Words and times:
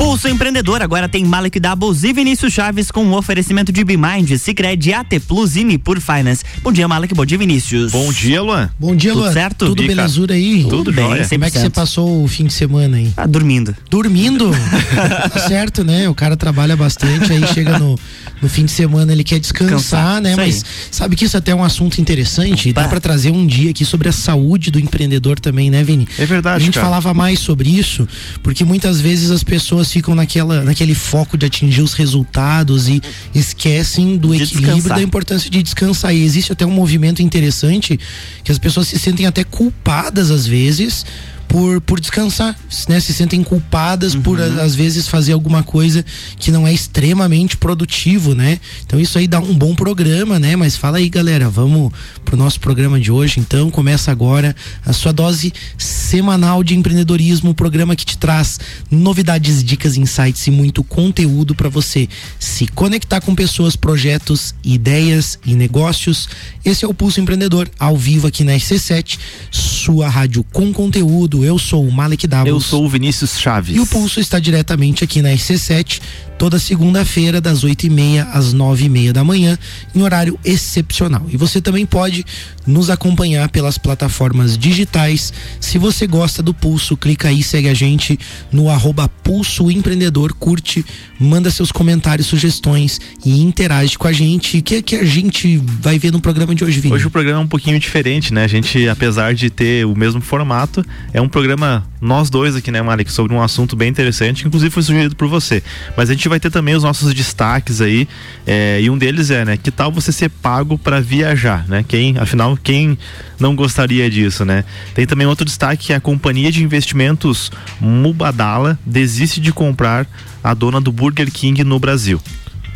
Pulso 0.00 0.28
Empreendedor 0.28 0.80
agora 0.80 1.06
tem 1.10 1.22
Malek 1.26 1.60
Doubles 1.60 2.04
e 2.04 2.12
Vinícius 2.14 2.54
Chaves 2.54 2.90
com 2.90 3.04
o 3.04 3.08
um 3.08 3.12
oferecimento 3.12 3.70
de 3.70 3.84
Bimind, 3.84 4.34
Cicred, 4.38 4.94
AT 4.94 5.20
Plus 5.28 5.56
e 5.56 5.62
Nipur 5.62 6.00
Finance. 6.00 6.42
Bom 6.62 6.72
dia, 6.72 6.88
Malek. 6.88 7.12
Bom 7.14 7.26
dia, 7.26 7.36
Vinícius. 7.36 7.92
Bom 7.92 8.10
dia, 8.10 8.40
Luan. 8.40 8.70
Bom 8.78 8.96
dia, 8.96 9.12
Luan. 9.12 9.24
Tudo 9.24 9.34
certo? 9.34 9.66
Tudo 9.66 9.82
Bica. 9.82 9.94
belezura 9.94 10.32
aí? 10.32 10.64
Tudo 10.66 10.90
bem, 10.90 11.06
jóia. 11.06 11.28
Como 11.28 11.44
é 11.44 11.50
que 11.50 11.58
você 11.58 11.68
passou 11.68 12.24
o 12.24 12.26
fim 12.26 12.46
de 12.46 12.54
semana 12.54 12.96
aí? 12.96 13.12
Ah, 13.14 13.26
dormindo. 13.26 13.76
Dormindo? 13.90 14.50
tá 15.30 15.38
certo, 15.40 15.84
né? 15.84 16.08
O 16.08 16.14
cara 16.14 16.34
trabalha 16.34 16.74
bastante, 16.78 17.30
aí 17.30 17.46
chega 17.48 17.78
no, 17.78 17.98
no 18.40 18.48
fim 18.48 18.64
de 18.64 18.72
semana 18.72 19.12
ele 19.12 19.22
quer 19.22 19.38
descansar, 19.38 19.76
Descansar, 19.76 20.20
né? 20.22 20.34
Mas 20.34 20.64
sabe 20.90 21.14
que 21.14 21.26
isso 21.26 21.36
até 21.36 21.50
é 21.52 21.54
um 21.54 21.62
assunto 21.62 22.00
interessante? 22.00 22.72
Dá 22.72 22.84
Bah. 22.84 22.88
pra 22.88 23.00
trazer 23.00 23.32
um 23.32 23.46
dia 23.46 23.70
aqui 23.70 23.84
sobre 23.84 24.08
a 24.08 24.12
saúde 24.12 24.70
do 24.70 24.80
empreendedor 24.80 25.38
também, 25.38 25.68
né, 25.68 25.84
Vini? 25.84 26.08
É 26.18 26.24
verdade, 26.24 26.56
A 26.56 26.64
gente 26.64 26.74
cara. 26.76 26.86
falava 26.86 27.12
mais 27.12 27.38
sobre 27.38 27.68
isso, 27.68 28.08
porque 28.42 28.64
muitas 28.64 28.98
vezes 28.98 29.30
as 29.30 29.44
pessoas 29.44 29.89
ficam 29.92 30.14
naquela, 30.14 30.62
naquele 30.64 30.94
foco 30.94 31.36
de 31.36 31.46
atingir 31.46 31.82
os 31.82 31.92
resultados 31.94 32.88
e 32.88 33.02
esquecem 33.34 34.16
do 34.16 34.28
De 34.36 34.42
equilíbrio 34.42 34.74
descansar. 34.74 34.96
da 34.96 35.02
importância 35.02 35.50
de 35.50 35.62
descansar. 35.62 36.14
E 36.14 36.22
existe 36.22 36.52
até 36.52 36.64
um 36.66 36.70
movimento 36.70 37.22
interessante 37.22 37.98
que 38.44 38.52
as 38.52 38.58
pessoas 38.58 38.88
se 38.88 38.98
sentem 38.98 39.26
até 39.26 39.44
culpadas 39.44 40.30
às 40.30 40.46
vezes. 40.46 41.04
Por, 41.50 41.80
por 41.80 41.98
descansar, 41.98 42.56
né? 42.88 43.00
Se 43.00 43.12
sentem 43.12 43.42
culpadas 43.42 44.14
por 44.14 44.38
Uhum. 44.38 44.60
a- 44.60 44.62
às 44.62 44.76
vezes 44.76 45.08
fazer 45.08 45.32
alguma 45.32 45.64
coisa 45.64 46.04
que 46.38 46.52
não 46.52 46.64
é 46.64 46.72
extremamente 46.72 47.56
produtivo, 47.56 48.36
né? 48.36 48.60
Então 48.86 49.00
isso 49.00 49.18
aí 49.18 49.26
dá 49.26 49.40
um 49.40 49.52
bom 49.52 49.74
programa, 49.74 50.38
né? 50.38 50.54
Mas 50.54 50.76
fala 50.76 50.98
aí, 50.98 51.08
galera, 51.08 51.50
vamos 51.50 51.92
pro 52.24 52.36
nosso 52.36 52.60
programa 52.60 53.00
de 53.00 53.10
hoje. 53.10 53.40
Então 53.40 53.68
começa 53.68 54.12
agora 54.12 54.54
a 54.86 54.92
sua 54.92 55.12
dose 55.12 55.52
semanal 55.76 56.62
de 56.62 56.76
empreendedorismo, 56.76 57.50
o 57.50 57.54
programa 57.54 57.96
que 57.96 58.06
te 58.06 58.16
traz 58.16 58.60
novidades, 58.88 59.64
dicas, 59.64 59.96
insights 59.96 60.46
e 60.46 60.52
muito 60.52 60.84
conteúdo 60.84 61.52
para 61.52 61.68
você 61.68 62.08
se 62.38 62.68
conectar 62.68 63.20
com 63.20 63.34
pessoas, 63.34 63.74
projetos, 63.74 64.54
ideias 64.62 65.36
e 65.44 65.54
negócios. 65.56 66.28
Esse 66.64 66.84
é 66.84 66.88
o 66.88 66.94
Pulso 66.94 67.20
Empreendedor, 67.20 67.68
ao 67.76 67.96
vivo 67.96 68.28
aqui 68.28 68.44
na 68.44 68.52
RC7, 68.52 69.18
sua 69.50 70.08
rádio 70.08 70.44
com 70.52 70.72
conteúdo. 70.72 71.39
Eu 71.44 71.58
sou 71.58 71.86
o 71.86 71.92
Malek 71.92 72.26
Davos. 72.26 72.48
Eu 72.48 72.60
sou 72.60 72.84
o 72.84 72.88
Vinícius 72.88 73.38
Chaves. 73.38 73.76
E 73.76 73.80
o 73.80 73.86
Pulso 73.86 74.20
está 74.20 74.38
diretamente 74.38 75.04
aqui 75.04 75.22
na 75.22 75.30
RC7, 75.30 76.00
toda 76.38 76.58
segunda-feira, 76.58 77.40
das 77.40 77.64
8h30 77.64 78.26
às 78.32 78.54
9h30 78.54 79.12
da 79.12 79.24
manhã, 79.24 79.58
em 79.94 80.02
horário 80.02 80.38
excepcional. 80.44 81.26
E 81.28 81.36
você 81.36 81.60
também 81.60 81.84
pode 81.84 82.24
nos 82.66 82.90
acompanhar 82.90 83.48
pelas 83.48 83.78
plataformas 83.78 84.56
digitais. 84.56 85.32
Se 85.60 85.78
você 85.78 86.06
gosta 86.06 86.42
do 86.42 86.54
Pulso, 86.54 86.96
clica 86.96 87.28
aí, 87.28 87.42
segue 87.42 87.68
a 87.68 87.74
gente 87.74 88.18
no 88.52 88.68
arroba 88.68 89.08
Pulso 89.08 89.70
Empreendedor, 89.70 90.32
curte, 90.34 90.84
manda 91.18 91.50
seus 91.50 91.70
comentários, 91.72 92.26
sugestões 92.26 93.00
e 93.24 93.40
interage 93.42 93.98
com 93.98 94.08
a 94.08 94.12
gente. 94.12 94.58
O 94.58 94.62
que, 94.62 94.76
é 94.76 94.82
que 94.82 94.96
a 94.96 95.04
gente 95.04 95.56
vai 95.58 95.98
ver 95.98 96.12
no 96.12 96.20
programa 96.20 96.54
de 96.54 96.64
hoje, 96.64 96.80
Vini? 96.80 96.94
Hoje 96.94 97.06
o 97.06 97.10
programa 97.10 97.40
é 97.40 97.44
um 97.44 97.48
pouquinho 97.48 97.78
diferente, 97.78 98.32
né? 98.32 98.44
A 98.44 98.48
gente, 98.48 98.88
apesar 98.88 99.34
de 99.34 99.50
ter 99.50 99.84
o 99.86 99.94
mesmo 99.94 100.20
formato, 100.20 100.84
é 101.12 101.20
um 101.20 101.28
programa 101.30 101.86
nós 102.00 102.28
dois 102.28 102.56
aqui, 102.56 102.70
né, 102.70 102.82
Malik, 102.82 103.10
sobre 103.10 103.32
um 103.32 103.42
assunto 103.42 103.76
bem 103.76 103.88
interessante, 103.88 104.42
que 104.42 104.48
inclusive 104.48 104.70
foi 104.70 104.82
sugerido 104.82 105.16
por 105.16 105.28
você. 105.28 105.62
Mas 105.96 106.10
a 106.10 106.12
gente 106.12 106.28
vai 106.28 106.38
ter 106.38 106.50
também 106.50 106.74
os 106.74 106.82
nossos 106.82 107.14
destaques 107.14 107.80
aí, 107.80 108.06
é, 108.46 108.80
e 108.82 108.90
um 108.90 108.98
deles 108.98 109.30
é, 109.30 109.44
né, 109.44 109.56
que 109.56 109.70
tal 109.70 109.90
você 109.90 110.12
ser 110.12 110.28
pago 110.28 110.76
para 110.76 111.00
viajar, 111.00 111.66
né? 111.68 111.84
Quem, 111.86 112.18
afinal, 112.18 112.58
quem 112.62 112.98
não 113.38 113.54
gostaria 113.54 114.10
disso, 114.10 114.44
né? 114.44 114.64
Tem 114.94 115.06
também 115.06 115.26
outro 115.26 115.44
destaque 115.44 115.86
que 115.86 115.92
é 115.92 115.96
a 115.96 116.00
companhia 116.00 116.52
de 116.52 116.62
investimentos 116.62 117.50
Mubadala 117.80 118.78
desiste 118.84 119.40
de 119.40 119.52
comprar 119.52 120.06
a 120.42 120.52
dona 120.52 120.80
do 120.80 120.92
Burger 120.92 121.30
King 121.30 121.62
no 121.64 121.78
Brasil. 121.78 122.20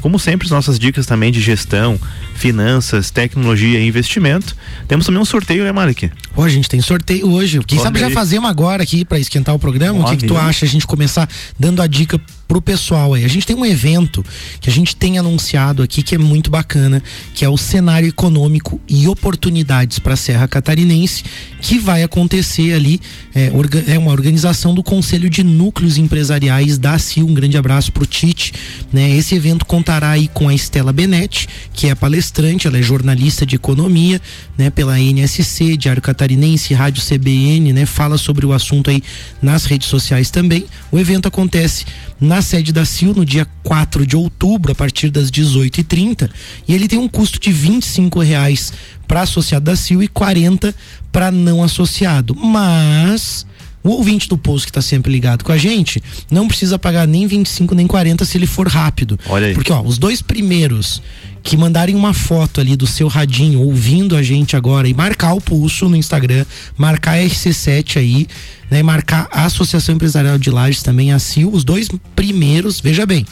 Como 0.01 0.19
sempre, 0.19 0.45
as 0.45 0.51
nossas 0.51 0.79
dicas 0.79 1.07
também 1.07 1.33
de 1.33 1.41
gestão, 1.41 1.99
finanças, 2.35 3.11
tecnologia 3.11 3.79
e 3.79 3.87
investimento. 3.87 4.55
Temos 4.87 5.07
também 5.07 5.21
um 5.21 5.25
sorteio, 5.25 5.65
né, 5.65 5.73
Malik? 5.73 6.11
Ó, 6.37 6.45
a 6.45 6.49
gente 6.49 6.69
tem 6.69 6.81
sorteio 6.81 7.31
hoje. 7.31 7.61
Quem 7.65 7.79
Olha 7.79 7.87
sabe 7.87 8.01
já 8.01 8.07
aí. 8.09 8.13
fazemos 8.13 8.51
agora 8.51 8.83
aqui 8.83 9.05
pra 9.05 9.19
esquentar 9.19 9.55
o 9.55 9.59
programa? 9.59 10.01
o 10.01 10.11
que, 10.11 10.19
que 10.19 10.27
tu 10.27 10.37
acha 10.37 10.67
a 10.67 10.69
gente 10.69 10.87
começar 10.87 11.29
dando 11.59 11.81
a 11.81 11.87
dica 11.87 12.21
pro 12.47 12.61
pessoal 12.61 13.15
aí? 13.15 13.25
A 13.25 13.29
gente 13.29 13.47
tem 13.47 13.57
um 13.57 13.65
evento 13.65 14.25
que 14.61 14.69
a 14.69 14.73
gente 14.73 14.95
tem 14.95 15.19
anunciado 15.19 15.83
aqui 15.83 16.03
que 16.03 16.15
é 16.15 16.19
muito 16.19 16.51
bacana, 16.51 17.03
que 17.35 17.45
é 17.45 17.49
o 17.49 17.57
cenário 17.57 18.09
econômico 18.09 18.81
e 18.89 19.09
oportunidades 19.09 19.99
para 19.99 20.15
a 20.15 20.17
Serra 20.17 20.47
Catarinense, 20.47 21.25
que 21.61 21.79
vai 21.79 22.03
acontecer 22.03 22.75
ali. 22.75 23.01
É, 23.35 23.51
é 23.89 23.99
uma 23.99 24.13
organização 24.13 24.75
do 24.75 24.83
Conselho 24.83 25.29
de 25.29 25.43
Núcleos 25.43 25.99
Empresariais 25.99 26.79
da 26.79 26.99
CIL. 26.99 27.27
Um 27.27 27.35
grande 27.35 27.57
abraço 27.57 27.91
pro 27.91 28.07
Tite. 28.07 28.53
Né? 28.93 29.17
Esse 29.17 29.35
evento 29.35 29.65
contará 29.65 30.11
aí 30.11 30.29
com 30.29 30.49
a 30.49 30.55
Estela 30.55 30.93
Benetti, 30.93 31.49
que 31.73 31.89
é 31.89 31.95
palestrante, 31.95 32.67
ela 32.67 32.79
é 32.79 32.83
jornalista 32.83 33.47
de 33.47 33.57
economia, 33.57 34.21
né, 34.57 34.71
pela 34.71 34.99
NSC, 34.99 35.77
Diário 35.77 36.03
Catarinense, 36.03 36.75
Rádio 36.75 37.03
CBN, 37.03 37.73
né, 37.73 37.87
fala 37.87 38.19
sobre 38.19 38.47
o 38.47 38.53
assunto 38.53 38.91
aí 38.91 39.03
nas 39.43 39.65
redes 39.65 39.89
sociais 39.89 40.31
também. 40.31 40.67
O 40.93 40.99
evento 40.99 41.27
acontece 41.27 41.85
na 42.21 42.34
sede 42.43 42.73
da 42.73 42.85
CIL 42.85 43.15
no 43.15 43.25
dia 43.25 43.47
4 43.63 44.07
de 44.07 44.17
outubro, 44.17 44.73
a 44.73 44.75
partir 44.75 45.11
das 45.11 45.31
18h30, 45.31 46.31
e 46.67 46.75
ele 46.75 46.89
tem 46.89 46.99
um 46.99 47.09
custo 47.09 47.39
de 47.39 47.53
25 47.53 48.21
reais 48.21 48.73
para 49.07 49.23
associado 49.23 49.65
da 49.65 49.77
CIL 49.77 50.03
e 50.03 50.09
40 50.09 50.75
para 51.13 51.31
não 51.31 51.63
associado. 51.63 52.35
Mas 52.35 53.47
o 53.83 53.91
ouvinte 53.91 54.29
do 54.29 54.39
post 54.39 54.67
que 54.67 54.71
está 54.71 54.81
sempre 54.81 55.13
ligado 55.13 55.45
com 55.45 55.53
a 55.53 55.59
gente 55.59 56.03
não 56.31 56.49
precisa 56.49 56.79
pagar 56.79 57.07
nem 57.07 57.27
25 57.27 57.75
nem 57.75 57.87
40 57.87 58.25
se 58.25 58.39
ele 58.39 58.47
for 58.47 58.67
rápido. 58.67 59.19
Olha 59.29 59.49
aí. 59.49 59.55
Porque 59.55 59.73
ó, 59.73 59.83
os 59.83 59.99
dois 59.99 60.23
primeiros 60.23 61.03
que 61.45 61.57
mandarem 61.59 61.95
uma 61.95 62.15
foto 62.15 62.59
ali 62.61 62.75
do 62.75 62.87
seu 62.87 63.07
radinho 63.07 63.61
ouvindo 63.61 64.17
a 64.17 64.23
gente 64.23 64.57
agora 64.57 64.89
e 64.89 64.95
marcar 64.95 65.35
o 65.35 65.41
pulso 65.41 65.91
no 65.91 65.95
Instagram, 65.97 66.47
marcar 66.77 67.13
a 67.19 67.23
RC7 67.23 67.99
aí, 67.99 68.27
né, 68.71 68.83
marcar 68.83 69.29
a 69.31 69.45
Associação 69.45 69.95
Empresarial 69.95 70.39
de 70.39 70.51
Lages 70.51 70.83
também, 70.83 71.13
a 71.13 71.19
CIL, 71.19 71.53
os 71.53 71.63
dois 71.63 71.89
primeiros, 72.17 72.81
veja 72.81 73.05
bem, 73.05 73.27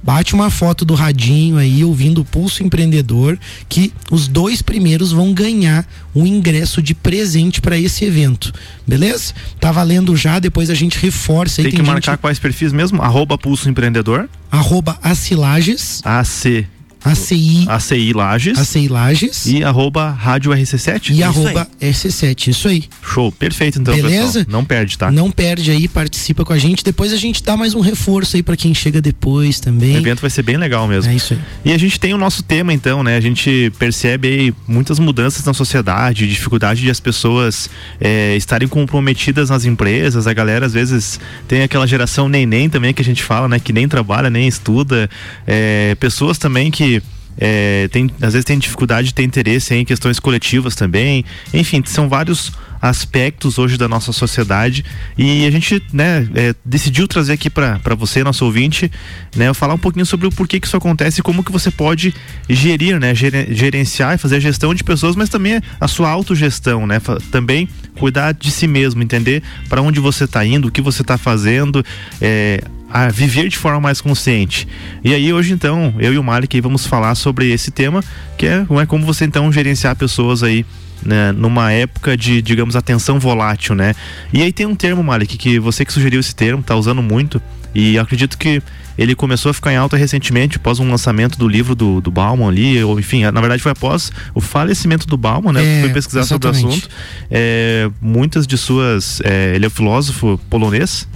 Bate 0.00 0.32
uma 0.32 0.48
foto 0.48 0.84
do 0.84 0.94
radinho 0.94 1.56
aí, 1.58 1.82
ouvindo 1.84 2.20
o 2.20 2.24
Pulso 2.24 2.62
Empreendedor, 2.62 3.36
que 3.68 3.92
os 4.10 4.28
dois 4.28 4.62
primeiros 4.62 5.10
vão 5.10 5.34
ganhar 5.34 5.84
um 6.14 6.24
ingresso 6.24 6.80
de 6.80 6.94
presente 6.94 7.60
para 7.60 7.76
esse 7.76 8.04
evento. 8.04 8.52
Beleza? 8.86 9.34
Tá 9.60 9.72
valendo 9.72 10.16
já, 10.16 10.38
depois 10.38 10.70
a 10.70 10.74
gente 10.74 10.96
reforça 10.98 11.60
aí. 11.60 11.64
Tem 11.64 11.72
que 11.72 11.78
gente- 11.78 11.86
marcar 11.86 12.16
quais 12.16 12.38
perfis 12.38 12.72
mesmo? 12.72 13.02
Arroba 13.02 13.36
Pulso 13.36 13.68
Empreendedor, 13.68 14.28
Arroba 14.50 14.98
Acilages, 15.02 16.00
AC, 16.04 16.64
ACI, 17.12 17.64
ACI 17.68 18.12
Lages 18.12 18.58
ACI 18.58 18.88
Lages 18.88 19.46
e 19.46 19.62
arroba 19.64 20.10
Rádio 20.10 20.52
RC7. 20.52 21.10
e 21.10 21.12
Isso 21.14 21.24
arroba 21.24 21.68
RC7. 21.80 22.48
Isso 22.48 22.68
aí. 22.68 22.84
Show, 23.02 23.30
perfeito 23.32 23.78
então, 23.80 23.94
Beleza? 23.94 24.40
pessoal. 24.40 24.44
Não 24.48 24.64
perde, 24.64 24.98
tá? 24.98 25.10
Não 25.10 25.30
perde 25.30 25.70
aí, 25.70 25.88
participa 25.88 26.44
com 26.44 26.52
a 26.52 26.58
gente. 26.58 26.84
Depois 26.84 27.12
a 27.12 27.16
gente 27.16 27.42
dá 27.42 27.56
mais 27.56 27.74
um 27.74 27.80
reforço 27.80 28.36
aí 28.36 28.42
para 28.42 28.56
quem 28.56 28.74
chega 28.74 29.00
depois 29.00 29.58
O 29.58 29.62
também. 29.62 29.96
evento 29.96 30.20
vai 30.20 30.30
ser 30.30 30.42
bem 30.42 30.56
legal 30.56 30.86
mesmo. 30.88 31.10
É 31.10 31.14
isso 31.14 31.34
aí. 31.34 31.40
E 31.64 31.72
a 31.72 31.78
gente 31.78 31.98
tem 31.98 32.14
o 32.14 32.18
nosso 32.18 32.42
tema 32.42 32.72
então, 32.72 33.02
né? 33.02 33.16
A 33.16 33.20
gente 33.20 33.72
percebe 33.78 34.28
aí 34.28 34.54
muitas 34.66 34.98
mudanças 34.98 35.44
na 35.44 35.54
sociedade, 35.54 36.26
dificuldade 36.28 36.80
de 36.80 36.90
as 36.90 37.00
pessoas 37.00 37.68
eh, 38.00 38.36
estarem 38.36 38.68
comprometidas 38.68 39.50
nas 39.50 39.64
empresas. 39.64 40.26
A 40.26 40.32
galera 40.32 40.66
às 40.66 40.72
vezes 40.72 41.18
tem 41.46 41.62
aquela 41.62 41.86
geração 41.86 42.28
neném 42.28 42.68
também 42.68 42.92
que 42.94 43.02
a 43.02 43.04
gente 43.04 43.22
fala, 43.22 43.48
né? 43.48 43.58
Que 43.58 43.72
nem 43.72 43.88
trabalha, 43.88 44.30
nem 44.30 44.46
estuda. 44.48 45.08
Eh, 45.46 45.96
pessoas 46.00 46.38
também 46.38 46.70
que 46.70 46.97
eh, 47.38 47.88
tem, 47.92 48.10
às 48.20 48.32
vezes 48.32 48.44
tem 48.44 48.58
dificuldade 48.58 49.08
de 49.08 49.14
ter 49.14 49.22
interesse 49.22 49.74
em 49.74 49.84
questões 49.84 50.18
coletivas 50.18 50.74
também. 50.74 51.24
Enfim, 51.52 51.82
são 51.86 52.08
vários 52.08 52.52
aspectos 52.80 53.58
hoje 53.58 53.76
da 53.76 53.88
nossa 53.88 54.12
sociedade 54.12 54.84
e 55.16 55.44
a 55.46 55.50
gente 55.50 55.82
né, 55.92 56.28
é, 56.34 56.54
decidiu 56.64 57.08
trazer 57.08 57.32
aqui 57.32 57.50
para 57.50 57.94
você, 57.96 58.22
nosso 58.22 58.44
ouvinte, 58.44 58.90
né, 59.34 59.52
falar 59.52 59.74
um 59.74 59.78
pouquinho 59.78 60.06
sobre 60.06 60.26
o 60.26 60.30
porquê 60.30 60.60
que 60.60 60.66
isso 60.66 60.76
acontece 60.76 61.20
e 61.20 61.22
como 61.22 61.42
que 61.42 61.50
você 61.50 61.70
pode 61.70 62.14
gerir, 62.48 63.00
né, 63.00 63.14
gere- 63.14 63.48
gerenciar 63.50 64.14
e 64.14 64.18
fazer 64.18 64.36
a 64.36 64.40
gestão 64.40 64.72
de 64.74 64.84
pessoas, 64.84 65.16
mas 65.16 65.28
também 65.28 65.60
a 65.80 65.88
sua 65.88 66.08
autogestão, 66.08 66.86
né, 66.86 67.00
também 67.30 67.68
cuidar 67.98 68.32
de 68.32 68.50
si 68.50 68.68
mesmo, 68.68 69.02
entender 69.02 69.42
para 69.68 69.82
onde 69.82 69.98
você 69.98 70.24
está 70.24 70.44
indo, 70.46 70.68
o 70.68 70.70
que 70.70 70.80
você 70.80 71.02
está 71.02 71.18
fazendo, 71.18 71.84
é, 72.20 72.62
a 72.90 73.08
viver 73.08 73.48
de 73.48 73.56
forma 73.56 73.80
mais 73.80 74.00
consciente. 74.00 74.66
E 75.04 75.14
aí 75.14 75.32
hoje 75.32 75.52
então, 75.52 75.94
eu 75.98 76.12
e 76.12 76.18
o 76.18 76.24
Malik 76.24 76.60
vamos 76.60 76.86
falar 76.86 77.14
sobre 77.14 77.50
esse 77.52 77.70
tema, 77.70 78.02
que 78.36 78.46
é, 78.46 78.66
é 78.80 78.86
como 78.86 79.04
você 79.04 79.24
então 79.24 79.52
gerenciar 79.52 79.94
pessoas 79.96 80.42
aí 80.42 80.64
né, 81.02 81.32
numa 81.32 81.70
época 81.72 82.16
de, 82.16 82.42
digamos, 82.42 82.76
atenção 82.76 83.18
volátil, 83.18 83.74
né? 83.74 83.94
E 84.32 84.42
aí 84.42 84.52
tem 84.52 84.66
um 84.66 84.74
termo, 84.74 85.02
Malik, 85.02 85.36
que 85.36 85.58
você 85.58 85.84
que 85.84 85.92
sugeriu 85.92 86.18
esse 86.18 86.34
termo, 86.34 86.62
tá 86.62 86.74
usando 86.74 87.02
muito, 87.02 87.40
e 87.74 87.98
acredito 87.98 88.36
que 88.36 88.62
ele 88.96 89.14
começou 89.14 89.50
a 89.50 89.54
ficar 89.54 89.72
em 89.72 89.76
alta 89.76 89.96
recentemente, 89.96 90.56
após 90.56 90.80
um 90.80 90.90
lançamento 90.90 91.38
do 91.38 91.46
livro 91.46 91.76
do, 91.76 92.00
do 92.00 92.10
Bauman 92.10 92.48
ali, 92.48 92.82
ou 92.82 92.98
enfim, 92.98 93.22
na 93.22 93.40
verdade 93.40 93.62
foi 93.62 93.70
após 93.70 94.10
o 94.34 94.40
falecimento 94.40 95.06
do 95.06 95.16
Bauman, 95.16 95.52
né? 95.52 95.78
É, 95.78 95.82
Fui 95.82 95.90
pesquisar 95.90 96.24
sobre 96.24 96.48
o 96.48 96.50
exatamente. 96.50 96.78
assunto. 96.78 96.94
É, 97.30 97.88
muitas 98.00 98.44
de 98.44 98.58
suas. 98.58 99.20
é, 99.22 99.54
ele 99.54 99.64
é 99.64 99.68
um 99.68 99.70
filósofo 99.70 100.40
polonês. 100.50 101.06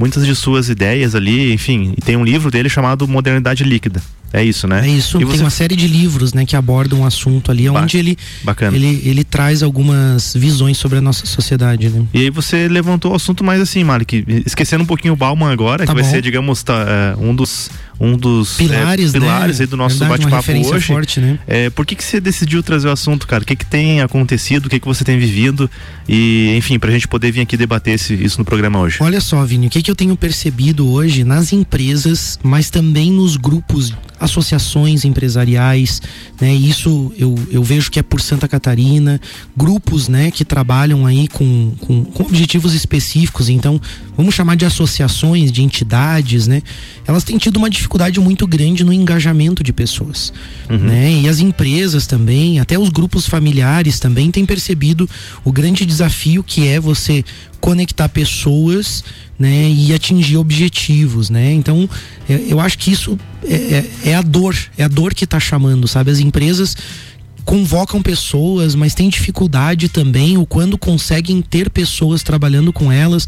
Muitas 0.00 0.24
de 0.24 0.34
suas 0.34 0.70
ideias 0.70 1.14
ali, 1.14 1.52
enfim, 1.52 1.92
e 1.94 2.00
tem 2.00 2.16
um 2.16 2.24
livro 2.24 2.50
dele 2.50 2.70
chamado 2.70 3.06
Modernidade 3.06 3.62
Líquida. 3.62 4.02
É 4.32 4.42
isso, 4.42 4.66
né? 4.66 4.86
É 4.86 4.88
isso. 4.88 5.16
E 5.18 5.20
tem 5.20 5.28
você... 5.28 5.42
uma 5.42 5.50
série 5.50 5.76
de 5.76 5.86
livros, 5.86 6.32
né, 6.32 6.46
que 6.46 6.56
abordam 6.56 7.00
um 7.00 7.04
assunto 7.04 7.50
ali, 7.50 7.68
onde 7.68 7.98
ele, 7.98 8.16
bacana. 8.44 8.76
ele 8.76 9.02
ele 9.04 9.24
traz 9.24 9.62
algumas 9.62 10.34
visões 10.34 10.78
sobre 10.78 10.98
a 10.98 11.00
nossa 11.00 11.26
sociedade, 11.26 11.90
né? 11.90 12.04
E 12.14 12.20
aí 12.20 12.30
você 12.30 12.68
levantou 12.68 13.12
o 13.12 13.14
assunto 13.16 13.42
mais 13.44 13.60
assim, 13.60 13.84
Malik, 13.84 14.24
esquecendo 14.46 14.84
um 14.84 14.86
pouquinho 14.86 15.14
o 15.14 15.16
Bauman 15.16 15.50
agora, 15.50 15.84
tá 15.84 15.92
que 15.92 15.98
bom. 15.98 16.02
vai 16.02 16.10
ser, 16.10 16.22
digamos, 16.22 16.62
tá, 16.62 16.86
é, 16.88 17.16
um 17.22 17.34
dos 17.34 17.70
um 18.00 18.16
dos 18.16 18.54
pilares, 18.54 19.14
é, 19.14 19.20
pilares 19.20 19.58
né? 19.58 19.66
do 19.66 19.76
nosso 19.76 20.02
bate-papo 20.06 20.50
hoje. 20.50 20.86
Forte, 20.86 21.20
né? 21.20 21.38
é, 21.46 21.68
por 21.68 21.84
que 21.84 21.94
que 21.94 22.02
você 22.02 22.18
decidiu 22.18 22.62
trazer 22.62 22.88
o 22.88 22.90
assunto, 22.90 23.26
cara? 23.26 23.42
O 23.42 23.46
que 23.46 23.54
que 23.54 23.66
tem 23.66 24.00
acontecido? 24.00 24.66
O 24.66 24.68
que 24.70 24.80
que 24.80 24.86
você 24.86 25.04
tem 25.04 25.18
vivido? 25.18 25.70
E, 26.08 26.56
enfim, 26.56 26.78
pra 26.78 26.90
gente 26.90 27.06
poder 27.06 27.30
vir 27.30 27.42
aqui 27.42 27.58
debater 27.58 27.94
esse, 27.94 28.14
isso 28.14 28.38
no 28.38 28.44
programa 28.44 28.80
hoje. 28.80 28.96
Olha 29.00 29.20
só, 29.20 29.44
Vini, 29.44 29.66
o 29.66 29.70
que 29.70 29.82
que 29.82 29.90
eu 29.90 29.94
tenho 29.96 30.16
percebido 30.16 30.90
hoje 30.90 31.24
nas 31.24 31.52
empresas, 31.52 32.38
mas 32.42 32.70
também 32.70 33.12
nos 33.12 33.36
grupos 33.36 33.92
associações 34.18 35.04
empresariais, 35.04 36.02
né? 36.38 36.52
Isso 36.52 37.10
eu, 37.16 37.34
eu 37.50 37.62
vejo 37.64 37.90
que 37.90 37.98
é 37.98 38.02
por 38.02 38.20
Santa 38.20 38.46
Catarina, 38.46 39.18
grupos, 39.56 40.08
né, 40.08 40.30
que 40.30 40.44
trabalham 40.44 41.06
aí 41.06 41.26
com, 41.26 41.72
com, 41.80 42.04
com 42.04 42.24
objetivos 42.24 42.74
específicos. 42.74 43.48
Então, 43.48 43.80
vamos 44.14 44.34
chamar 44.34 44.56
de 44.56 44.66
associações, 44.66 45.50
de 45.50 45.62
entidades, 45.62 46.46
né? 46.46 46.62
Elas 47.06 47.24
têm 47.24 47.38
tido 47.38 47.56
uma 47.56 47.70
dificuldade 47.70 47.89
muito 48.20 48.46
grande 48.46 48.84
no 48.84 48.92
engajamento 48.92 49.62
de 49.62 49.72
pessoas, 49.72 50.32
uhum. 50.68 50.78
né? 50.78 51.12
E 51.22 51.28
as 51.28 51.40
empresas 51.40 52.06
também, 52.06 52.60
até 52.60 52.78
os 52.78 52.88
grupos 52.88 53.26
familiares 53.26 53.98
também 53.98 54.30
têm 54.30 54.46
percebido 54.46 55.08
o 55.44 55.52
grande 55.52 55.84
desafio 55.84 56.42
que 56.42 56.66
é 56.66 56.78
você 56.78 57.24
conectar 57.60 58.08
pessoas 58.08 59.04
né, 59.38 59.70
e 59.70 59.92
atingir 59.94 60.36
objetivos, 60.36 61.30
né? 61.30 61.52
Então, 61.52 61.88
é, 62.28 62.40
eu 62.48 62.60
acho 62.60 62.78
que 62.78 62.90
isso 62.90 63.18
é, 63.44 63.54
é, 63.54 64.10
é 64.10 64.14
a 64.14 64.22
dor, 64.22 64.56
é 64.76 64.84
a 64.84 64.88
dor 64.88 65.14
que 65.14 65.24
está 65.24 65.40
chamando, 65.40 65.86
sabe? 65.88 66.10
As 66.10 66.18
empresas 66.18 66.76
convocam 67.44 68.02
pessoas, 68.02 68.74
mas 68.74 68.94
tem 68.94 69.08
dificuldade 69.08 69.88
também, 69.88 70.36
ou 70.36 70.46
quando 70.46 70.78
conseguem 70.78 71.42
ter 71.42 71.70
pessoas 71.70 72.22
trabalhando 72.22 72.72
com 72.72 72.92
elas, 72.92 73.26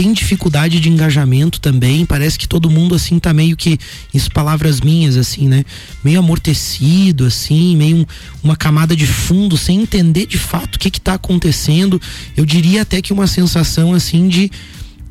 tem 0.00 0.14
dificuldade 0.14 0.80
de 0.80 0.88
engajamento 0.88 1.60
também. 1.60 2.06
Parece 2.06 2.38
que 2.38 2.48
todo 2.48 2.70
mundo 2.70 2.94
assim 2.94 3.18
tá 3.18 3.34
meio 3.34 3.54
que, 3.54 3.78
isso 4.14 4.30
palavras 4.30 4.80
minhas 4.80 5.14
assim, 5.14 5.46
né? 5.46 5.62
Meio 6.02 6.20
amortecido 6.20 7.26
assim, 7.26 7.76
meio 7.76 7.98
um, 7.98 8.06
uma 8.42 8.56
camada 8.56 8.96
de 8.96 9.06
fundo, 9.06 9.58
sem 9.58 9.82
entender 9.82 10.24
de 10.24 10.38
fato 10.38 10.76
o 10.76 10.78
que 10.78 10.90
que 10.90 11.00
tá 11.02 11.12
acontecendo. 11.12 12.00
Eu 12.34 12.46
diria 12.46 12.80
até 12.80 13.02
que 13.02 13.12
uma 13.12 13.26
sensação 13.26 13.92
assim 13.92 14.26
de 14.26 14.50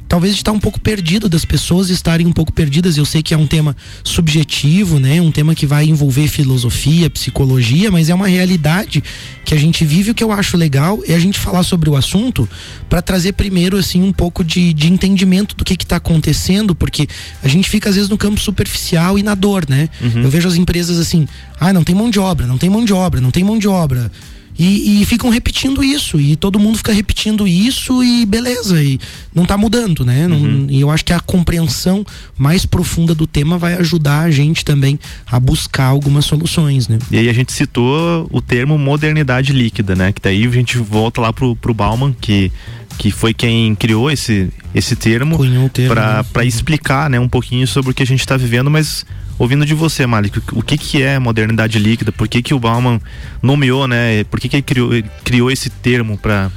talvez 0.10 0.34
de 0.34 0.42
estar 0.42 0.52
um 0.52 0.60
pouco 0.60 0.80
perdido, 0.80 1.30
das 1.30 1.46
pessoas 1.46 1.92
estarem 1.92 2.26
um 2.26 2.32
pouco 2.32 2.52
perdidas. 2.52 2.98
Eu 2.98 3.06
sei 3.06 3.22
que 3.22 3.32
é 3.32 3.38
um 3.38 3.46
tema 3.46 3.78
subjetivo, 4.04 5.00
né? 5.00 5.22
Um 5.22 5.32
tema 5.32 5.54
que 5.54 5.68
vai 5.68 5.86
envolver 5.86 6.28
filosofia, 6.28 7.12
psicologia, 7.12 7.92
mas 7.92 8.10
é 8.10 8.16
uma 8.16 8.28
realidade 8.28 9.04
que 9.46 9.54
a 9.54 9.58
gente 9.58 9.86
vive. 9.86 10.10
O 10.10 10.16
que 10.16 10.24
eu 10.24 10.32
acho 10.32 10.58
legal 10.58 11.00
é 11.08 11.14
a 11.14 11.20
gente 11.20 11.40
falar 11.40 11.62
sobre 11.62 11.92
o 11.92 11.96
assunto 11.96 12.50
para 12.90 13.04
trazer 13.04 13.34
primeiro, 13.34 13.78
assim, 13.78 14.02
um 14.02 14.12
pouco 14.12 14.44
de, 14.44 14.74
de 14.74 14.92
entendimento 14.92 15.56
do 15.56 15.64
que 15.64 15.76
está 15.76 15.98
acontecendo, 15.98 16.74
porque 16.74 17.08
a 17.44 17.48
gente 17.48 17.70
fica 17.70 17.90
às 17.90 17.96
vezes 17.96 18.10
no 18.10 18.18
campo 18.18 18.42
superficial 18.42 19.20
e 19.20 19.22
na 19.22 19.36
dor, 19.36 19.70
né? 19.70 19.90
Uhum. 20.02 20.24
Eu 20.24 20.30
vejo 20.32 20.48
as 20.48 20.56
empresas 20.56 20.98
assim, 20.98 21.28
ah, 21.60 21.72
não 21.72 21.84
tem 21.84 21.94
mão 21.94 22.10
de 22.10 22.20
obra, 22.20 22.48
não 22.48 22.58
tem 22.58 22.70
mão 22.70 22.84
de 22.84 22.94
obra, 22.94 23.22
não 23.22 23.30
tem 23.30 23.44
mão 23.44 23.60
de 23.60 23.68
obra. 23.68 24.12
E, 24.60 25.02
e, 25.02 25.06
ficam 25.06 25.30
repetindo 25.30 25.82
isso, 25.82 26.20
e 26.20 26.36
todo 26.36 26.60
mundo 26.60 26.78
fica 26.78 26.92
repetindo 26.92 27.48
isso 27.48 28.04
e 28.04 28.26
beleza, 28.26 28.84
e 28.84 29.00
não 29.34 29.44
está 29.44 29.58
mudando, 29.58 30.04
né? 30.04 30.28
Não, 30.28 30.36
uhum. 30.36 30.68
E 30.70 30.82
eu 30.82 30.92
acho 30.92 31.06
que 31.06 31.14
a 31.14 31.20
compreensão 31.22 32.06
mais 32.38 32.66
profunda 32.66 33.16
do 33.16 33.26
tema 33.26 33.58
vai 33.58 33.76
ajudar 33.76 34.24
a 34.24 34.32
gente 34.32 34.66
também 34.66 35.00
a 35.26 35.40
buscar 35.40 35.86
algumas 35.86 36.26
soluções, 36.26 36.90
né? 36.90 37.00
E 37.10 37.18
aí 37.18 37.30
a 37.30 37.34
gente 37.34 37.54
citou 37.54 38.28
o 38.30 38.42
termo 38.42 38.78
modernidade 38.78 39.54
líquida, 39.54 39.96
né? 39.96 40.12
Que 40.12 40.22
daí 40.22 40.46
a 40.46 40.50
gente 40.50 40.78
volta 40.78 41.22
lá 41.22 41.32
pro, 41.32 41.56
pro 41.56 41.74
Bauman, 41.74 42.14
que 42.20 42.52
que 42.98 43.12
foi 43.12 43.34
quem 43.34 43.74
criou 43.76 44.12
esse, 44.12 44.50
esse 44.76 44.94
termo, 44.94 45.38
termo 45.38 45.72
para 45.88 46.26
né? 46.36 46.46
explicar 46.46 47.10
né, 47.10 47.18
um 47.18 47.30
pouquinho 47.30 47.66
sobre 47.66 47.92
o 47.92 47.94
que 47.94 48.04
a 48.04 48.06
gente 48.06 48.20
está 48.20 48.36
vivendo, 48.36 48.70
mas 48.70 49.06
ouvindo 49.40 49.66
de 49.66 49.74
você, 49.74 50.06
Malik, 50.06 50.40
o 50.52 50.62
que, 50.62 50.78
que 50.78 51.02
é 51.02 51.18
modernidade 51.18 51.80
líquida? 51.80 52.12
Por 52.12 52.28
que, 52.28 52.42
que 52.42 52.54
o 52.54 52.60
Bauman 52.60 53.00
nomeou, 53.42 53.88
né? 53.88 54.24
Por 54.26 54.40
que, 54.40 54.50
que 54.50 54.58
ele 54.58 54.64
criou, 54.64 54.90
criou 55.24 55.50
esse 55.50 55.70
termo 55.70 56.18
para 56.18 56.52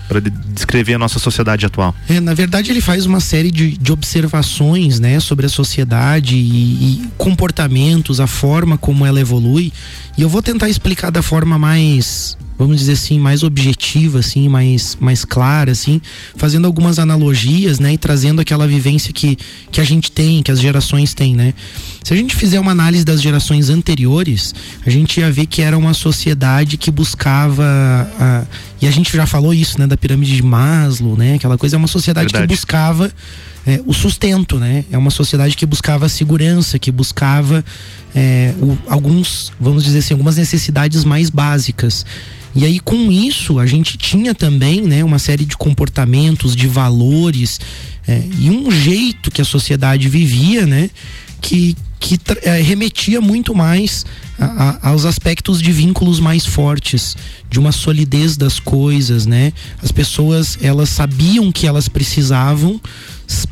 descrever 0.49 0.95
a 0.95 0.99
nossa 0.99 1.21
sociedade 1.21 1.65
atual? 1.65 1.95
É, 2.09 2.19
na 2.21 2.35
verdade, 2.35 2.71
ele 2.73 2.81
faz 2.81 3.07
uma 3.07 3.21
série 3.21 3.51
de, 3.51 3.79
de 3.79 3.93
observações 3.93 4.99
né, 4.99 5.21
sobre 5.21 5.47
a 5.47 5.49
sociedade 5.49 6.35
e, 6.35 6.41
e 6.41 7.09
comportamentos, 7.17 8.21
a 8.21 8.27
forma 8.27 8.77
como 8.77 9.07
ela 9.07 9.21
evolui. 9.21 9.73
E 10.19 10.23
eu 10.23 10.29
vou 10.29 10.43
tentar 10.43 10.69
explicar 10.69 11.11
da 11.11 11.23
forma 11.23 11.59
mais 11.59 12.37
vamos 12.59 12.79
dizer 12.79 12.93
assim, 12.93 13.19
mais 13.19 13.43
objetiva, 13.43 14.19
assim, 14.19 14.49
mais, 14.49 14.97
mais 15.01 15.25
clara, 15.25 15.73
assim, 15.73 16.01
fazendo 16.37 16.67
algumas 16.67 16.99
analogias, 16.99 17.79
né, 17.79 17.95
e 17.95 17.99
trazendo 17.99 18.41
aquela 18.41 18.67
vivência 18.67 19.13
que, 19.13 19.37
que 19.71 19.81
a 19.81 19.85
gente 19.85 20.11
tem, 20.11 20.43
que 20.43 20.51
as 20.51 20.61
gerações 20.61 21.15
têm, 21.15 21.35
né. 21.35 21.55
Se 22.05 22.13
a 22.13 22.17
gente 22.17 22.37
fizer 22.37 22.61
uma 22.61 22.73
análise 22.73 23.05
das 23.05 23.21
gerações 23.23 23.71
anteriores, 23.71 24.55
a 24.85 24.91
gente 24.91 25.21
ia 25.21 25.31
ver 25.31 25.47
que 25.47 25.63
era 25.63 25.77
uma 25.77 25.95
sociedade 25.95 26.77
que 26.77 26.91
buscava 26.91 27.65
a, 28.19 28.45
e 28.81 28.87
a 28.87 28.91
gente 28.91 29.17
já 29.17 29.27
falou 29.27 29.55
isso, 29.55 29.79
né, 29.79 29.87
da 29.87 29.97
pirâmide 29.97 30.37
de 30.37 30.43
Maslow, 30.43 31.17
né, 31.17 31.35
aquela 31.35 31.59
coisa 31.59 31.77
é 31.77 31.79
uma 31.79 31.89
sociedade 31.89 32.27
Verdade. 32.27 32.49
que 32.49 32.55
buscava 32.55 33.13
é, 33.67 33.81
o 33.87 33.93
sustento, 33.93 34.59
né? 34.59 34.85
É 34.91 34.99
uma 34.99 35.11
sociedade 35.11 35.57
que 35.57 35.65
buscava 35.65 36.09
segurança, 36.09 36.79
que 36.79 36.91
buscava 36.91 37.65
é, 38.15 38.55
o, 38.61 38.77
alguns, 38.89 39.53
vamos 39.61 39.85
dizer 39.85 40.01
assim, 40.01 40.15
algumas 40.15 40.37
necessidades 40.37 41.05
mais 41.05 41.31
básicas. 41.31 42.05
E 42.55 42.67
aí 42.67 42.79
com 42.81 43.11
isso 43.11 43.59
a 43.59 43.67
gente 43.67 43.97
tinha 43.97 44.35
também, 44.35 44.83
né, 44.83 45.03
uma 45.03 45.19
série 45.19 45.45
de 45.45 45.57
comportamentos, 45.57 46.55
de 46.55 46.67
valores 46.67 47.59
é, 48.07 48.23
e 48.39 48.51
um 48.51 48.71
jeito 48.71 49.31
que 49.31 49.41
a 49.41 49.45
sociedade 49.45 50.09
vivia, 50.09 50.67
né, 50.67 50.91
que 51.41 51.77
que 52.03 52.19
é, 52.43 52.61
remetia 52.61 53.21
muito 53.21 53.55
mais 53.55 54.05
a, 54.37 54.45
a, 54.45 54.89
aos 54.91 55.05
aspectos 55.05 55.63
de 55.63 55.71
vínculos 55.71 56.19
mais 56.19 56.45
fortes, 56.45 57.17
de 57.49 57.61
uma 57.61 57.71
solidez 57.71 58.37
das 58.37 58.59
coisas, 58.59 59.25
né? 59.25 59.53
As 59.81 59.93
pessoas 59.93 60.59
elas 60.61 60.89
sabiam 60.89 61.53
que 61.53 61.65
elas 61.65 61.89
precisavam 61.89 62.81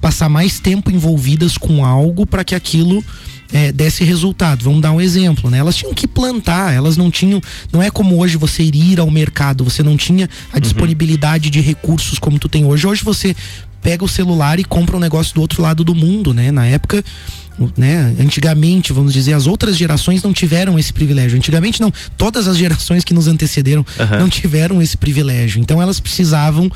passar 0.01 0.29
mais 0.29 0.61
tempo 0.61 0.91
envolvidas 0.91 1.57
com 1.59 1.85
algo 1.85 2.27
para 2.27 2.45
que 2.45 2.55
aquilo 2.55 3.05
é, 3.53 3.73
desse 3.73 4.05
resultado. 4.05 4.65
Vamos 4.65 4.81
dar 4.81 4.93
um 4.93 5.01
exemplo, 5.01 5.51
né? 5.51 5.59
Elas 5.59 5.77
tinham 5.77 5.93
que 5.93 6.07
plantar, 6.07 6.73
elas 6.73 6.97
não 6.97 7.11
tinham. 7.11 7.41
Não 7.73 7.83
é 7.83 7.91
como 7.91 8.19
hoje 8.19 8.37
você 8.37 8.63
ir 8.63 9.01
ao 9.01 9.11
mercado, 9.11 9.65
você 9.65 9.83
não 9.83 9.97
tinha 9.97 10.29
a 10.53 10.57
uhum. 10.57 10.61
disponibilidade 10.61 11.51
de 11.51 11.61
recursos 11.61 12.19
como 12.19 12.39
tu 12.39 12.49
tem 12.49 12.65
hoje. 12.65 12.87
Hoje 12.87 13.05
você 13.05 13.35
pega 13.83 14.05
o 14.05 14.09
celular 14.09 14.61
e 14.61 14.65
compra 14.65 14.97
um 14.97 15.01
negócio 15.01 15.35
do 15.35 15.41
outro 15.41 15.63
lado 15.63 15.83
do 15.83 15.95
mundo, 15.95 16.35
né? 16.35 16.51
Na 16.51 16.67
época, 16.67 17.03
né? 17.77 18.15
Antigamente, 18.21 18.93
vamos 18.93 19.13
dizer, 19.13 19.33
as 19.33 19.47
outras 19.47 19.77
gerações 19.77 20.23
não 20.23 20.33
tiveram 20.33 20.79
esse 20.79 20.93
privilégio. 20.93 21.37
Antigamente 21.37 21.81
não, 21.81 21.93
todas 22.17 22.47
as 22.47 22.57
gerações 22.57 23.05
que 23.05 23.15
nos 23.15 23.27
antecederam 23.27 23.85
uhum. 23.99 24.21
não 24.21 24.29
tiveram 24.29 24.81
esse 24.81 24.97
privilégio. 24.97 25.61
Então 25.61 25.81
elas 25.81 25.99
precisavam 25.99 26.71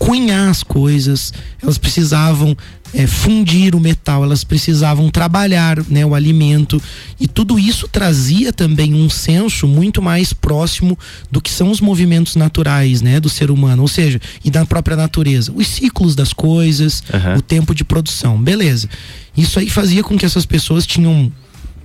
cunhar 0.00 0.48
as 0.48 0.62
coisas, 0.62 1.30
elas 1.62 1.76
precisavam 1.76 2.56
é, 2.94 3.06
fundir 3.06 3.74
o 3.74 3.80
metal, 3.80 4.24
elas 4.24 4.42
precisavam 4.42 5.10
trabalhar 5.10 5.76
né, 5.90 6.06
o 6.06 6.14
alimento 6.14 6.82
e 7.20 7.28
tudo 7.28 7.58
isso 7.58 7.86
trazia 7.86 8.50
também 8.50 8.94
um 8.94 9.10
senso 9.10 9.68
muito 9.68 10.00
mais 10.00 10.32
próximo 10.32 10.98
do 11.30 11.38
que 11.38 11.50
são 11.50 11.70
os 11.70 11.82
movimentos 11.82 12.34
naturais 12.34 13.02
né, 13.02 13.20
do 13.20 13.28
ser 13.28 13.50
humano, 13.50 13.82
ou 13.82 13.88
seja, 13.88 14.18
e 14.42 14.50
da 14.50 14.64
própria 14.64 14.96
natureza, 14.96 15.52
os 15.54 15.66
ciclos 15.66 16.14
das 16.14 16.32
coisas, 16.32 17.04
uhum. 17.12 17.36
o 17.36 17.42
tempo 17.42 17.74
de 17.74 17.84
produção, 17.84 18.40
beleza. 18.40 18.88
Isso 19.36 19.58
aí 19.58 19.68
fazia 19.68 20.02
com 20.02 20.16
que 20.16 20.24
essas 20.24 20.46
pessoas 20.46 20.86
tinham 20.86 21.30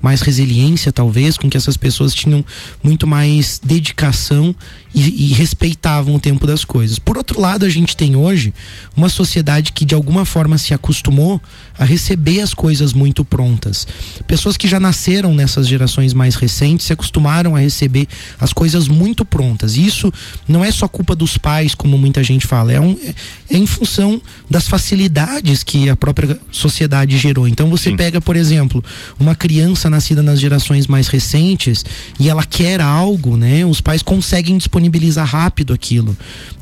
mais 0.02 0.22
resiliência, 0.22 0.92
talvez, 0.92 1.38
com 1.38 1.50
que 1.50 1.58
essas 1.58 1.78
pessoas 1.78 2.14
tinham 2.14 2.44
muito 2.84 3.08
mais 3.08 3.60
dedicação 3.64 4.56
e, 4.96 5.32
e, 5.32 5.34
respeitavam 5.34 6.16
o 6.16 6.20
tempo 6.20 6.48
das 6.48 6.64
coisas. 6.64 6.98
Por 6.98 7.18
outro 7.18 7.42
lado, 7.42 7.66
a 7.66 7.70
gente 7.70 7.98
tem 7.98 8.16
hoje 8.16 8.54
uma 8.96 9.10
sociedade 9.10 9.74
que 9.74 9.84
de 9.84 9.94
alguma 9.94 10.24
forma 10.24 10.58
se 10.58 10.74
acostumou 10.74 11.42
a 11.78 11.84
receber 11.84 12.40
as 12.40 12.54
coisas 12.54 12.94
muito 12.94 13.25
prontas. 13.25 13.86
Pessoas 14.25 14.56
que 14.56 14.70
já 14.70 14.80
nasceram 14.80 15.36
nessas 15.36 15.68
gerações 15.68 16.14
mais 16.14 16.36
recentes 16.36 16.86
se 16.86 16.94
acostumaram 16.94 17.58
a 17.58 17.60
receber 17.60 18.08
as 18.40 18.54
coisas 18.54 18.88
muito 18.88 19.25
prontas. 19.25 19.75
E 19.75 19.86
isso 19.86 20.14
não 20.48 20.64
é 20.64 20.72
só 20.72 20.88
culpa 20.88 21.14
dos 21.14 21.38
pais, 21.38 21.75
como 21.75 21.98
muita 21.98 22.24
gente 22.24 22.48
fala, 22.48 22.72
é, 22.72 22.80
um, 22.80 22.98
é, 23.04 23.14
em 23.50 23.66
função 23.66 24.22
das 24.50 24.66
facilidades 24.66 25.62
que 25.62 25.90
a 25.90 25.96
própria 25.98 26.40
sociedade 26.50 27.18
gerou. 27.18 27.50
Então 27.50 27.70
você 27.70 27.90
Sim. 27.90 27.98
pega, 27.98 28.22
por 28.22 28.38
exemplo, 28.38 28.82
uma 29.20 29.36
criança 29.36 29.85
criança 29.86 29.89
nascida 29.89 30.22
nas 30.24 30.39
gerações 30.39 30.88
mais 30.88 31.08
recentes 31.08 31.86
e 32.20 32.30
ela 32.30 32.44
quer 32.44 32.82
algo, 32.82 33.38
né? 33.38 33.65
Os 33.65 33.82
pais 33.82 34.01
conseguem 34.01 34.58
disponibilizar 34.58 35.27
rápido 35.27 35.74
aquilo, 35.74 36.15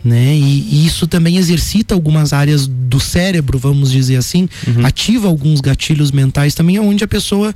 né? 0.03 0.36
E, 0.36 0.68
e 0.72 0.86
isso 0.86 1.08
também 1.08 1.38
exercita 1.38 1.94
algumas 1.94 2.34
áreas 2.34 2.68
do 2.68 3.00
cérebro, 3.00 3.58
vamos 3.58 3.92
dizer 3.92 4.18
assim, 4.18 4.48
uhum. 4.68 4.86
ativa 4.86 5.27
alguns 5.27 5.62
gatilhos 5.62 6.12
mentais 6.12 6.53
também, 6.53 6.80
onde 6.80 7.03
a 7.03 7.08
pessoa 7.08 7.53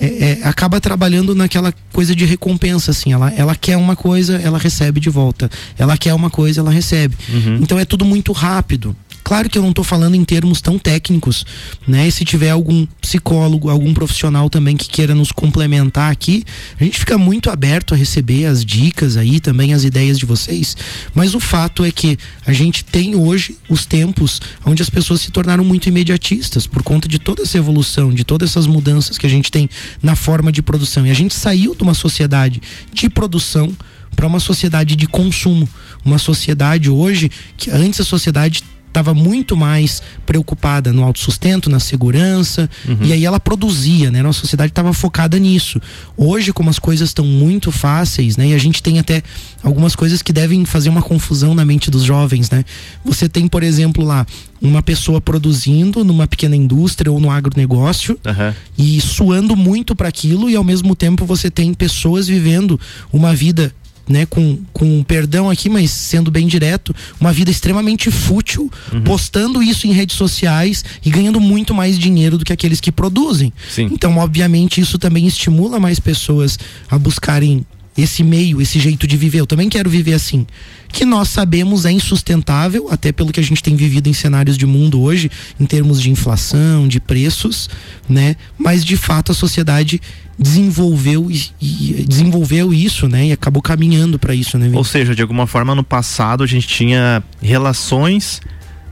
é, 0.00 0.06
é, 0.06 0.40
acaba 0.42 0.80
trabalhando 0.80 1.34
naquela 1.34 1.72
coisa 1.92 2.14
de 2.14 2.24
recompensa, 2.24 2.90
assim. 2.90 3.12
Ela, 3.12 3.32
ela 3.36 3.54
quer 3.54 3.76
uma 3.76 3.94
coisa, 3.94 4.36
ela 4.36 4.58
recebe 4.58 4.98
de 4.98 5.08
volta. 5.08 5.48
Ela 5.78 5.96
quer 5.96 6.12
uma 6.14 6.30
coisa, 6.30 6.60
ela 6.60 6.70
recebe. 6.70 7.14
Uhum. 7.32 7.58
Então 7.62 7.78
é 7.78 7.84
tudo 7.84 8.04
muito 8.04 8.32
rápido. 8.32 8.96
Claro 9.24 9.48
que 9.48 9.56
eu 9.56 9.62
não 9.62 9.70
estou 9.70 9.82
falando 9.84 10.14
em 10.14 10.22
termos 10.22 10.60
tão 10.60 10.78
técnicos, 10.78 11.46
né? 11.88 12.06
E 12.06 12.12
se 12.12 12.26
tiver 12.26 12.50
algum 12.50 12.86
psicólogo, 13.00 13.70
algum 13.70 13.94
profissional 13.94 14.50
também 14.50 14.76
que 14.76 14.86
queira 14.86 15.14
nos 15.14 15.32
complementar 15.32 16.12
aqui, 16.12 16.44
a 16.78 16.84
gente 16.84 16.98
fica 16.98 17.16
muito 17.16 17.48
aberto 17.48 17.94
a 17.94 17.96
receber 17.96 18.44
as 18.44 18.62
dicas 18.62 19.16
aí, 19.16 19.40
também 19.40 19.72
as 19.72 19.82
ideias 19.82 20.18
de 20.18 20.26
vocês. 20.26 20.76
Mas 21.14 21.34
o 21.34 21.40
fato 21.40 21.84
é 21.84 21.90
que 21.90 22.18
a 22.44 22.52
gente 22.52 22.84
tem 22.84 23.16
hoje 23.16 23.56
os 23.66 23.86
tempos 23.86 24.42
onde 24.64 24.82
as 24.82 24.90
pessoas 24.90 25.22
se 25.22 25.30
tornaram 25.30 25.64
muito 25.64 25.88
imediatistas 25.88 26.66
por 26.66 26.82
conta 26.82 27.08
de 27.08 27.18
toda 27.18 27.42
essa 27.42 27.56
evolução, 27.56 28.12
de 28.12 28.24
todas 28.24 28.50
essas 28.50 28.66
mudanças 28.66 29.16
que 29.16 29.26
a 29.26 29.30
gente 29.30 29.50
tem 29.50 29.70
na 30.02 30.14
forma 30.14 30.52
de 30.52 30.60
produção. 30.60 31.06
E 31.06 31.10
a 31.10 31.14
gente 31.14 31.34
saiu 31.34 31.74
de 31.74 31.82
uma 31.82 31.94
sociedade 31.94 32.60
de 32.92 33.08
produção 33.08 33.74
para 34.14 34.26
uma 34.26 34.38
sociedade 34.38 34.94
de 34.94 35.06
consumo, 35.06 35.68
uma 36.04 36.18
sociedade 36.18 36.90
hoje 36.90 37.30
que 37.56 37.70
antes 37.70 38.00
a 38.00 38.04
sociedade 38.04 38.62
estava 38.94 39.12
muito 39.12 39.56
mais 39.56 40.00
preocupada 40.24 40.92
no 40.92 41.02
autossustento, 41.02 41.68
na 41.68 41.80
segurança, 41.80 42.70
uhum. 42.88 42.98
e 43.02 43.12
aí 43.12 43.24
ela 43.24 43.40
produzia, 43.40 44.10
né? 44.10 44.22
Nossa 44.22 44.40
sociedade 44.40 44.70
estava 44.70 44.92
focada 44.92 45.36
nisso. 45.36 45.80
Hoje, 46.16 46.52
como 46.52 46.70
as 46.70 46.78
coisas 46.78 47.08
estão 47.10 47.24
muito 47.24 47.72
fáceis, 47.72 48.36
né? 48.36 48.48
E 48.48 48.54
a 48.54 48.58
gente 48.58 48.80
tem 48.80 49.00
até 49.00 49.22
algumas 49.64 49.96
coisas 49.96 50.22
que 50.22 50.32
devem 50.32 50.64
fazer 50.64 50.88
uma 50.88 51.02
confusão 51.02 51.54
na 51.54 51.64
mente 51.64 51.90
dos 51.90 52.04
jovens, 52.04 52.48
né? 52.48 52.64
Você 53.04 53.28
tem, 53.28 53.48
por 53.48 53.64
exemplo, 53.64 54.04
lá 54.04 54.24
uma 54.62 54.82
pessoa 54.82 55.20
produzindo 55.20 56.04
numa 56.04 56.26
pequena 56.28 56.54
indústria 56.54 57.10
ou 57.10 57.18
no 57.18 57.30
agronegócio 57.30 58.18
uhum. 58.24 58.54
e 58.78 59.00
suando 59.00 59.56
muito 59.56 59.94
para 59.96 60.08
aquilo 60.08 60.48
e 60.48 60.56
ao 60.56 60.64
mesmo 60.64 60.94
tempo 60.94 61.26
você 61.26 61.50
tem 61.50 61.74
pessoas 61.74 62.28
vivendo 62.28 62.80
uma 63.12 63.34
vida 63.34 63.74
né, 64.08 64.26
com, 64.26 64.58
com 64.72 65.02
perdão 65.02 65.50
aqui, 65.50 65.68
mas 65.68 65.90
sendo 65.90 66.30
bem 66.30 66.46
direto, 66.46 66.94
uma 67.20 67.32
vida 67.32 67.50
extremamente 67.50 68.10
fútil, 68.10 68.70
uhum. 68.92 69.02
postando 69.02 69.62
isso 69.62 69.86
em 69.86 69.92
redes 69.92 70.16
sociais 70.16 70.84
e 71.04 71.10
ganhando 71.10 71.40
muito 71.40 71.74
mais 71.74 71.98
dinheiro 71.98 72.38
do 72.38 72.44
que 72.44 72.52
aqueles 72.52 72.80
que 72.80 72.92
produzem. 72.92 73.52
Sim. 73.68 73.88
Então, 73.92 74.16
obviamente, 74.18 74.80
isso 74.80 74.98
também 74.98 75.26
estimula 75.26 75.80
mais 75.80 75.98
pessoas 75.98 76.58
a 76.90 76.98
buscarem 76.98 77.64
esse 77.96 78.22
meio, 78.22 78.60
esse 78.60 78.78
jeito 78.78 79.06
de 79.06 79.16
viver. 79.16 79.40
Eu 79.40 79.46
também 79.46 79.68
quero 79.68 79.88
viver 79.88 80.14
assim. 80.14 80.46
Que 80.88 81.04
nós 81.04 81.28
sabemos 81.28 81.84
é 81.84 81.92
insustentável, 81.92 82.88
até 82.90 83.12
pelo 83.12 83.32
que 83.32 83.40
a 83.40 83.42
gente 83.42 83.62
tem 83.62 83.74
vivido 83.76 84.08
em 84.08 84.12
cenários 84.12 84.56
de 84.56 84.66
mundo 84.66 85.00
hoje, 85.00 85.30
em 85.58 85.66
termos 85.66 86.00
de 86.00 86.10
inflação, 86.10 86.86
de 86.86 87.00
preços, 87.00 87.68
né? 88.08 88.36
Mas 88.58 88.84
de 88.84 88.96
fato 88.96 89.32
a 89.32 89.34
sociedade 89.34 90.00
desenvolveu 90.38 91.30
e, 91.30 91.50
e, 91.60 92.04
desenvolveu 92.08 92.74
isso, 92.74 93.08
né? 93.08 93.28
E 93.28 93.32
acabou 93.32 93.62
caminhando 93.62 94.18
para 94.18 94.34
isso, 94.34 94.58
né? 94.58 94.70
Ou 94.72 94.84
seja, 94.84 95.14
de 95.14 95.22
alguma 95.22 95.46
forma 95.46 95.74
no 95.74 95.84
passado 95.84 96.42
a 96.42 96.46
gente 96.46 96.66
tinha 96.66 97.22
relações, 97.40 98.40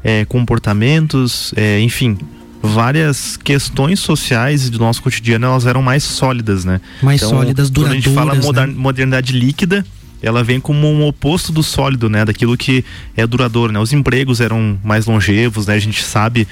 é, 0.04 0.24
comportamentos, 0.24 1.52
é, 1.56 1.80
enfim, 1.80 2.18
várias 2.62 3.36
questões 3.36 3.98
sociais 3.98 4.70
do 4.70 4.78
nosso 4.78 5.02
cotidiano 5.02 5.46
elas 5.46 5.66
eram 5.66 5.82
mais 5.82 6.04
sólidas, 6.04 6.64
né? 6.64 6.80
Mais 7.02 7.20
então, 7.20 7.36
sólidas, 7.36 7.68
duradouras. 7.68 8.04
Quando 8.04 8.18
a 8.18 8.34
gente 8.34 8.44
fala 8.44 8.66
né? 8.66 8.74
modernidade 8.76 9.32
líquida, 9.32 9.84
ela 10.22 10.44
vem 10.44 10.60
como 10.60 10.86
um 10.86 11.04
oposto 11.06 11.50
do 11.50 11.62
sólido, 11.62 12.08
né? 12.08 12.24
Daquilo 12.24 12.56
que 12.56 12.84
é 13.16 13.26
duradouro, 13.26 13.72
né? 13.72 13.80
Os 13.80 13.92
empregos 13.92 14.40
eram 14.40 14.78
mais 14.84 15.06
longevos, 15.06 15.66
né? 15.66 15.74
A 15.74 15.80
gente 15.80 16.04
sabe 16.04 16.46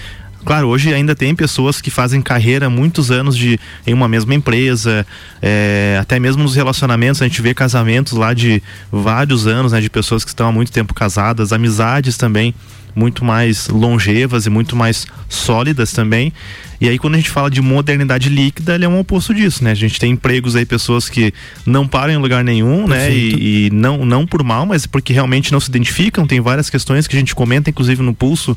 Claro, 0.45 0.69
hoje 0.69 0.93
ainda 0.95 1.15
tem 1.15 1.35
pessoas 1.35 1.81
que 1.81 1.91
fazem 1.91 2.23
carreira 2.23 2.71
muitos 2.71 3.11
anos 3.11 3.37
de 3.37 3.61
em 3.87 3.93
uma 3.93 4.09
mesma 4.09 4.35
empresa, 4.35 5.07
é, 5.43 5.99
até 6.01 6.19
mesmo 6.19 6.43
nos 6.43 6.55
relacionamentos 6.55 7.21
a 7.21 7.27
gente 7.27 7.43
vê 7.43 7.53
casamentos 7.53 8.15
lá 8.15 8.33
de 8.33 8.63
vários 8.91 9.47
anos, 9.47 9.73
né, 9.73 9.81
de 9.81 9.91
pessoas 9.91 10.25
que 10.25 10.31
estão 10.31 10.49
há 10.49 10.53
muito 10.53 10.73
tempo 10.73 10.95
casadas, 10.95 11.53
amizades 11.53 12.17
também 12.17 12.55
muito 12.95 13.25
mais 13.25 13.69
longevas 13.69 14.47
e 14.47 14.51
muito 14.51 14.77
mais 14.77 15.07
sólidas 15.29 15.93
também. 15.93 16.33
E 16.81 16.89
aí 16.89 16.99
quando 16.99 17.15
a 17.15 17.17
gente 17.19 17.31
fala 17.31 17.51
de 17.51 17.61
modernidade 17.61 18.29
líquida, 18.29 18.75
ele 18.75 18.85
é 18.85 18.89
um 18.89 18.99
oposto 18.99 19.35
disso, 19.35 19.63
né? 19.63 19.73
A 19.73 19.75
gente 19.75 20.01
tem 20.01 20.13
empregos 20.13 20.57
aí, 20.57 20.65
pessoas 20.65 21.09
que 21.09 21.33
não 21.67 21.87
param 21.87 22.13
em 22.15 22.17
lugar 22.17 22.43
nenhum, 22.43 22.89
né? 22.89 23.13
E, 23.13 23.67
e, 23.67 23.71
não, 23.71 24.05
não 24.05 24.27
por 24.27 24.43
mal, 24.43 24.65
mas 24.65 24.87
porque 24.87 25.13
realmente 25.13 25.53
não 25.53 25.61
se 25.61 25.69
identificam. 25.69 26.27
Tem 26.27 26.41
várias 26.41 26.71
questões 26.71 27.07
que 27.07 27.15
a 27.15 27.19
gente 27.19 27.35
comenta, 27.35 27.69
inclusive 27.69 28.03
no 28.03 28.15
pulso, 28.15 28.57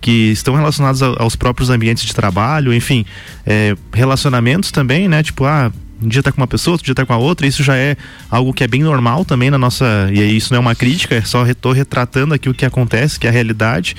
que 0.00 0.30
estão 0.30 0.54
relacionados 0.54 1.02
aos 1.02 1.36
próprios 1.36 1.70
ambientes 1.70 2.04
de 2.04 2.14
trabalho, 2.14 2.72
enfim, 2.72 3.04
é, 3.46 3.76
relacionamentos 3.92 4.72
também, 4.72 5.08
né? 5.08 5.22
Tipo, 5.22 5.44
ah, 5.44 5.70
um 6.02 6.08
dia 6.08 6.22
tá 6.22 6.32
com 6.32 6.40
uma 6.40 6.46
pessoa, 6.46 6.74
outro 6.74 6.84
dia 6.84 6.94
tá 6.94 7.04
com 7.04 7.12
a 7.12 7.16
outra, 7.16 7.46
isso 7.46 7.62
já 7.62 7.76
é 7.76 7.96
algo 8.30 8.52
que 8.52 8.64
é 8.64 8.68
bem 8.68 8.82
normal 8.82 9.24
também 9.24 9.50
na 9.50 9.58
nossa. 9.58 10.08
E 10.12 10.20
isso 10.36 10.52
não 10.52 10.58
é 10.58 10.60
uma 10.60 10.74
crítica, 10.74 11.14
é 11.14 11.22
só 11.22 11.44
tô 11.54 11.72
retratando 11.72 12.34
aqui 12.34 12.48
o 12.48 12.54
que 12.54 12.64
acontece, 12.64 13.18
que 13.18 13.26
é 13.26 13.30
a 13.30 13.32
realidade. 13.32 13.96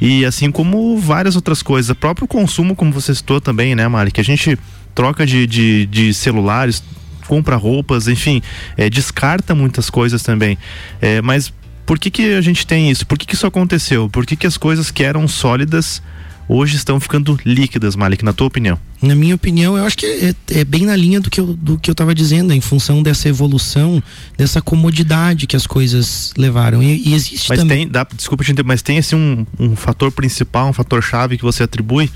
E 0.00 0.24
assim 0.24 0.50
como 0.50 0.98
várias 0.98 1.36
outras 1.36 1.62
coisas, 1.62 1.90
o 1.90 1.94
próprio 1.94 2.26
consumo, 2.26 2.76
como 2.76 2.92
você 2.92 3.14
citou 3.14 3.40
também, 3.40 3.74
né, 3.74 3.88
Mari, 3.88 4.10
que 4.10 4.20
a 4.20 4.24
gente 4.24 4.58
troca 4.94 5.26
de, 5.26 5.46
de, 5.46 5.86
de 5.86 6.12
celulares, 6.12 6.82
compra 7.26 7.56
roupas, 7.56 8.08
enfim, 8.08 8.42
é, 8.76 8.90
descarta 8.90 9.54
muitas 9.54 9.88
coisas 9.90 10.22
também. 10.22 10.58
É, 11.00 11.22
mas 11.22 11.52
por 11.86 11.98
que, 11.98 12.10
que 12.10 12.34
a 12.34 12.40
gente 12.40 12.66
tem 12.66 12.90
isso? 12.90 13.06
Por 13.06 13.16
que, 13.16 13.26
que 13.26 13.34
isso 13.34 13.46
aconteceu? 13.46 14.10
Por 14.10 14.26
que, 14.26 14.36
que 14.36 14.46
as 14.46 14.56
coisas 14.56 14.90
que 14.90 15.02
eram 15.02 15.26
sólidas 15.26 16.02
hoje 16.48 16.76
estão 16.76 16.98
ficando 16.98 17.38
líquidas, 17.44 17.94
Malik, 17.94 18.24
na 18.24 18.32
tua 18.32 18.46
opinião? 18.46 18.78
Na 19.02 19.14
minha 19.14 19.34
opinião, 19.34 19.76
eu 19.76 19.84
acho 19.84 19.96
que 19.96 20.06
é, 20.06 20.34
é 20.60 20.64
bem 20.64 20.86
na 20.86 20.96
linha 20.96 21.20
do 21.20 21.30
que 21.30 21.40
eu, 21.40 21.54
do 21.54 21.78
que 21.78 21.90
eu 21.90 21.94
tava 21.94 22.14
dizendo, 22.14 22.52
em 22.52 22.60
função 22.60 23.02
dessa 23.02 23.28
evolução, 23.28 24.02
dessa 24.36 24.62
comodidade 24.62 25.46
que 25.46 25.54
as 25.54 25.66
coisas 25.66 26.32
levaram. 26.36 26.82
E, 26.82 27.08
e 27.08 27.14
existe 27.14 27.48
mas 27.48 27.58
também. 27.58 27.78
Tem, 27.80 27.88
dá, 27.88 28.06
desculpa 28.16 28.42
te 28.42 28.54
mas 28.64 28.82
tem 28.82 28.98
assim 28.98 29.14
um, 29.14 29.46
um 29.58 29.76
fator 29.76 30.10
principal, 30.10 30.68
um 30.68 30.72
fator 30.72 31.02
chave 31.02 31.36
que 31.36 31.44
você 31.44 31.62
atribui? 31.62 32.10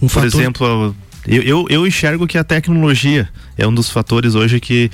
Um 0.00 0.08
Por 0.08 0.22
fator... 0.22 0.40
exemplo, 0.40 0.96
eu, 1.26 1.42
eu, 1.42 1.66
eu 1.68 1.86
enxergo 1.86 2.26
que 2.26 2.38
a 2.38 2.44
tecnologia 2.44 3.28
é 3.56 3.66
um 3.66 3.74
dos 3.74 3.90
fatores 3.90 4.34
hoje 4.34 4.58
que, 4.58 4.90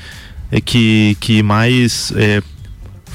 é 0.50 0.60
que, 0.60 1.16
que 1.20 1.42
mais 1.42 2.12
é, 2.16 2.42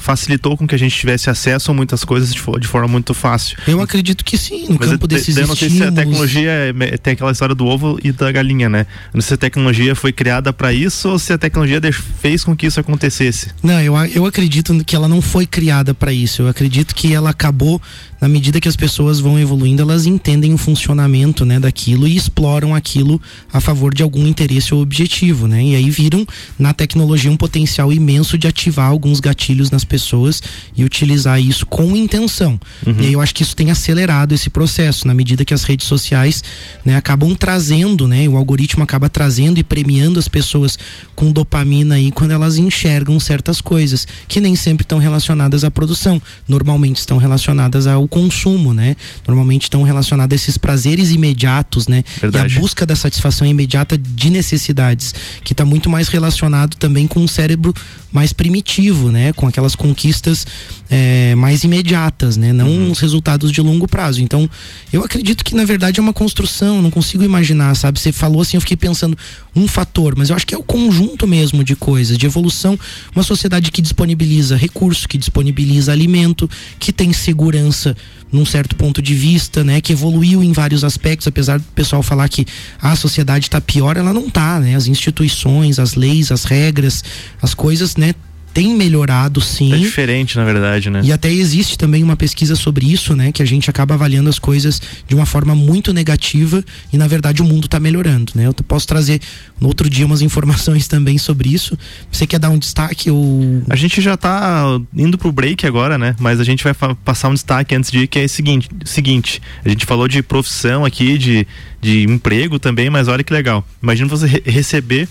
facilitou 0.02 0.56
com 0.56 0.66
que 0.66 0.74
a 0.74 0.78
gente 0.78 0.94
tivesse 0.96 1.30
acesso 1.30 1.70
a 1.70 1.74
muitas 1.74 2.04
coisas 2.04 2.34
de, 2.34 2.42
de 2.60 2.66
forma 2.66 2.88
muito 2.88 3.14
fácil. 3.14 3.56
Eu 3.66 3.80
acredito 3.80 4.24
que 4.24 4.36
sim, 4.36 4.66
no 4.68 4.76
Mas 4.78 4.90
campo 4.90 5.04
eu, 5.04 5.08
desses 5.08 5.36
eu 5.36 5.46
não 5.46 5.56
sei 5.56 5.70
se 5.70 5.82
a 5.82 5.92
tecnologia 5.92 6.50
é, 6.50 6.96
tem 6.96 7.14
aquela 7.14 7.32
história 7.32 7.54
do 7.54 7.66
ovo 7.66 7.98
e 8.02 8.12
da 8.12 8.30
galinha, 8.30 8.68
né? 8.68 8.86
não 9.14 9.20
sei 9.20 9.28
se 9.28 9.34
a 9.34 9.38
tecnologia 9.38 9.94
foi 9.94 10.12
criada 10.12 10.52
para 10.52 10.72
isso 10.72 11.08
ou 11.08 11.18
se 11.18 11.32
a 11.32 11.38
tecnologia 11.38 11.80
fez 12.20 12.44
com 12.44 12.56
que 12.56 12.66
isso 12.66 12.80
acontecesse. 12.80 13.50
Não, 13.62 13.80
eu, 13.80 13.94
eu 14.14 14.26
acredito 14.26 14.84
que 14.84 14.96
ela 14.96 15.08
não 15.08 15.22
foi 15.22 15.46
criada 15.46 15.94
para 15.94 16.12
isso. 16.12 16.42
Eu 16.42 16.48
acredito 16.48 16.94
que 16.94 17.14
ela 17.14 17.30
acabou 17.30 17.80
na 18.22 18.28
medida 18.28 18.60
que 18.60 18.68
as 18.68 18.76
pessoas 18.76 19.18
vão 19.18 19.36
evoluindo, 19.36 19.82
elas 19.82 20.06
entendem 20.06 20.54
o 20.54 20.56
funcionamento, 20.56 21.44
né, 21.44 21.58
daquilo 21.58 22.06
e 22.06 22.14
exploram 22.14 22.72
aquilo 22.72 23.20
a 23.52 23.60
favor 23.60 23.92
de 23.92 24.00
algum 24.00 24.28
interesse 24.28 24.72
ou 24.72 24.80
objetivo, 24.80 25.48
né? 25.48 25.60
E 25.60 25.74
aí 25.74 25.90
viram 25.90 26.24
na 26.56 26.72
tecnologia 26.72 27.32
um 27.32 27.36
potencial 27.36 27.92
imenso 27.92 28.38
de 28.38 28.46
ativar 28.46 28.88
alguns 28.88 29.18
gatilhos 29.18 29.72
nas 29.72 29.84
pessoas 29.84 30.40
e 30.76 30.84
utilizar 30.84 31.42
isso 31.42 31.66
com 31.66 31.96
intenção. 31.96 32.60
Uhum. 32.86 32.94
E 33.00 33.06
aí 33.06 33.12
eu 33.12 33.20
acho 33.20 33.34
que 33.34 33.42
isso 33.42 33.56
tem 33.56 33.72
acelerado 33.72 34.32
esse 34.32 34.48
processo, 34.48 35.04
na 35.08 35.14
medida 35.14 35.44
que 35.44 35.52
as 35.52 35.64
redes 35.64 35.88
sociais, 35.88 36.44
né, 36.84 36.94
acabam 36.94 37.34
trazendo, 37.34 38.06
né, 38.06 38.28
o 38.28 38.36
algoritmo 38.36 38.84
acaba 38.84 39.08
trazendo 39.08 39.58
e 39.58 39.64
premiando 39.64 40.20
as 40.20 40.28
pessoas 40.28 40.78
com 41.16 41.32
dopamina 41.32 41.96
aí 41.96 42.12
quando 42.12 42.30
elas 42.30 42.56
enxergam 42.56 43.18
certas 43.18 43.60
coisas 43.60 44.06
que 44.28 44.40
nem 44.40 44.54
sempre 44.54 44.84
estão 44.84 44.98
relacionadas 45.00 45.64
à 45.64 45.72
produção, 45.72 46.22
normalmente 46.46 46.98
estão 46.98 47.18
relacionadas 47.18 47.88
ao 47.88 48.11
consumo, 48.12 48.74
né? 48.74 48.94
Normalmente 49.26 49.62
estão 49.62 49.82
relacionados 49.82 50.34
a 50.34 50.36
esses 50.36 50.58
prazeres 50.58 51.10
imediatos, 51.10 51.88
né? 51.88 52.04
Verdade. 52.20 52.54
E 52.54 52.58
a 52.58 52.60
busca 52.60 52.84
da 52.84 52.94
satisfação 52.94 53.46
imediata 53.46 53.96
de 53.96 54.28
necessidades, 54.28 55.14
que 55.42 55.54
está 55.54 55.64
muito 55.64 55.88
mais 55.88 56.08
relacionado 56.08 56.76
também 56.76 57.06
com 57.06 57.20
um 57.20 57.26
cérebro 57.26 57.72
mais 58.12 58.34
primitivo, 58.34 59.10
né? 59.10 59.32
Com 59.32 59.46
aquelas 59.46 59.74
conquistas 59.74 60.46
é, 60.94 61.34
mais 61.36 61.64
imediatas, 61.64 62.36
né? 62.36 62.52
Não 62.52 62.66
uhum. 62.66 62.90
os 62.90 62.98
resultados 62.98 63.50
de 63.50 63.62
longo 63.62 63.88
prazo. 63.88 64.20
Então, 64.20 64.48
eu 64.92 65.02
acredito 65.02 65.42
que 65.42 65.54
na 65.54 65.64
verdade 65.64 65.98
é 65.98 66.02
uma 66.02 66.12
construção, 66.12 66.82
não 66.82 66.90
consigo 66.90 67.24
imaginar, 67.24 67.74
sabe? 67.74 67.98
Você 67.98 68.12
falou 68.12 68.42
assim, 68.42 68.58
eu 68.58 68.60
fiquei 68.60 68.76
pensando 68.76 69.16
um 69.56 69.66
fator, 69.66 70.14
mas 70.14 70.28
eu 70.28 70.36
acho 70.36 70.46
que 70.46 70.54
é 70.54 70.58
o 70.58 70.62
conjunto 70.62 71.26
mesmo 71.26 71.64
de 71.64 71.74
coisas, 71.74 72.18
de 72.18 72.26
evolução, 72.26 72.78
uma 73.16 73.22
sociedade 73.22 73.70
que 73.70 73.80
disponibiliza 73.80 74.54
recurso, 74.54 75.08
que 75.08 75.16
disponibiliza 75.16 75.92
alimento, 75.92 76.48
que 76.78 76.92
tem 76.92 77.10
segurança 77.10 77.96
num 78.30 78.44
certo 78.44 78.76
ponto 78.76 79.00
de 79.00 79.14
vista, 79.14 79.64
né, 79.64 79.80
que 79.80 79.94
evoluiu 79.94 80.42
em 80.42 80.52
vários 80.52 80.84
aspectos, 80.84 81.26
apesar 81.26 81.58
do 81.58 81.64
pessoal 81.74 82.02
falar 82.02 82.28
que 82.28 82.44
a 82.82 82.94
sociedade 82.96 83.46
está 83.46 83.62
pior, 83.62 83.96
ela 83.96 84.12
não 84.12 84.26
está, 84.26 84.60
né? 84.60 84.74
As 84.74 84.86
instituições, 84.86 85.78
as 85.78 85.94
leis, 85.94 86.30
as 86.30 86.44
regras, 86.44 87.02
as 87.40 87.54
coisas, 87.54 87.96
né, 87.96 88.14
tem 88.52 88.74
melhorado 88.74 89.40
sim. 89.40 89.72
É 89.72 89.78
diferente, 89.78 90.36
na 90.36 90.44
verdade, 90.44 90.90
né? 90.90 91.00
E 91.04 91.12
até 91.12 91.32
existe 91.32 91.78
também 91.78 92.02
uma 92.02 92.16
pesquisa 92.16 92.54
sobre 92.54 92.90
isso, 92.90 93.16
né? 93.16 93.32
Que 93.32 93.42
a 93.42 93.46
gente 93.46 93.70
acaba 93.70 93.94
avaliando 93.94 94.28
as 94.28 94.38
coisas 94.38 94.80
de 95.06 95.14
uma 95.14 95.26
forma 95.26 95.54
muito 95.54 95.92
negativa 95.92 96.64
e 96.92 96.98
na 96.98 97.06
verdade 97.06 97.42
o 97.42 97.44
mundo 97.44 97.64
está 97.64 97.80
melhorando, 97.80 98.32
né? 98.34 98.46
Eu 98.46 98.54
posso 98.54 98.86
trazer 98.86 99.20
no 99.60 99.68
outro 99.68 99.88
dia 99.88 100.04
umas 100.04 100.20
informações 100.22 100.86
também 100.86 101.18
sobre 101.18 101.52
isso. 101.52 101.78
Você 102.10 102.26
quer 102.26 102.38
dar 102.38 102.50
um 102.50 102.58
destaque 102.58 103.10
ou 103.10 103.62
A 103.68 103.76
gente 103.76 104.00
já 104.00 104.14
está 104.14 104.80
indo 104.94 105.16
pro 105.16 105.32
break 105.32 105.66
agora, 105.66 105.96
né? 105.96 106.14
Mas 106.18 106.40
a 106.40 106.44
gente 106.44 106.62
vai 106.62 106.74
passar 107.04 107.28
um 107.28 107.34
destaque 107.34 107.74
antes 107.74 107.90
de 107.90 108.00
ir 108.00 108.06
que 108.06 108.18
é 108.18 108.24
o 108.24 108.28
seguinte, 108.28 108.68
seguinte, 108.84 109.40
a 109.64 109.68
gente 109.68 109.86
falou 109.86 110.06
de 110.06 110.22
profissão 110.22 110.84
aqui, 110.84 111.16
de 111.16 111.46
de 111.82 112.04
emprego 112.04 112.60
também, 112.60 112.88
mas 112.88 113.08
olha 113.08 113.24
que 113.24 113.32
legal. 113.32 113.66
Imagina 113.82 114.08
você 114.08 114.26
re 114.26 114.42
receber 114.46 115.08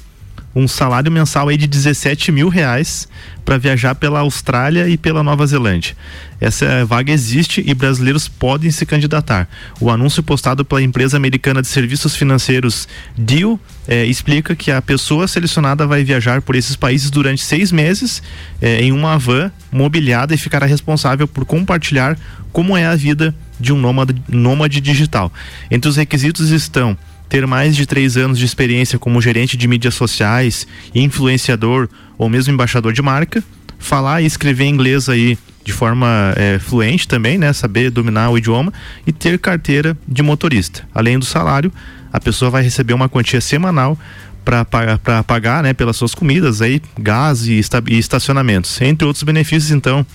um 0.55 0.67
salário 0.67 1.11
mensal 1.11 1.47
aí 1.47 1.57
de 1.57 1.67
17 1.67 2.31
mil 2.31 2.49
reais 2.49 3.07
para 3.43 3.57
viajar 3.57 3.95
pela 3.95 4.19
Austrália 4.19 4.87
e 4.87 4.97
pela 4.97 5.23
Nova 5.23 5.45
Zelândia. 5.47 5.95
Essa 6.39 6.85
vaga 6.85 7.11
existe 7.11 7.63
e 7.65 7.73
brasileiros 7.73 8.27
podem 8.27 8.71
se 8.71 8.85
candidatar. 8.85 9.47
O 9.79 9.89
anúncio 9.89 10.21
postado 10.23 10.65
pela 10.65 10.81
empresa 10.81 11.17
americana 11.17 11.61
de 11.61 11.67
serviços 11.67 12.15
financeiros 12.15 12.87
Deal 13.17 13.59
eh, 13.87 14.05
explica 14.05 14.55
que 14.55 14.71
a 14.71 14.81
pessoa 14.81 15.27
selecionada 15.27 15.87
vai 15.87 16.03
viajar 16.03 16.41
por 16.41 16.55
esses 16.55 16.75
países 16.75 17.09
durante 17.09 17.43
seis 17.43 17.71
meses 17.71 18.21
eh, 18.61 18.81
em 18.81 18.91
uma 18.91 19.17
van 19.17 19.51
mobiliada 19.71 20.33
e 20.33 20.37
ficará 20.37 20.65
responsável 20.65 21.27
por 21.27 21.45
compartilhar 21.45 22.17
como 22.51 22.75
é 22.75 22.85
a 22.85 22.95
vida 22.95 23.33
de 23.59 23.71
um 23.71 23.77
nômade, 23.77 24.15
nômade 24.27 24.81
digital. 24.81 25.31
Entre 25.69 25.89
os 25.89 25.95
requisitos 25.95 26.49
estão 26.49 26.97
ter 27.31 27.47
mais 27.47 27.77
de 27.77 27.85
três 27.85 28.17
anos 28.17 28.37
de 28.37 28.43
experiência 28.43 28.99
como 28.99 29.21
gerente 29.21 29.55
de 29.55 29.65
mídias 29.65 29.93
sociais, 29.93 30.67
influenciador 30.93 31.87
ou 32.17 32.27
mesmo 32.27 32.53
embaixador 32.53 32.91
de 32.91 33.01
marca, 33.01 33.41
falar 33.79 34.21
e 34.21 34.25
escrever 34.25 34.65
inglês 34.65 35.07
aí 35.07 35.37
de 35.63 35.71
forma 35.71 36.33
é, 36.35 36.59
fluente 36.59 37.07
também, 37.07 37.37
né? 37.37 37.53
Saber 37.53 37.89
dominar 37.89 38.31
o 38.31 38.37
idioma 38.37 38.73
e 39.07 39.13
ter 39.13 39.39
carteira 39.39 39.97
de 40.05 40.21
motorista. 40.21 40.83
Além 40.93 41.17
do 41.17 41.23
salário, 41.23 41.71
a 42.11 42.19
pessoa 42.19 42.51
vai 42.51 42.63
receber 42.63 42.93
uma 42.93 43.07
quantia 43.07 43.39
semanal 43.39 43.97
para 44.43 45.23
pagar, 45.23 45.63
né, 45.63 45.71
pelas 45.71 45.95
suas 45.95 46.13
comidas 46.13 46.61
aí, 46.61 46.81
gás 46.99 47.47
e, 47.47 47.61
e 47.87 47.97
estacionamentos, 47.97 48.81
entre 48.81 49.07
outros 49.07 49.23
benefícios. 49.23 49.71
Então, 49.71 50.05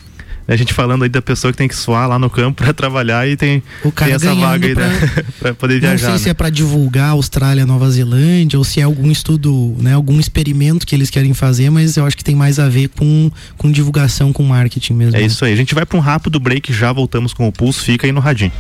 a 0.49 0.57
gente 0.57 0.73
falando 0.73 1.03
aí 1.03 1.09
da 1.09 1.21
pessoa 1.21 1.53
que 1.53 1.59
tem 1.59 1.67
que 1.67 1.75
suar 1.75 2.09
lá 2.09 2.19
no 2.19 2.31
campo 2.31 2.63
para 2.63 2.73
trabalhar 2.73 3.29
e 3.29 3.37
tem, 3.37 3.63
tem 3.83 4.13
essa 4.13 4.35
vaga 4.35 4.67
aí 4.67 4.75
pra, 4.75 4.87
né? 4.89 5.11
para 5.39 5.55
poder 5.55 5.81
viajar. 5.81 5.93
Não 5.93 5.99
sei 5.99 6.13
né? 6.13 6.19
se 6.19 6.29
é 6.29 6.35
para 6.35 6.51
divulgar 6.51 7.11
Austrália, 7.11 7.67
Nova 7.67 7.91
Zelândia 7.91 8.59
ou 8.59 8.65
se 8.65 8.81
é 8.81 8.85
algum 8.85 9.11
estudo, 9.11 9.77
né, 9.79 9.95
algum 9.95 10.21
experimento 10.21 10.87
que 10.87 10.95
eles 10.95 11.11
querem 11.11 11.35
fazer, 11.35 11.71
mas 11.71 11.97
eu 11.97 12.07
acho 12.07 12.17
que 12.17 12.25
tem 12.25 12.37
mais 12.37 12.59
a 12.59 12.69
ver 12.69 12.89
com, 12.89 13.31
com 13.57 13.71
divulgação, 13.71 14.33
com 14.33 14.43
marketing 14.43 14.95
mesmo. 14.95 15.17
É 15.17 15.23
isso 15.23 15.45
aí. 15.45 15.53
A 15.53 15.57
gente 15.57 15.75
vai 15.75 15.85
para 15.85 15.99
um 15.99 16.01
rápido 16.01 16.39
break, 16.39 16.73
já 16.73 16.93
voltamos 16.93 17.33
com 17.33 17.49
o 17.49 17.53
Pulso, 17.53 17.83
fica 17.83 18.07
aí 18.07 18.13
no 18.13 18.21
radinho. 18.21 18.53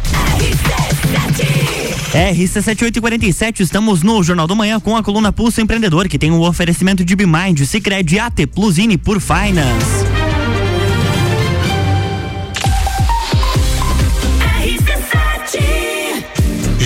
RC7847, 2.13 3.61
estamos 3.61 4.03
no 4.03 4.23
Jornal 4.23 4.47
do 4.47 4.57
Manhã 4.57 4.81
com 4.81 4.97
a 4.97 5.03
coluna 5.03 5.33
Pulso 5.33 5.61
Empreendedor, 5.61 6.09
que 6.09 6.19
tem 6.19 6.31
o 6.31 6.37
um 6.37 6.41
oferecimento 6.41 7.05
de 7.05 7.15
Bimind, 7.15 7.61
Cicred, 7.65 8.19
AT 8.19 8.47
Plus 8.47 8.77
por 9.05 9.21
Finance. 9.21 10.16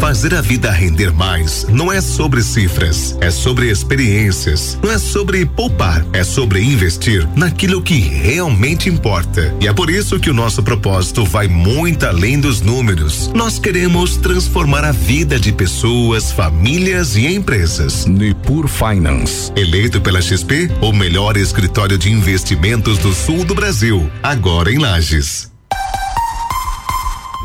Fazer 0.00 0.34
a 0.34 0.40
vida 0.40 0.70
render 0.70 1.12
mais 1.12 1.66
não 1.68 1.92
é 1.92 2.00
sobre 2.00 2.42
cifras, 2.42 3.16
é 3.20 3.30
sobre 3.30 3.70
experiências. 3.70 4.78
Não 4.82 4.90
é 4.90 4.98
sobre 4.98 5.44
poupar, 5.44 6.04
é 6.14 6.24
sobre 6.24 6.62
investir 6.62 7.28
naquilo 7.36 7.82
que 7.82 7.98
realmente 7.98 8.88
importa. 8.88 9.54
E 9.60 9.68
é 9.68 9.72
por 9.74 9.90
isso 9.90 10.18
que 10.18 10.30
o 10.30 10.34
nosso 10.34 10.62
propósito 10.62 11.22
vai 11.24 11.46
muito 11.46 12.06
além 12.06 12.40
dos 12.40 12.62
números. 12.62 13.30
Nós 13.34 13.58
queremos 13.58 14.16
transformar 14.16 14.84
a 14.84 14.92
vida 14.92 15.38
de 15.38 15.52
pessoas, 15.52 16.32
famílias 16.32 17.14
e 17.14 17.26
empresas. 17.26 18.06
Nipur 18.06 18.68
Finance. 18.68 19.52
Eleito 19.54 20.00
pela 20.00 20.22
XP, 20.22 20.70
o 20.80 20.92
melhor 20.92 21.36
escritório 21.36 21.98
de 21.98 22.10
investimentos 22.10 22.96
do 22.98 23.12
sul 23.12 23.44
do 23.44 23.54
Brasil, 23.54 24.10
agora 24.22 24.72
em 24.72 24.78
Lages. 24.78 25.49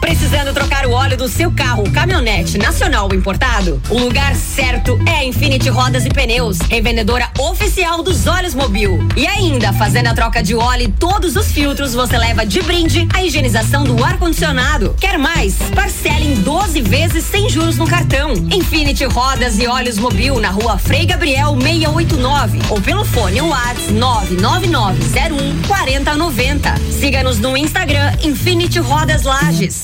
Precisando 0.05 0.53
trocar 0.53 0.85
o 0.85 0.91
óleo 0.91 1.17
do 1.17 1.27
seu 1.27 1.51
carro, 1.51 1.83
caminhonete, 1.91 2.59
nacional 2.59 3.07
ou 3.07 3.15
importado? 3.15 3.81
O 3.89 3.97
lugar 3.97 4.35
certo 4.35 4.99
é 5.09 5.25
Infinity 5.25 5.67
Rodas 5.67 6.05
e 6.05 6.09
Pneus, 6.09 6.59
revendedora 6.59 7.27
oficial 7.39 8.03
dos 8.03 8.27
óleos 8.27 8.53
Mobil. 8.53 8.99
E 9.17 9.25
ainda, 9.25 9.73
fazendo 9.73 10.05
a 10.05 10.13
troca 10.13 10.43
de 10.43 10.53
óleo 10.53 10.83
e 10.83 10.91
todos 10.91 11.35
os 11.35 11.51
filtros, 11.51 11.95
você 11.95 12.19
leva 12.19 12.45
de 12.45 12.61
brinde 12.61 13.07
a 13.15 13.23
higienização 13.23 13.83
do 13.83 14.03
ar-condicionado. 14.03 14.95
Quer 14.99 15.17
mais? 15.17 15.55
Parcela 15.73 16.23
em 16.23 16.35
12 16.35 16.81
vezes 16.81 17.25
sem 17.25 17.49
juros 17.49 17.77
no 17.77 17.87
cartão. 17.87 18.33
Infinity 18.51 19.05
Rodas 19.05 19.57
e 19.57 19.65
Óleos 19.65 19.97
Mobil 19.97 20.39
na 20.39 20.51
rua 20.51 20.77
Frei 20.77 21.07
Gabriel 21.07 21.57
689 21.59 22.59
ou 22.69 22.79
pelo 22.79 23.03
fone 23.03 23.41
WhatsApp 23.41 23.91
99901 23.91 25.63
4090. 25.67 26.75
Siga-nos 26.91 27.39
no 27.39 27.57
Instagram 27.57 28.13
Infinity 28.21 28.77
Rodas 28.77 29.23
Lages. 29.23 29.83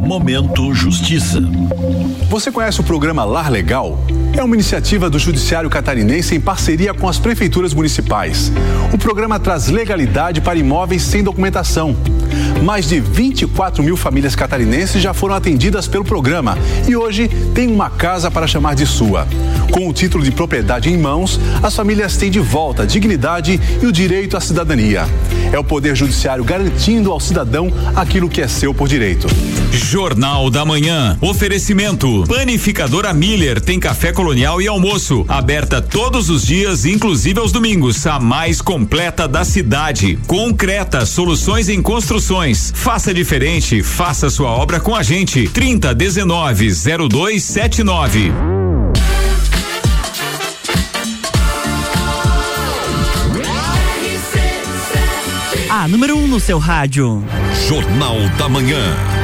Momento 0.00 0.72
Justiça. 0.74 1.40
Você 2.28 2.50
conhece 2.50 2.80
o 2.80 2.84
programa 2.84 3.24
Lar 3.24 3.50
Legal? 3.50 3.98
É 4.38 4.44
uma 4.44 4.54
iniciativa 4.54 5.10
do 5.10 5.18
Judiciário 5.18 5.68
Catarinense 5.68 6.36
em 6.36 6.40
parceria 6.40 6.94
com 6.94 7.08
as 7.08 7.18
prefeituras 7.18 7.74
municipais. 7.74 8.52
O 8.92 8.96
programa 8.96 9.36
traz 9.40 9.66
legalidade 9.66 10.40
para 10.40 10.56
imóveis 10.56 11.02
sem 11.02 11.24
documentação. 11.24 11.96
Mais 12.62 12.88
de 12.88 13.00
24 13.00 13.82
mil 13.82 13.96
famílias 13.96 14.36
catarinenses 14.36 15.02
já 15.02 15.12
foram 15.12 15.34
atendidas 15.34 15.88
pelo 15.88 16.04
programa 16.04 16.56
e 16.86 16.94
hoje 16.94 17.26
tem 17.52 17.66
uma 17.66 17.90
casa 17.90 18.30
para 18.30 18.46
chamar 18.46 18.76
de 18.76 18.86
sua. 18.86 19.26
Com 19.72 19.88
o 19.88 19.92
título 19.92 20.22
de 20.22 20.30
propriedade 20.30 20.88
em 20.88 20.96
mãos, 20.96 21.40
as 21.60 21.74
famílias 21.74 22.16
têm 22.16 22.30
de 22.30 22.38
volta 22.38 22.84
a 22.84 22.86
dignidade 22.86 23.60
e 23.82 23.86
o 23.86 23.92
direito 23.92 24.36
à 24.36 24.40
cidadania. 24.40 25.04
É 25.52 25.58
o 25.58 25.64
Poder 25.64 25.96
Judiciário 25.96 26.44
garantindo 26.44 27.10
ao 27.10 27.18
cidadão 27.18 27.72
aquilo 27.96 28.28
que 28.28 28.40
é 28.40 28.46
seu 28.46 28.72
por 28.72 28.86
direito. 28.86 29.26
Jornal 29.72 30.48
da 30.48 30.64
Manhã. 30.64 31.18
Oferecimento. 31.20 32.24
Panificadora 32.28 33.12
Miller 33.12 33.60
tem 33.60 33.80
café 33.80 34.12
colonial 34.12 34.27
e 34.36 34.68
almoço. 34.68 35.24
Aberta 35.28 35.80
todos 35.80 36.28
os 36.28 36.44
dias, 36.44 36.84
inclusive 36.84 37.40
aos 37.40 37.52
domingos. 37.52 38.06
A 38.06 38.20
mais 38.20 38.60
completa 38.60 39.26
da 39.26 39.44
cidade. 39.44 40.18
Concreta, 40.26 41.06
soluções 41.06 41.68
em 41.68 41.80
construções. 41.80 42.72
Faça 42.74 43.14
diferente, 43.14 43.82
faça 43.82 44.28
sua 44.28 44.50
obra 44.50 44.78
com 44.80 44.94
a 44.94 45.02
gente. 45.02 45.48
30 45.48 45.94
19 45.94 46.68
0279. 47.08 48.32
A 55.70 55.86
número 55.88 56.16
1 56.16 56.24
um 56.24 56.26
no 56.26 56.40
seu 56.40 56.58
rádio. 56.58 57.24
Jornal 57.66 58.16
da 58.36 58.48
Manhã. 58.48 59.17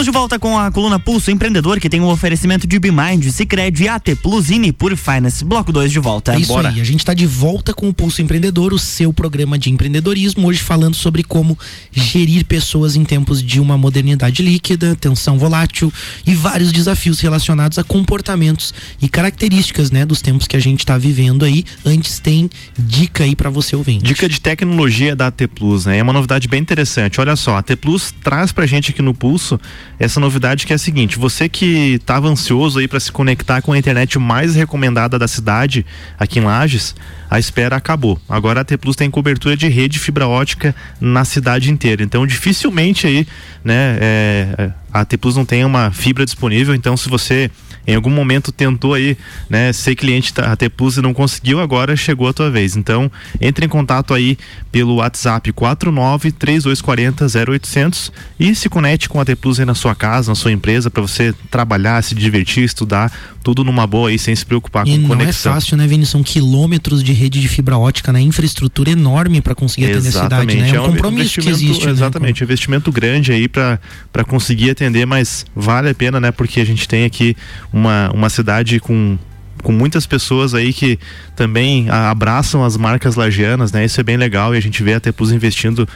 Estamos 0.00 0.14
de 0.14 0.18
volta 0.18 0.38
com 0.38 0.58
a 0.58 0.70
coluna 0.70 0.98
Pulso 0.98 1.30
Empreendedor, 1.30 1.78
que 1.78 1.86
tem 1.86 2.00
um 2.00 2.08
oferecimento 2.08 2.66
de 2.66 2.78
Bimind, 2.78 3.22
Cicred, 3.30 3.86
AT 3.86 4.16
Plus 4.22 4.48
e 4.48 4.58
Nipur 4.58 4.96
Finance. 4.96 5.44
Bloco 5.44 5.70
2 5.70 5.92
de 5.92 5.98
volta. 5.98 6.34
É 6.34 6.38
isso 6.38 6.54
Bora. 6.54 6.70
aí, 6.70 6.80
a 6.80 6.84
gente 6.84 7.00
está 7.00 7.12
de 7.12 7.26
volta 7.26 7.74
com 7.74 7.86
o 7.86 7.92
Pulso 7.92 8.22
Empreendedor, 8.22 8.72
o 8.72 8.78
seu 8.78 9.12
programa 9.12 9.58
de 9.58 9.68
empreendedorismo, 9.68 10.48
hoje 10.48 10.60
falando 10.60 10.94
sobre 10.94 11.22
como 11.22 11.58
gerir 11.92 12.46
pessoas 12.46 12.96
em 12.96 13.04
tempos 13.04 13.42
de 13.42 13.60
uma 13.60 13.76
modernidade 13.76 14.42
líquida, 14.42 14.96
tensão 14.96 15.38
volátil 15.38 15.92
e 16.26 16.34
vários 16.34 16.72
desafios 16.72 17.20
relacionados 17.20 17.78
a 17.78 17.84
comportamentos 17.84 18.72
e 19.02 19.08
características, 19.08 19.90
né, 19.90 20.06
dos 20.06 20.22
tempos 20.22 20.46
que 20.46 20.56
a 20.56 20.60
gente 20.60 20.78
está 20.78 20.96
vivendo 20.96 21.44
aí. 21.44 21.62
Antes 21.84 22.18
tem 22.18 22.48
dica 22.78 23.24
aí 23.24 23.36
para 23.36 23.50
você 23.50 23.76
ouvinte. 23.76 24.02
Dica 24.02 24.26
de 24.26 24.40
tecnologia 24.40 25.14
da 25.14 25.26
AT 25.26 25.46
Plus, 25.54 25.84
né? 25.84 25.98
É 25.98 26.02
uma 26.02 26.14
novidade 26.14 26.48
bem 26.48 26.62
interessante. 26.62 27.20
Olha 27.20 27.36
só, 27.36 27.56
a 27.56 27.58
AT 27.58 27.76
Plus 27.76 28.14
traz 28.24 28.50
pra 28.50 28.64
gente 28.64 28.92
aqui 28.92 29.02
no 29.02 29.12
Pulso 29.12 29.60
essa 29.98 30.18
novidade 30.20 30.66
que 30.66 30.72
é 30.72 30.76
a 30.76 30.78
seguinte: 30.78 31.18
você 31.18 31.48
que 31.48 31.94
estava 31.94 32.28
ansioso 32.28 32.78
aí 32.78 32.88
para 32.88 33.00
se 33.00 33.12
conectar 33.12 33.60
com 33.62 33.72
a 33.72 33.78
internet 33.78 34.18
mais 34.18 34.54
recomendada 34.54 35.18
da 35.18 35.28
cidade, 35.28 35.84
aqui 36.18 36.38
em 36.38 36.42
Lages, 36.42 36.94
a 37.30 37.38
espera 37.38 37.76
acabou. 37.76 38.20
Agora 38.28 38.60
a 38.60 38.64
T 38.64 38.76
Plus 38.76 38.96
tem 38.96 39.10
cobertura 39.10 39.56
de 39.56 39.68
rede 39.68 39.98
fibra 39.98 40.26
ótica 40.26 40.74
na 41.00 41.24
cidade 41.24 41.70
inteira. 41.70 42.02
Então 42.02 42.26
dificilmente 42.26 43.06
aí, 43.06 43.26
né, 43.64 43.98
é, 44.00 44.70
a 44.92 45.04
T 45.04 45.16
Plus 45.16 45.36
não 45.36 45.44
tem 45.44 45.64
uma 45.64 45.90
fibra 45.90 46.24
disponível. 46.24 46.74
Então 46.74 46.96
se 46.96 47.08
você 47.08 47.50
em 47.86 47.94
algum 47.94 48.10
momento 48.10 48.52
tentou 48.52 48.94
aí, 48.94 49.16
né, 49.48 49.72
ser 49.72 49.94
cliente 49.94 50.32
da 50.34 50.56
Plus 50.76 50.96
e 50.96 51.02
não 51.02 51.14
conseguiu, 51.14 51.60
agora 51.60 51.96
chegou 51.96 52.28
a 52.28 52.32
tua 52.32 52.50
vez. 52.50 52.76
Então, 52.76 53.10
entre 53.40 53.66
em 53.66 53.68
contato 53.68 54.14
aí 54.14 54.38
pelo 54.70 54.96
WhatsApp 54.96 55.52
49 55.52 56.32
3240 56.32 57.26
0800 57.50 58.12
e 58.38 58.54
se 58.54 58.68
conecte 58.68 59.08
com 59.08 59.18
a 59.18 59.22
AT 59.22 59.34
Plus 59.36 59.58
aí 59.58 59.66
na 59.66 59.74
sua 59.74 59.94
casa, 59.94 60.30
na 60.30 60.34
sua 60.34 60.52
empresa 60.52 60.90
para 60.90 61.02
você 61.02 61.34
trabalhar, 61.50 62.02
se 62.02 62.14
divertir, 62.14 62.64
estudar, 62.64 63.12
tudo 63.42 63.64
numa 63.64 63.86
boa 63.86 64.10
aí 64.10 64.18
sem 64.18 64.34
se 64.34 64.44
preocupar 64.44 64.86
e 64.86 64.92
com 64.92 64.98
não 64.98 65.08
conexão. 65.08 65.52
é 65.52 65.54
fácil, 65.54 65.76
né, 65.76 65.86
Vini? 65.86 66.04
São 66.04 66.22
quilômetros 66.22 67.02
de 67.02 67.12
rede 67.12 67.40
de 67.40 67.48
fibra 67.48 67.78
ótica, 67.78 68.12
né? 68.12 68.20
Infraestrutura 68.20 68.90
enorme 68.90 69.40
para 69.40 69.54
conseguir 69.54 69.86
atender 69.86 70.08
a 70.08 70.12
cidade, 70.12 70.56
né? 70.56 70.70
É 70.70 70.80
um 70.80 70.92
compromisso 70.92 71.40
que 71.40 71.48
existe, 71.48 71.86
né? 71.86 71.92
Exatamente, 71.92 72.42
um 72.42 72.44
investimento 72.44 72.92
grande 72.92 73.32
aí 73.32 73.48
para 73.48 74.24
conseguir 74.26 74.70
atender, 74.70 75.06
mas 75.06 75.44
vale 75.54 75.88
a 75.90 75.94
pena, 75.94 76.20
né? 76.20 76.30
Porque 76.30 76.60
a 76.60 76.66
gente 76.66 76.86
tem 76.86 77.04
aqui 77.04 77.36
uma, 77.72 78.10
uma 78.12 78.28
cidade 78.28 78.78
com 78.80 79.18
com 79.62 79.72
muitas 79.72 80.06
pessoas 80.06 80.54
aí 80.54 80.72
que 80.72 80.98
também 81.36 81.90
abraçam 81.90 82.64
as 82.64 82.78
marcas 82.78 83.14
lagianas, 83.14 83.70
né? 83.70 83.84
Isso 83.84 84.00
é 84.00 84.02
bem 84.02 84.16
legal 84.16 84.54
e 84.54 84.58
a 84.58 84.60
gente 84.60 84.82
vê 84.82 84.94
a 84.94 85.00
Tepus 85.00 85.30
investindo 85.32 85.86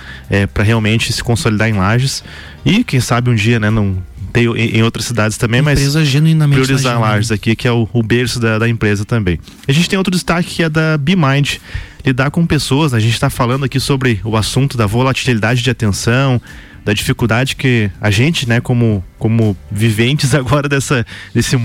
para 0.52 0.62
realmente 0.62 1.10
se 1.10 1.24
consolidar 1.24 1.70
em 1.70 1.72
Lages 1.72 2.22
e 2.62 2.84
quem 2.84 3.00
sabe 3.00 3.30
um 3.30 3.34
dia, 3.34 3.58
né? 3.58 3.70
Não 3.70 3.96
tem 4.34 4.46
em, 4.46 4.78
em 4.78 4.82
outras 4.82 5.06
cidades 5.06 5.38
também, 5.38 5.62
mas 5.62 5.78
Empresa 5.78 6.04
genuinamente 6.04 6.60
priorizar. 6.60 7.00
Lages 7.00 7.30
aqui, 7.30 7.54
que 7.54 7.68
é 7.68 7.72
o, 7.72 7.88
o 7.92 8.02
berço 8.02 8.40
da, 8.40 8.58
da 8.58 8.68
empresa 8.68 9.04
também. 9.04 9.38
A 9.66 9.70
gente 9.70 9.88
tem 9.88 9.96
outro 9.96 10.10
destaque 10.10 10.56
que 10.56 10.62
é 10.64 10.68
da 10.68 10.98
BeMind, 10.98 11.58
lidar 12.04 12.32
com 12.32 12.44
pessoas. 12.44 12.90
né? 12.90 12.98
A 12.98 13.00
gente 13.00 13.14
está 13.14 13.30
falando 13.30 13.64
aqui 13.64 13.78
sobre 13.78 14.20
o 14.24 14.36
assunto 14.36 14.76
da 14.76 14.86
volatilidade 14.86 15.62
de 15.62 15.70
atenção, 15.70 16.42
da 16.84 16.92
dificuldade 16.92 17.54
que 17.54 17.88
a 18.00 18.10
gente, 18.10 18.46
né, 18.46 18.60
como, 18.60 19.02
como 19.20 19.56
viventes 19.70 20.34
agora 20.36 20.68
dessa, 20.68 21.06
desse, 21.32 21.56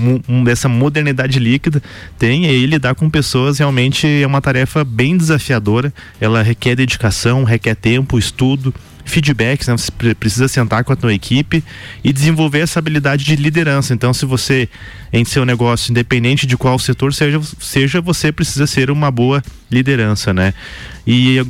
dessa 0.44 0.68
modernidade 0.68 1.40
líquida, 1.40 1.82
tem. 2.16 2.46
E 2.46 2.66
lidar 2.66 2.94
com 2.94 3.10
pessoas 3.10 3.58
realmente 3.58 4.06
é 4.06 4.26
uma 4.26 4.40
tarefa 4.40 4.84
bem 4.84 5.16
desafiadora. 5.16 5.92
Ela 6.20 6.40
requer 6.40 6.76
dedicação, 6.76 7.42
requer 7.42 7.74
tempo, 7.74 8.16
estudo 8.16 8.72
feedbacks, 9.10 9.68
né? 9.68 9.76
Você 9.76 9.90
pre- 9.90 10.14
precisa 10.14 10.48
sentar 10.48 10.84
com 10.84 10.92
a 10.92 10.96
tua 10.96 11.12
equipe 11.12 11.62
e 12.02 12.12
desenvolver 12.12 12.60
essa 12.60 12.78
habilidade 12.78 13.24
de 13.24 13.36
liderança. 13.36 13.92
Então, 13.92 14.14
se 14.14 14.24
você 14.24 14.68
em 15.12 15.24
seu 15.24 15.44
negócio, 15.44 15.90
independente 15.90 16.46
de 16.46 16.56
qual 16.56 16.78
setor 16.78 17.12
seja, 17.12 17.40
seja 17.60 18.00
você 18.00 18.32
precisa 18.32 18.66
ser 18.66 18.90
uma 18.90 19.10
boa 19.10 19.42
liderança, 19.70 20.32
né? 20.32 20.54
E, 21.06 21.44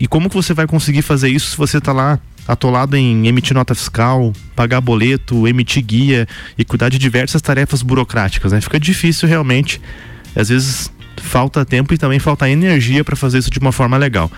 e 0.00 0.06
como 0.06 0.28
que 0.28 0.34
você 0.34 0.52
vai 0.54 0.66
conseguir 0.66 1.02
fazer 1.02 1.28
isso 1.28 1.50
se 1.50 1.56
você 1.56 1.78
está 1.78 1.92
lá 1.92 2.18
atolado 2.48 2.96
em 2.96 3.26
emitir 3.28 3.54
nota 3.54 3.74
fiscal, 3.74 4.32
pagar 4.56 4.80
boleto, 4.80 5.46
emitir 5.46 5.82
guia 5.84 6.26
e 6.58 6.64
cuidar 6.64 6.88
de 6.88 6.98
diversas 6.98 7.40
tarefas 7.40 7.82
burocráticas, 7.82 8.52
né? 8.52 8.60
Fica 8.60 8.80
difícil 8.80 9.28
realmente. 9.28 9.80
Às 10.34 10.48
vezes 10.48 10.90
falta 11.18 11.64
tempo 11.64 11.94
e 11.94 11.98
também 11.98 12.18
falta 12.18 12.48
energia 12.48 13.04
para 13.04 13.14
fazer 13.14 13.38
isso 13.38 13.50
de 13.50 13.58
uma 13.58 13.70
forma 13.70 13.96
legal. 13.96 14.30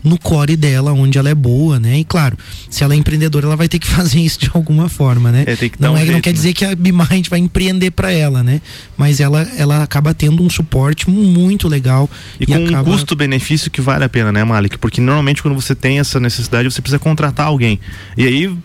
no 0.04 0.18
core 0.18 0.56
dela, 0.56 0.94
onde 0.94 1.18
ela 1.18 1.30
é 1.30 1.36
boa, 1.36 1.80
né? 1.80 2.00
E 2.00 2.04
claro, 2.04 2.38
se 2.70 2.84
ela 2.84 2.94
é 2.94 2.98
empreendedora, 2.98 3.46
ela 3.46 3.56
vai 3.56 3.68
ter 3.68 3.80
que 3.80 3.88
fazer 3.90 4.20
isso 4.20 4.40
de 4.40 4.50
alguma 4.54 4.90
forma, 4.90 5.32
né? 5.32 5.44
É, 5.48 5.56
tem 5.56 5.70
que 5.70 5.82
não, 5.82 5.94
um 5.94 5.96
é, 5.96 6.00
jeito, 6.00 6.14
não 6.14 6.22
quer 6.22 6.30
né? 6.30 6.34
dizer 6.34 6.54
que 6.54 6.66
a 6.66 6.76
BeMind 6.76 7.28
vai 7.30 7.40
empreender 7.40 7.92
para 7.92 8.12
ela, 8.12 8.44
né? 8.44 8.62
Mas 8.98 9.20
ela, 9.20 9.42
ela 9.58 9.84
acaba 9.84 10.14
tendo 10.14 10.44
um 10.44 10.50
suporte 10.50 11.10
muito 11.10 11.68
legal. 11.68 12.10
E, 12.40 12.44
e 12.44 12.46
com 12.48 12.66
acaba... 12.66 12.90
um 12.90 12.94
custo-benefício 12.94 13.70
que 13.70 13.82
vale 13.82 14.04
a 14.04 14.10
pena, 14.10 14.32
né, 14.32 14.44
Malik? 14.44 14.78
Porque 14.78 15.02
normalmente 15.02 15.42
quando 15.42 15.56
você 15.56 15.76
tem 15.76 16.00
essa 16.00 16.20
necessidade, 16.20 16.70
você 16.70 16.82
precisa 16.82 17.00
contratar 17.00 17.48
alguém. 17.48 17.80
E 18.18 18.26
aí, 18.26 18.58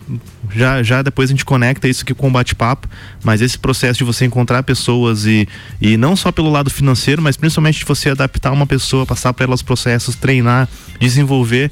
já, 0.53 0.81
já 0.83 1.01
depois 1.01 1.29
a 1.29 1.33
gente 1.33 1.45
conecta 1.45 1.87
isso 1.87 2.03
aqui 2.03 2.13
com 2.13 2.27
o 2.27 2.31
bate-papo, 2.31 2.87
mas 3.23 3.41
esse 3.41 3.57
processo 3.57 3.99
de 3.99 4.03
você 4.03 4.25
encontrar 4.25 4.63
pessoas 4.63 5.25
e, 5.25 5.47
e 5.81 5.97
não 5.97 6.15
só 6.15 6.31
pelo 6.31 6.49
lado 6.49 6.69
financeiro, 6.69 7.21
mas 7.21 7.37
principalmente 7.37 7.79
de 7.79 7.85
você 7.85 8.09
adaptar 8.09 8.51
uma 8.51 8.65
pessoa, 8.65 9.05
passar 9.05 9.33
para 9.33 9.45
ela 9.45 9.55
os 9.55 9.61
processos, 9.61 10.15
treinar, 10.15 10.67
desenvolver 10.99 11.71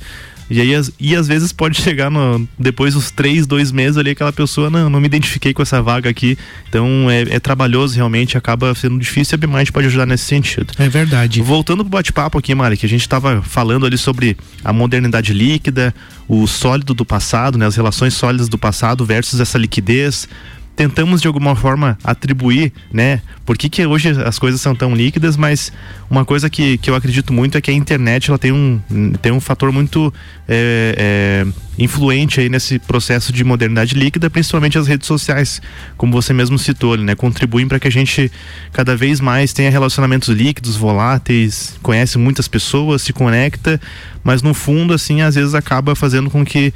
e 0.50 0.62
aí, 0.62 0.72
e 1.00 1.16
às 1.16 1.28
vezes 1.28 1.52
pode 1.52 1.82
chegar 1.82 2.12
no, 2.12 2.48
depois 2.58 2.94
dos 2.94 3.10
três, 3.10 3.48
dois 3.48 3.72
meses 3.72 3.98
ali, 3.98 4.12
aquela 4.12 4.32
pessoa, 4.32 4.70
não, 4.70 4.90
não 4.90 5.00
me 5.00 5.08
identifiquei 5.08 5.54
com 5.54 5.62
essa 5.62 5.82
vaga 5.82 6.10
aqui. 6.10 6.38
Então 6.70 7.10
é, 7.10 7.22
é 7.36 7.40
trabalhoso 7.40 7.96
realmente, 7.96 8.38
acaba 8.38 8.74
sendo 8.76 9.00
difícil 9.00 9.36
e 9.36 9.44
a 9.44 9.48
BMind 9.48 9.72
pode 9.72 9.88
ajudar 9.88 10.06
nesse 10.06 10.26
sentido. 10.26 10.74
É 10.78 10.88
verdade. 10.88 11.42
Voltando 11.42 11.84
pro 11.84 11.90
bate-papo 11.90 12.38
aqui, 12.38 12.54
Mari, 12.54 12.78
que 12.78 12.86
a 12.86 12.90
gente 12.90 13.02
estava 13.02 13.42
falando 13.42 13.86
ali 13.86 13.98
sobre 13.98 14.38
a 14.64 14.72
modernidade 14.72 15.34
líquida, 15.34 15.94
o 16.28 16.46
sólido 16.48 16.94
do 16.94 17.06
passado, 17.06 17.58
né, 17.58 17.66
as 17.66 17.76
relações 17.76 18.14
sólidas 18.14 18.48
do 18.48 18.58
passado 18.58 19.06
versus 19.06 19.40
essa 19.40 19.58
liquidez 19.58 20.28
tentamos 20.76 21.22
de 21.22 21.28
alguma 21.28 21.56
forma 21.56 21.98
atribuir, 22.04 22.74
né? 22.92 23.22
Por 23.46 23.58
que, 23.58 23.70
que 23.70 23.86
hoje 23.86 24.10
as 24.10 24.38
coisas 24.38 24.60
são 24.60 24.76
tão 24.76 24.94
líquidas, 24.94 25.38
mas 25.38 25.72
uma 26.10 26.26
coisa 26.26 26.50
que, 26.50 26.78
que 26.78 26.90
eu 26.90 26.96
acredito 26.96 27.32
muito 27.32 27.58
é 27.58 27.62
que 27.62 27.72
a 27.72 27.74
internet 27.74 28.30
ela 28.30 28.38
tem 28.38 28.52
um, 28.52 28.82
tem 29.22 29.32
um 29.32 29.40
fator 29.40 29.72
muito 29.72 30.14
é, 30.48 30.96
é, 30.98 31.48
influente 31.82 32.40
aí 32.40 32.50
nesse 32.50 32.78
processo 32.80 33.32
de 33.32 33.44
modernidade 33.44 33.96
líquida, 33.96 34.30
principalmente 34.30 34.78
as 34.78 34.88
redes 34.88 35.08
sociais, 35.08 35.62
como 35.96 36.12
você 36.12 36.34
mesmo 36.34 36.60
citou, 36.60 36.98
né? 36.98 37.16
Contribuem 37.16 37.68
para 37.68 37.80
que 37.80 37.88
a 37.88 37.92
gente 37.92 38.32
cada 38.74 38.98
vez 38.98 39.22
mais 39.22 39.54
tenha 39.54 39.70
relacionamentos 39.70 40.30
líquidos, 40.30 40.76
voláteis, 40.76 41.78
conhece 41.82 42.18
muitas 42.18 42.48
pessoas, 42.48 43.02
se 43.02 43.14
conecta, 43.14 43.80
mas 44.24 44.42
no 44.42 44.54
fundo, 44.54 44.94
assim, 44.94 45.22
às 45.22 45.36
vezes 45.36 45.54
acaba 45.54 45.96
fazendo 45.96 46.30
com 46.30 46.44
que 46.44 46.74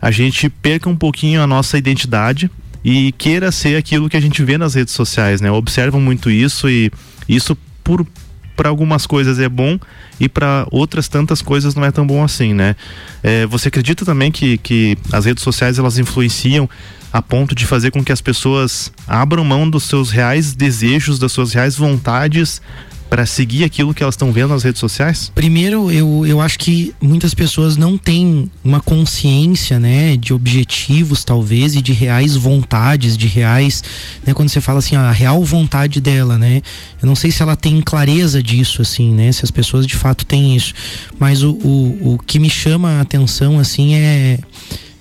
a 0.00 0.10
gente 0.10 0.48
perca 0.48 0.88
um 0.88 0.96
pouquinho 0.96 1.42
a 1.42 1.46
nossa 1.46 1.78
identidade 1.78 2.50
e 2.88 3.10
queira 3.10 3.50
ser 3.50 3.76
aquilo 3.76 4.08
que 4.08 4.16
a 4.16 4.20
gente 4.20 4.44
vê 4.44 4.56
nas 4.56 4.74
redes 4.74 4.94
sociais, 4.94 5.40
né? 5.40 5.50
Observam 5.50 6.00
muito 6.00 6.30
isso 6.30 6.70
e 6.70 6.88
isso 7.28 7.58
por 7.82 8.06
para 8.54 8.70
algumas 8.70 9.06
coisas 9.06 9.38
é 9.38 9.48
bom 9.50 9.78
e 10.18 10.30
para 10.30 10.66
outras 10.70 11.08
tantas 11.08 11.42
coisas 11.42 11.74
não 11.74 11.84
é 11.84 11.90
tão 11.90 12.06
bom 12.06 12.22
assim, 12.22 12.54
né? 12.54 12.76
É, 13.24 13.44
você 13.44 13.68
acredita 13.68 14.04
também 14.04 14.30
que, 14.30 14.56
que 14.58 14.96
as 15.12 15.26
redes 15.26 15.42
sociais 15.42 15.80
elas 15.80 15.98
influenciam 15.98 16.70
a 17.12 17.20
ponto 17.20 17.56
de 17.56 17.66
fazer 17.66 17.90
com 17.90 18.04
que 18.04 18.12
as 18.12 18.20
pessoas 18.20 18.92
abram 19.06 19.44
mão 19.44 19.68
dos 19.68 19.82
seus 19.82 20.10
reais 20.10 20.54
desejos, 20.54 21.18
das 21.18 21.32
suas 21.32 21.52
reais 21.52 21.76
vontades 21.76 22.62
para 23.08 23.24
seguir 23.26 23.64
aquilo 23.64 23.94
que 23.94 24.02
elas 24.02 24.14
estão 24.14 24.32
vendo 24.32 24.50
nas 24.50 24.62
redes 24.62 24.80
sociais? 24.80 25.30
Primeiro, 25.34 25.90
eu, 25.90 26.24
eu 26.26 26.40
acho 26.40 26.58
que 26.58 26.94
muitas 27.00 27.34
pessoas 27.34 27.76
não 27.76 27.96
têm 27.96 28.50
uma 28.64 28.80
consciência, 28.80 29.78
né, 29.78 30.16
de 30.16 30.32
objetivos 30.32 31.24
talvez 31.24 31.74
e 31.74 31.82
de 31.82 31.92
reais 31.92 32.36
vontades, 32.36 33.16
de 33.16 33.26
reais, 33.26 33.82
né, 34.26 34.34
quando 34.34 34.48
você 34.48 34.60
fala 34.60 34.78
assim, 34.78 34.96
a 34.96 35.10
real 35.10 35.42
vontade 35.44 36.00
dela, 36.00 36.38
né? 36.38 36.62
Eu 37.00 37.06
não 37.06 37.14
sei 37.14 37.30
se 37.30 37.42
ela 37.42 37.56
tem 37.56 37.80
clareza 37.80 38.42
disso, 38.42 38.82
assim, 38.82 39.12
né? 39.12 39.30
Se 39.32 39.44
as 39.44 39.50
pessoas 39.50 39.86
de 39.86 39.96
fato 39.96 40.24
têm 40.24 40.56
isso. 40.56 40.74
Mas 41.18 41.42
o, 41.42 41.52
o, 41.52 42.14
o 42.14 42.18
que 42.18 42.38
me 42.38 42.50
chama 42.50 42.98
a 42.98 43.00
atenção, 43.00 43.58
assim, 43.58 43.94
é 43.94 44.38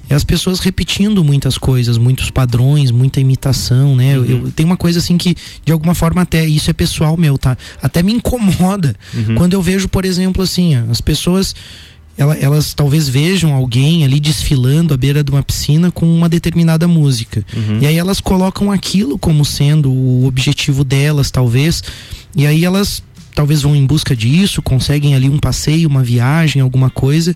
é 0.10 0.16
as 0.16 0.24
pessoas 0.24 0.60
repetindo 0.60 1.24
muitas 1.24 1.58
coisas, 1.58 1.98
muitos 1.98 2.30
padrões, 2.30 2.92
muita 2.92 3.20
imitação, 3.20 3.96
né? 3.96 4.18
Uhum. 4.18 4.26
Eu, 4.26 4.46
eu 4.46 4.52
tenho 4.52 4.68
uma 4.70 4.78
coisa 4.78 5.00
assim 5.00 5.18
que, 5.18 5.36
de 5.64 5.72
alguma 5.72 5.96
forma, 5.96 6.22
até 6.22 6.46
isso 6.46 6.70
é 6.70 6.74
pessoal 6.74 7.18
meu, 7.18 7.38
tá? 7.38 7.58
Até 7.82 8.04
me 8.04 8.14
incomoda 8.14 8.96
uhum. 9.14 9.36
quando 9.36 9.54
eu 9.54 9.62
vejo, 9.62 9.90
por 9.90 10.06
exemplo, 10.06 10.44
assim, 10.44 10.76
as 10.76 11.02
pessoas. 11.02 11.56
Elas, 12.18 12.42
elas, 12.42 12.74
talvez 12.74 13.10
vejam 13.10 13.54
alguém 13.54 14.06
ali 14.06 14.22
desfilando 14.22 14.94
à 14.94 14.98
beira 14.98 15.22
de 15.22 15.30
uma 15.30 15.44
piscina 15.44 15.92
com 15.92 16.06
uma 16.06 16.30
determinada 16.30 16.88
música. 16.88 17.46
Uhum. 17.54 17.80
E 17.82 17.88
aí 17.88 17.98
elas 17.98 18.22
colocam 18.22 18.72
aquilo 18.72 19.20
como 19.20 19.44
sendo 19.44 19.92
o 19.92 20.26
objetivo 20.26 20.86
delas, 20.86 21.30
talvez. 21.30 21.84
E 22.34 22.48
aí 22.48 22.64
elas 22.64 23.04
talvez 23.36 23.62
vão 23.62 23.76
em 23.76 23.86
busca 23.86 24.16
disso, 24.16 24.62
conseguem 24.62 25.14
ali 25.14 25.30
um 25.30 25.38
passeio, 25.38 25.90
uma 25.90 26.02
viagem, 26.02 26.62
alguma 26.62 26.90
coisa, 26.90 27.36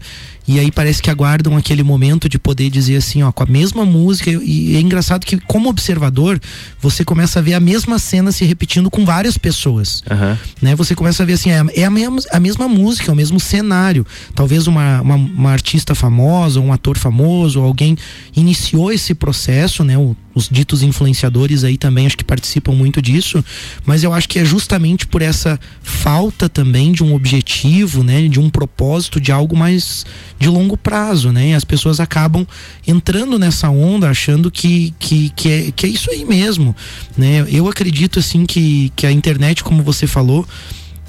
e 0.50 0.60
aí 0.60 0.72
parece 0.72 1.00
que 1.00 1.12
aguardam 1.12 1.56
aquele 1.56 1.84
momento 1.84 2.28
de 2.28 2.40
poder 2.40 2.72
dizer 2.72 2.96
assim, 2.96 3.22
ó, 3.22 3.32
com 3.32 3.44
a 3.44 3.46
mesma 3.46 3.86
música. 3.86 4.32
E 4.32 4.76
é 4.76 4.80
engraçado 4.80 5.24
que, 5.24 5.38
como 5.42 5.70
observador, 5.70 6.42
você 6.82 7.06
começa 7.06 7.38
a 7.38 7.42
ver 7.42 7.54
a 7.54 7.60
mesma 7.60 8.00
cena 8.00 8.32
se 8.32 8.46
repetindo 8.46 8.90
com 8.90 9.06
várias 9.06 9.38
pessoas. 9.38 10.02
Uhum. 10.10 10.38
Né? 10.60 10.76
Você 10.76 10.96
começa 10.96 11.22
a 11.22 11.26
ver 11.28 11.34
assim, 11.34 11.52
é, 11.52 11.64
é 11.76 11.86
a, 11.86 11.90
mesma, 11.92 12.18
a 12.32 12.40
mesma 12.40 12.68
música, 12.68 13.12
é 13.12 13.14
o 13.14 13.16
mesmo 13.16 13.40
cenário. 13.40 14.04
Talvez 14.34 14.66
uma, 14.66 15.00
uma, 15.02 15.16
uma 15.16 15.52
artista 15.52 15.94
famosa, 15.94 16.60
um 16.60 16.74
ator 16.74 16.98
famoso, 16.98 17.60
alguém 17.60 17.96
iniciou 18.36 18.92
esse 18.92 19.14
processo, 19.14 19.84
né? 19.84 20.00
O, 20.00 20.18
os 20.40 20.48
ditos 20.50 20.82
influenciadores 20.82 21.64
aí 21.64 21.78
também 21.78 22.06
acho 22.06 22.18
que 22.18 22.24
participam 22.24 22.72
muito 22.72 23.02
disso, 23.02 23.44
mas 23.86 24.04
eu 24.04 24.14
acho 24.14 24.28
que 24.28 24.40
é 24.40 24.46
justamente 24.46 25.06
por 25.06 25.22
essa 25.22 25.60
falta 25.84 26.48
também 26.48 26.94
de 26.94 27.04
um 27.04 27.14
objetivo, 27.14 28.04
né, 28.04 28.28
de 28.28 28.40
um 28.40 28.50
propósito, 28.50 29.20
de 29.20 29.32
algo 29.32 29.56
mais 29.56 30.06
de 30.40 30.48
longo 30.48 30.78
prazo, 30.78 31.32
né? 31.32 31.50
E 31.50 31.54
as 31.54 31.66
pessoas 31.66 32.00
acabam 32.00 32.48
entrando 32.88 33.38
nessa 33.38 33.70
onda 33.70 34.10
achando 34.10 34.50
que, 34.50 34.94
que, 34.98 35.30
que, 35.36 35.50
é, 35.50 35.72
que 35.72 35.86
é 35.86 35.90
isso 35.90 36.10
aí 36.10 36.24
mesmo, 36.24 36.76
né? 37.18 37.46
Eu 37.50 37.68
acredito 37.68 38.20
assim 38.20 38.46
que, 38.46 38.92
que 38.96 39.06
a 39.06 39.12
internet, 39.12 39.64
como 39.64 39.84
você 39.84 40.08
falou, 40.08 40.48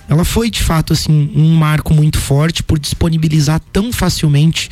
ela 0.09 0.25
foi 0.25 0.51
de 0.51 0.61
fato 0.61 0.93
assim 0.93 1.31
um 1.37 1.55
marco 1.55 1.95
muito 1.95 2.19
forte 2.19 2.65
por 2.65 2.81
disponibilizar 2.81 3.61
tão 3.73 3.93
facilmente 3.93 4.69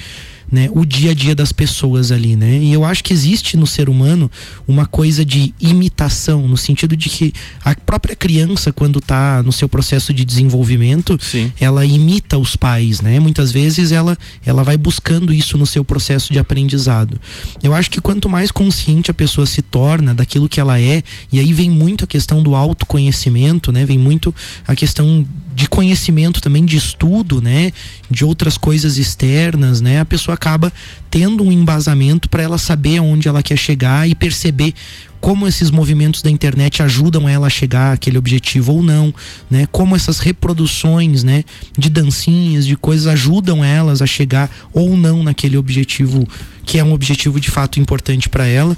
né, 0.51 0.69
o 0.73 0.85
dia 0.85 1.11
a 1.11 1.15
dia 1.15 1.35
das 1.35 1.53
pessoas 1.53 2.11
ali, 2.11 2.35
né? 2.35 2.59
E 2.59 2.73
eu 2.73 2.85
acho 2.85 3.05
que 3.05 3.13
existe 3.13 3.57
no 3.57 3.67
ser 3.67 3.89
humano 3.89 4.31
uma 4.67 4.87
coisa 4.87 5.25
de 5.25 5.55
imitação, 5.61 6.49
no 6.49 6.57
sentido 6.57 6.97
de 6.97 7.09
que 7.09 7.33
a 7.65 7.75
própria 7.75 8.17
criança, 8.17 8.73
quando 8.73 8.99
está 8.99 9.43
no 9.43 9.53
seu 9.53 9.69
processo 9.69 10.13
de 10.13 10.25
desenvolvimento, 10.25 11.19
Sim. 11.21 11.53
ela 11.61 11.85
imita 11.85 12.39
os 12.39 12.57
pais, 12.57 13.01
né? 13.01 13.21
Muitas 13.21 13.53
vezes 13.53 13.93
ela, 13.93 14.17
ela 14.45 14.63
vai 14.63 14.77
buscando 14.77 15.33
isso 15.33 15.59
no 15.59 15.67
seu 15.67 15.85
processo 15.85 16.33
de 16.33 16.39
aprendizado. 16.39 17.21
Eu 17.63 17.75
acho 17.75 17.91
que 17.91 18.01
quanto 18.01 18.29
mais 18.29 18.51
consciente 18.51 19.11
a 19.11 19.15
pessoa 19.15 19.47
se 19.47 19.61
torna 19.61 20.15
daquilo 20.15 20.49
que 20.49 20.61
ela 20.61 20.81
é, 20.81 21.03
e 21.31 21.39
aí 21.39 21.53
vem 21.53 21.71
muito 21.71 22.05
a 22.05 22.07
questão 22.07 22.43
do 22.43 22.55
autoconhecimento, 22.55 23.71
né? 23.71 23.85
Vem 23.85 23.99
muito 23.99 24.35
a 24.67 24.75
questão 24.75 25.27
de 25.55 25.69
conhecimento 25.69 26.41
também, 26.41 26.65
de 26.65 26.77
estudo, 26.77 27.43
né? 27.43 27.73
De 28.09 28.25
outras 28.25 28.57
coisas 28.57 28.97
externas, 28.97 29.81
né? 29.81 29.99
A 29.99 30.05
pessoa 30.05 30.38
acaba 30.39 30.73
tendo 31.11 31.45
um 31.45 31.53
embasamento 31.53 32.29
para 32.29 32.43
ela 32.43 32.57
saber 32.57 32.99
aonde 32.99 33.29
ela 33.29 33.43
quer 33.43 33.59
chegar 33.59 34.09
e 34.09 34.15
perceber 34.15 34.73
como 35.21 35.49
esses 35.49 35.71
movimentos 35.71 36.23
da 36.23 36.31
internet 36.31 36.81
ajudam 36.81 37.29
ela 37.29 37.49
a 37.49 37.51
chegar 37.51 37.93
àquele 37.93 38.17
objetivo 38.17 38.73
ou 38.75 38.83
não, 38.83 39.13
né? 39.51 39.67
Como 39.73 39.97
essas 39.97 40.21
reproduções, 40.21 41.25
né, 41.25 41.43
de 41.77 41.91
dancinhas, 41.91 42.65
de 42.65 42.77
coisas 42.77 43.09
ajudam 43.09 43.65
elas 43.65 44.01
a 44.01 44.07
chegar 44.07 44.49
ou 44.73 44.97
não 44.97 45.25
naquele 45.25 45.57
objetivo 45.57 46.27
que 46.65 46.79
é 46.79 46.85
um 46.85 46.93
objetivo 46.93 47.41
de 47.41 47.51
fato 47.51 47.81
importante 47.81 48.29
para 48.29 48.47
ela, 48.47 48.77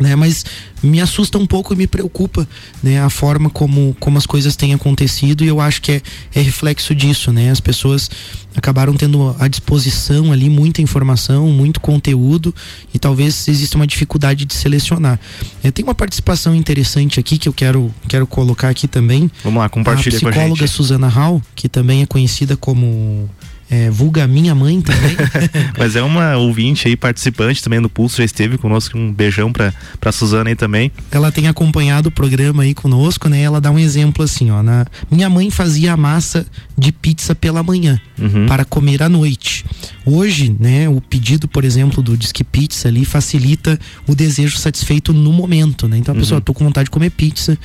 né? 0.00 0.16
Mas 0.16 0.44
me 0.82 1.00
assusta 1.00 1.38
um 1.38 1.46
pouco 1.46 1.72
e 1.72 1.76
me 1.76 1.86
preocupa, 1.86 2.46
né? 2.82 3.00
A 3.00 3.08
forma 3.08 3.48
como, 3.48 3.96
como 4.00 4.18
as 4.18 4.26
coisas 4.26 4.56
têm 4.56 4.74
acontecido 4.74 5.44
e 5.44 5.48
eu 5.48 5.60
acho 5.60 5.80
que 5.80 5.92
é, 5.92 6.02
é 6.34 6.40
reflexo 6.40 6.94
disso, 6.94 7.32
né? 7.32 7.50
As 7.50 7.60
pessoas 7.60 8.10
acabaram 8.54 8.94
tendo 8.94 9.34
à 9.38 9.48
disposição 9.48 10.32
ali 10.32 10.50
muita 10.50 10.82
informação, 10.82 11.48
muito 11.48 11.80
conteúdo 11.80 12.54
e 12.92 12.98
talvez 12.98 13.48
exista 13.48 13.76
uma 13.76 13.86
dificuldade 13.86 14.44
de 14.44 14.54
selecionar. 14.54 15.18
É, 15.62 15.70
tem 15.70 15.84
uma 15.84 15.94
participação 15.94 16.54
interessante 16.54 17.18
aqui 17.18 17.38
que 17.38 17.48
eu 17.48 17.52
quero, 17.52 17.94
quero 18.08 18.26
colocar 18.26 18.68
aqui 18.68 18.86
também. 18.86 19.30
Vamos 19.44 19.60
lá, 19.60 19.68
compartilha 19.68 20.18
com 20.20 20.28
a 20.28 20.30
gente. 20.30 20.38
A 20.38 20.42
psicóloga 20.42 20.66
Suzana 20.66 21.08
Hall, 21.08 21.42
que 21.54 21.68
também 21.68 22.02
é 22.02 22.06
conhecida 22.06 22.56
como 22.56 23.28
é, 23.72 23.88
vulga 23.88 24.26
minha 24.26 24.54
mãe 24.54 24.82
também. 24.82 25.16
Mas 25.78 25.96
é 25.96 26.02
uma 26.02 26.36
ouvinte 26.36 26.86
aí, 26.86 26.94
participante 26.94 27.62
também 27.62 27.80
do 27.80 27.88
Pulso, 27.88 28.18
já 28.18 28.24
esteve 28.24 28.58
conosco. 28.58 28.98
Um 28.98 29.10
beijão 29.10 29.50
pra, 29.50 29.72
pra 29.98 30.12
Suzana 30.12 30.50
aí 30.50 30.54
também. 30.54 30.92
Ela 31.10 31.32
tem 31.32 31.48
acompanhado 31.48 32.10
o 32.10 32.12
programa 32.12 32.64
aí 32.64 32.74
conosco, 32.74 33.30
né? 33.30 33.40
Ela 33.40 33.62
dá 33.62 33.70
um 33.70 33.78
exemplo 33.78 34.22
assim, 34.22 34.50
ó. 34.50 34.62
Na, 34.62 34.84
minha 35.10 35.30
mãe 35.30 35.50
fazia 35.50 35.94
a 35.94 35.96
massa 35.96 36.44
de 36.76 36.92
pizza 36.92 37.34
pela 37.34 37.62
manhã 37.62 37.98
uhum. 38.18 38.44
para 38.44 38.62
comer 38.62 39.02
à 39.02 39.08
noite. 39.08 39.64
Hoje, 40.04 40.54
né, 40.60 40.86
o 40.86 41.00
pedido, 41.00 41.48
por 41.48 41.64
exemplo, 41.64 42.02
do 42.02 42.14
Disque 42.14 42.44
Pizza 42.44 42.88
ali 42.88 43.06
facilita 43.06 43.80
o 44.06 44.14
desejo 44.14 44.58
satisfeito 44.58 45.14
no 45.14 45.32
momento, 45.32 45.88
né? 45.88 45.96
Então 45.96 46.14
a 46.14 46.18
pessoa, 46.18 46.38
uhum. 46.38 46.44
tô 46.44 46.52
com 46.52 46.64
vontade 46.64 46.84
de 46.84 46.90
comer 46.90 47.08
pizza, 47.08 47.56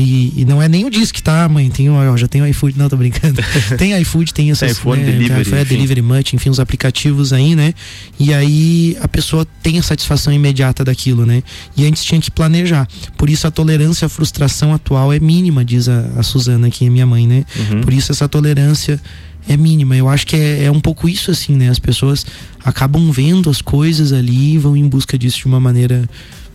e, 0.00 0.42
e, 0.42 0.44
não 0.44 0.60
é 0.60 0.68
nem 0.68 0.84
o 0.84 0.90
disque, 0.90 1.22
tá, 1.22 1.48
mãe? 1.48 1.68
Tem, 1.70 1.88
ó, 1.90 2.16
já 2.16 2.28
tem 2.28 2.42
o 2.42 2.46
iFood, 2.46 2.78
não, 2.78 2.88
tô 2.88 2.96
brincando. 2.96 3.40
tem 3.78 3.98
iFood, 4.00 4.32
tem 4.32 4.50
essas. 4.50 4.72
iPhone, 4.72 5.02
né, 5.02 5.12
Delivery. 5.12 5.50
Tem 5.50 5.64
Delivery 5.64 6.02
Much, 6.02 6.34
enfim, 6.34 6.50
os 6.50 6.60
aplicativos 6.60 7.32
aí, 7.32 7.54
né? 7.54 7.74
E 8.18 8.32
aí 8.32 8.96
a 9.00 9.08
pessoa 9.08 9.46
tem 9.62 9.78
a 9.78 9.82
satisfação 9.82 10.32
imediata 10.32 10.84
daquilo, 10.84 11.24
né? 11.26 11.42
E 11.76 11.86
antes 11.86 12.04
tinha 12.04 12.20
que 12.20 12.30
planejar. 12.30 12.86
Por 13.16 13.28
isso 13.30 13.46
a 13.46 13.50
tolerância 13.50 14.06
à 14.06 14.08
frustração 14.08 14.72
atual 14.74 15.12
é 15.12 15.18
mínima, 15.18 15.64
diz 15.64 15.88
a, 15.88 16.00
a 16.16 16.22
Suzana 16.22 16.68
aqui, 16.68 16.86
a 16.86 16.90
minha 16.90 17.06
mãe, 17.06 17.26
né? 17.26 17.44
Uhum. 17.56 17.80
Por 17.80 17.92
isso 17.92 18.12
essa 18.12 18.28
tolerância 18.28 19.00
é 19.48 19.56
mínima. 19.56 19.96
Eu 19.96 20.08
acho 20.08 20.26
que 20.26 20.36
é, 20.36 20.64
é 20.64 20.70
um 20.70 20.80
pouco 20.80 21.08
isso, 21.08 21.30
assim, 21.30 21.56
né? 21.56 21.68
As 21.68 21.78
pessoas 21.78 22.26
acabam 22.62 23.10
vendo 23.10 23.48
as 23.48 23.62
coisas 23.62 24.12
ali 24.12 24.54
e 24.54 24.58
vão 24.58 24.76
em 24.76 24.86
busca 24.86 25.18
disso 25.18 25.38
de 25.38 25.46
uma 25.46 25.58
maneira 25.58 26.08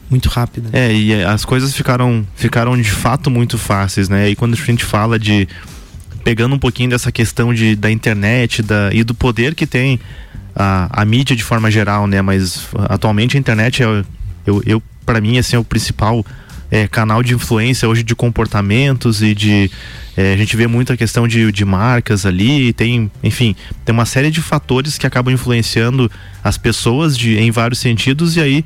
muito 0.09 0.29
rápida. 0.29 0.69
É, 0.73 0.93
e 0.93 1.23
as 1.23 1.45
coisas 1.45 1.75
ficaram, 1.75 2.25
ficaram 2.35 2.79
de 2.79 2.89
fato 2.89 3.29
muito 3.31 3.57
fáceis, 3.57 4.09
né? 4.09 4.29
E 4.29 4.35
quando 4.35 4.53
a 4.53 4.57
gente 4.57 4.85
fala 4.85 5.17
de. 5.17 5.47
pegando 6.23 6.55
um 6.55 6.59
pouquinho 6.59 6.89
dessa 6.89 7.11
questão 7.11 7.53
de, 7.53 7.75
da 7.75 7.91
internet 7.91 8.61
da, 8.61 8.89
e 8.93 9.03
do 9.03 9.13
poder 9.13 9.55
que 9.55 9.65
tem 9.65 9.99
a, 10.55 11.01
a 11.01 11.05
mídia 11.05 11.35
de 11.35 11.43
forma 11.43 11.71
geral, 11.71 12.07
né? 12.07 12.21
Mas 12.21 12.67
atualmente 12.89 13.37
a 13.37 13.39
internet 13.39 13.83
é. 13.83 14.03
Eu, 14.45 14.61
eu 14.65 14.83
para 15.05 15.19
mim, 15.19 15.37
assim, 15.37 15.55
é 15.55 15.59
o 15.59 15.63
principal 15.63 16.25
é, 16.73 16.87
canal 16.87 17.21
de 17.21 17.35
influência 17.35 17.87
hoje 17.87 18.01
de 18.01 18.15
comportamentos 18.15 19.21
e 19.21 19.35
de. 19.35 19.69
É, 20.17 20.33
a 20.33 20.37
gente 20.37 20.57
vê 20.57 20.65
muita 20.65 20.97
questão 20.97 21.27
de, 21.27 21.51
de 21.51 21.63
marcas 21.63 22.25
ali, 22.25 22.73
tem, 22.73 23.11
enfim, 23.23 23.55
tem 23.85 23.93
uma 23.93 24.05
série 24.05 24.31
de 24.31 24.41
fatores 24.41 24.97
que 24.97 25.05
acabam 25.05 25.31
influenciando 25.31 26.09
as 26.43 26.57
pessoas 26.57 27.17
de, 27.17 27.37
em 27.37 27.51
vários 27.51 27.79
sentidos, 27.79 28.37
e 28.37 28.41
aí 28.41 28.65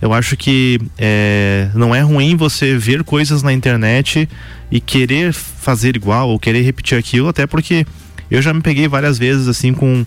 eu 0.00 0.12
acho 0.12 0.36
que 0.36 0.78
é, 0.98 1.68
não 1.74 1.94
é 1.94 2.00
ruim 2.00 2.36
você 2.36 2.76
ver 2.76 3.02
coisas 3.02 3.42
na 3.42 3.52
internet 3.52 4.28
e 4.70 4.80
querer 4.80 5.32
fazer 5.32 5.96
igual 5.96 6.28
ou 6.28 6.38
querer 6.38 6.62
repetir 6.62 6.98
aquilo, 6.98 7.28
até 7.28 7.46
porque 7.46 7.86
eu 8.30 8.42
já 8.42 8.52
me 8.52 8.60
peguei 8.60 8.88
várias 8.88 9.18
vezes 9.18 9.48
assim 9.48 9.72
com 9.72 10.04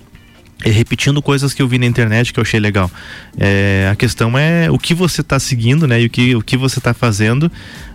é, 0.64 0.70
repetindo 0.70 1.22
coisas 1.22 1.54
que 1.54 1.62
eu 1.62 1.68
vi 1.68 1.78
na 1.78 1.86
internet 1.86 2.34
que 2.34 2.40
eu 2.40 2.42
achei 2.42 2.60
legal. 2.60 2.92
É, 3.38 3.90
a 3.92 3.96
questão 3.96 4.38
é 4.38 4.70
o 4.70 4.78
que 4.78 4.94
você 4.94 5.22
está 5.22 5.40
seguindo, 5.40 5.88
né? 5.88 6.02
E 6.02 6.06
o 6.06 6.10
que, 6.10 6.36
o 6.36 6.42
que 6.42 6.58
você 6.58 6.80
está 6.80 6.94
fazendo 6.94 7.50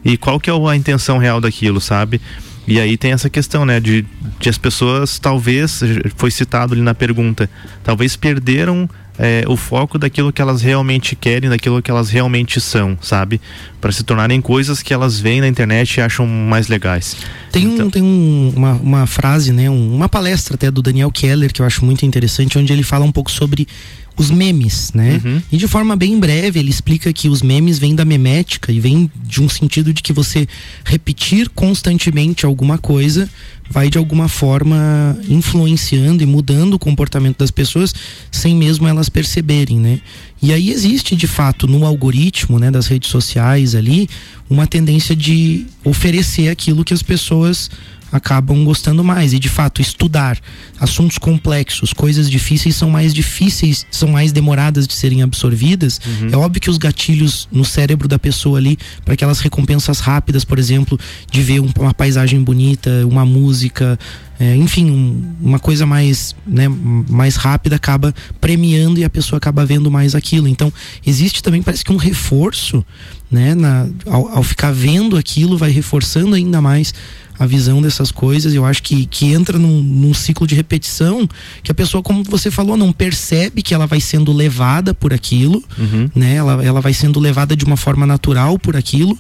e 0.05 0.17
qual 0.17 0.41
que 0.41 0.49
é 0.49 0.53
a 0.53 0.77
intenção 0.77 1.19
real 1.19 1.41
daquilo, 1.41 1.81
sabe? 1.81 2.21
E 2.67 2.81
aí 2.81 2.97
tem 2.97 3.13
essa 3.13 3.29
questão, 3.29 3.67
né? 3.67 3.79
De, 3.81 4.07
de 4.41 4.49
as 4.49 4.57
pessoas 4.57 5.19
talvez, 5.19 5.83
foi 6.17 6.31
citado 6.31 6.73
ali 6.73 6.83
na 6.83 6.95
pergunta, 6.95 7.51
talvez 7.83 8.17
perderam 8.17 8.89
é, 9.19 9.45
o 9.47 9.57
foco 9.57 9.99
daquilo 9.99 10.33
que 10.33 10.43
elas 10.43 10.61
realmente 10.63 11.15
querem, 11.15 11.49
daquilo 11.49 11.81
que 11.81 11.91
elas 11.91 12.11
realmente 12.11 12.61
são, 12.61 12.99
sabe? 13.01 13.41
Para 13.81 13.93
se 13.93 14.03
tornarem 14.03 14.41
coisas 14.41 14.83
que 14.83 14.93
elas 14.93 15.21
veem 15.21 15.41
na 15.41 15.49
internet 15.49 15.97
e 15.97 16.01
acham 16.01 16.27
mais 16.27 16.69
legais. 16.69 17.17
Tem, 17.53 17.65
então... 17.65 17.87
um, 17.87 17.91
tem 17.91 18.03
um, 18.03 18.53
uma, 18.57 18.73
uma 18.73 19.07
frase, 19.07 19.53
né? 19.53 19.71
Um, 19.71 19.95
uma 19.95 20.09
palestra 20.09 20.55
até 20.55 20.71
do 20.71 20.83
Daniel 20.83 21.11
Keller 21.11 21.53
que 21.53 21.63
eu 21.63 21.67
acho 21.67 21.85
muito 21.85 22.05
interessante, 22.05 22.59
onde 22.59 22.73
ele 22.73 22.83
fala 22.83 23.05
um 23.05 23.13
pouco 23.13 23.31
sobre 23.31 23.69
os 24.17 24.31
memes, 24.31 24.93
né? 24.93 25.21
Uhum. 25.25 25.43
E 25.51 25.57
de 25.57 25.67
forma 25.67 25.97
bem 25.97 26.19
breve 26.19 26.61
ele 26.61 26.71
explica 26.71 27.13
que 27.13 27.29
os 27.29 27.43
memes 27.43 27.79
vêm 27.79 27.95
da 27.95 28.05
memética 28.05 28.71
e 28.71 28.79
vêm 28.79 29.11
de 29.25 29.43
um 29.43 29.49
sentido 29.49 29.93
de 29.93 30.03
que 30.03 30.13
você 30.13 30.47
repetir 30.85 31.49
constantemente 31.49 32.47
alguma 32.47 32.79
coisa 32.79 33.29
vai 33.69 33.89
de 33.89 33.99
alguma 33.99 34.29
forma 34.29 35.19
influenciando 35.29 36.23
e 36.23 36.27
mudando 36.27 36.75
o 36.75 36.79
comportamento 36.79 37.39
das 37.39 37.51
pessoas 37.51 37.95
sem 38.31 38.55
mesmo 38.55 38.87
elas 38.87 39.09
perceberem, 39.09 39.79
né? 39.79 40.01
E 40.43 40.53
aí 40.53 40.71
existe 40.71 41.17
de 41.17 41.27
fato 41.27 41.67
no 41.67 41.87
algoritmo, 41.87 42.59
né, 42.59 42.71
das 42.71 42.87
redes 42.87 43.11
sociais 43.11 43.75
ali, 43.75 44.09
uma 44.49 44.67
tendência 44.67 45.17
de 45.17 45.67
oferecer 45.83 46.51
aquilo 46.51 46.85
que 46.85 46.93
as 46.93 47.03
pessoas 47.03 47.71
acabam 48.15 48.65
gostando 48.65 49.03
mais. 49.03 49.33
E 49.33 49.41
de 49.41 49.49
fato, 49.49 49.83
estudar 49.83 50.39
assuntos 50.79 51.19
complexos, 51.19 51.93
coisas 51.93 52.31
difíceis 52.31 52.77
são 52.77 52.89
mais 52.89 53.13
difíceis, 53.13 53.85
são 53.91 54.09
mais 54.09 54.31
demoradas 54.31 54.87
de 54.87 54.95
serem 54.95 55.21
absorvidas. 55.21 56.01
Uhum. 56.07 56.29
É 56.31 56.37
óbvio 56.37 56.61
que 56.61 56.71
os 56.71 56.79
gatilhos 56.79 57.49
no 57.51 57.65
cérebro 57.65 58.07
da 58.07 58.19
pessoa 58.19 58.59
ali, 58.59 58.79
para 59.05 59.15
aquelas 59.15 59.41
recompensas 59.41 59.99
rápidas, 59.99 60.45
por 60.45 60.61
exemplo, 60.61 60.99
de 61.29 61.43
ver 61.43 61.59
um, 61.59 61.69
uma 61.77 61.93
paisagem 61.93 62.41
bonita, 62.41 63.05
uma 63.05 63.27
música, 63.27 63.99
é, 64.39 64.55
enfim, 64.55 64.91
um, 64.91 65.35
uma 65.41 65.59
coisa 65.59 65.85
mais, 65.85 66.37
né, 66.47 66.69
mais 66.69 67.35
rápida 67.35 67.75
acaba 67.75 68.15
premiando 68.41 69.01
e 69.01 69.05
a 69.05 69.11
pessoa 69.11 69.39
acaba 69.39 69.67
vendo 69.67 69.91
mais 69.91 70.15
aquilo. 70.15 70.47
Então, 70.47 70.73
existe 71.05 71.43
também, 71.43 71.63
parece 71.63 71.85
que 71.85 71.93
um 71.93 71.97
reforço, 71.97 72.85
né, 73.29 73.57
na, 73.57 73.89
ao, 74.07 74.29
ao 74.29 74.43
ficar 74.45 74.71
vendo 74.71 75.17
aquilo, 75.17 75.59
vai 75.59 75.73
reforçando 75.73 76.37
ainda 76.37 76.61
mais 76.61 76.95
a 77.39 77.47
visão 77.47 77.81
dessas 77.83 78.11
coisas. 78.11 78.55
Eu 78.55 78.65
acho 78.65 78.83
que, 78.83 79.07
que 79.07 79.33
entra 79.33 79.59
num, 79.59 79.83
num, 79.83 80.15
ciclo 80.15 80.47
de 80.47 80.55
repetição 80.55 81.29
que 81.63 81.71
a 81.71 81.75
pessoa, 81.75 82.03
como 82.03 82.23
você 82.25 82.51
falou, 82.51 82.77
não 82.77 82.93
percebe 82.93 83.63
que 83.63 83.75
ela 83.75 83.87
vai 83.87 84.01
sendo 84.01 84.33
levada 84.33 84.95
por 84.95 85.13
aquilo, 85.13 85.63
uhum. 85.79 86.11
né? 86.15 86.37
Ela, 86.37 86.65
ela 86.65 86.81
vai 86.81 86.93
sendo 86.93 87.19
levada 87.21 87.57
de 87.57 87.65
uma 87.65 87.77
forma 87.77 88.07
natural 88.07 88.59
por 88.59 88.77
aquilo. 88.77 89.19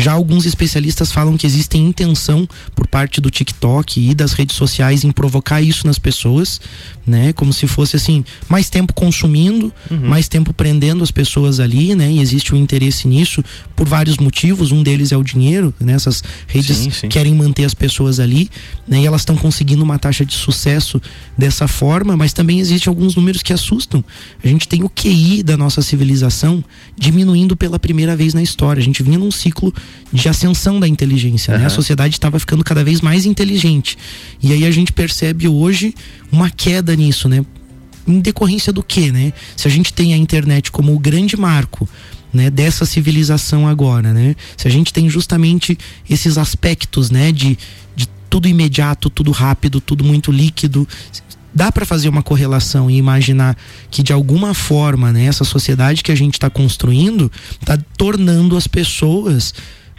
Já 0.00 0.12
alguns 0.12 0.46
especialistas 0.46 1.10
falam 1.10 1.36
que 1.36 1.44
existe 1.44 1.76
intenção 1.76 2.48
por 2.72 2.86
parte 2.86 3.20
do 3.20 3.32
TikTok 3.32 4.00
e 4.00 4.14
das 4.14 4.32
redes 4.32 4.54
sociais 4.54 5.02
em 5.02 5.10
provocar 5.10 5.60
isso 5.60 5.88
nas 5.88 5.98
pessoas, 5.98 6.60
né? 7.04 7.32
Como 7.32 7.52
se 7.52 7.66
fosse 7.66 7.96
assim, 7.96 8.24
mais 8.48 8.70
tempo 8.70 8.92
consumindo, 8.92 9.72
uhum. 9.90 10.08
mais 10.08 10.28
tempo 10.28 10.54
prendendo 10.54 11.02
as 11.02 11.10
pessoas 11.10 11.58
ali, 11.58 11.96
né? 11.96 12.12
E 12.12 12.20
existe 12.20 12.54
um 12.54 12.56
interesse 12.56 13.08
nisso 13.08 13.42
por 13.74 13.88
vários 13.88 14.18
motivos. 14.18 14.70
Um 14.70 14.84
deles 14.84 15.10
é 15.10 15.16
o 15.16 15.24
dinheiro, 15.24 15.74
né? 15.80 15.94
Essas 15.94 16.22
redes 16.46 16.76
sim, 16.76 16.90
sim. 16.92 17.08
querem 17.08 17.34
manter 17.34 17.64
as 17.64 17.74
pessoas 17.74 18.20
ali, 18.20 18.48
né? 18.86 19.02
E 19.02 19.06
elas 19.06 19.22
estão 19.22 19.36
conseguindo 19.36 19.82
uma 19.82 19.98
taxa 19.98 20.24
de 20.24 20.34
sucesso 20.34 21.02
dessa 21.36 21.66
forma, 21.66 22.16
mas 22.16 22.32
também 22.32 22.60
existem 22.60 22.88
alguns 22.88 23.16
números 23.16 23.42
que 23.42 23.52
assustam. 23.52 24.04
A 24.44 24.46
gente 24.46 24.68
tem 24.68 24.84
o 24.84 24.88
QI 24.88 25.42
da 25.42 25.56
nossa 25.56 25.82
civilização 25.82 26.62
diminuindo 26.96 27.56
pela 27.56 27.80
primeira 27.80 28.14
vez 28.14 28.32
na 28.32 28.42
história. 28.44 28.80
A 28.80 28.84
gente 28.84 29.02
vinha 29.02 29.18
num 29.18 29.32
ciclo 29.32 29.74
de 30.12 30.28
ascensão 30.28 30.80
da 30.80 30.88
inteligência, 30.88 31.54
uhum. 31.54 31.60
né? 31.60 31.66
A 31.66 31.70
sociedade 31.70 32.14
estava 32.14 32.38
ficando 32.38 32.64
cada 32.64 32.82
vez 32.82 33.00
mais 33.00 33.26
inteligente. 33.26 33.98
E 34.42 34.52
aí 34.52 34.64
a 34.64 34.70
gente 34.70 34.92
percebe 34.92 35.46
hoje 35.46 35.94
uma 36.32 36.50
queda 36.50 36.94
nisso, 36.96 37.28
né? 37.28 37.44
Em 38.06 38.20
decorrência 38.20 38.72
do 38.72 38.82
que, 38.82 39.12
né? 39.12 39.32
Se 39.56 39.68
a 39.68 39.70
gente 39.70 39.92
tem 39.92 40.14
a 40.14 40.16
internet 40.16 40.70
como 40.70 40.94
o 40.94 40.98
grande 40.98 41.36
marco 41.36 41.88
né, 42.32 42.50
dessa 42.50 42.84
civilização 42.84 43.66
agora, 43.66 44.12
né? 44.12 44.34
Se 44.56 44.68
a 44.68 44.70
gente 44.70 44.92
tem 44.92 45.08
justamente 45.08 45.78
esses 46.08 46.38
aspectos, 46.38 47.10
né, 47.10 47.32
de, 47.32 47.58
de 47.96 48.08
tudo 48.28 48.48
imediato, 48.48 49.10
tudo 49.10 49.30
rápido, 49.30 49.80
tudo 49.80 50.04
muito 50.04 50.30
líquido, 50.30 50.86
dá 51.58 51.72
para 51.72 51.84
fazer 51.84 52.08
uma 52.08 52.22
correlação 52.22 52.88
e 52.88 52.96
imaginar 52.96 53.56
que 53.90 54.00
de 54.00 54.12
alguma 54.12 54.54
forma, 54.54 55.12
né, 55.12 55.24
essa 55.24 55.42
sociedade 55.42 56.04
que 56.04 56.12
a 56.12 56.14
gente 56.14 56.34
está 56.34 56.48
construindo 56.48 57.30
está 57.60 57.76
tornando 57.96 58.56
as 58.56 58.68
pessoas, 58.68 59.52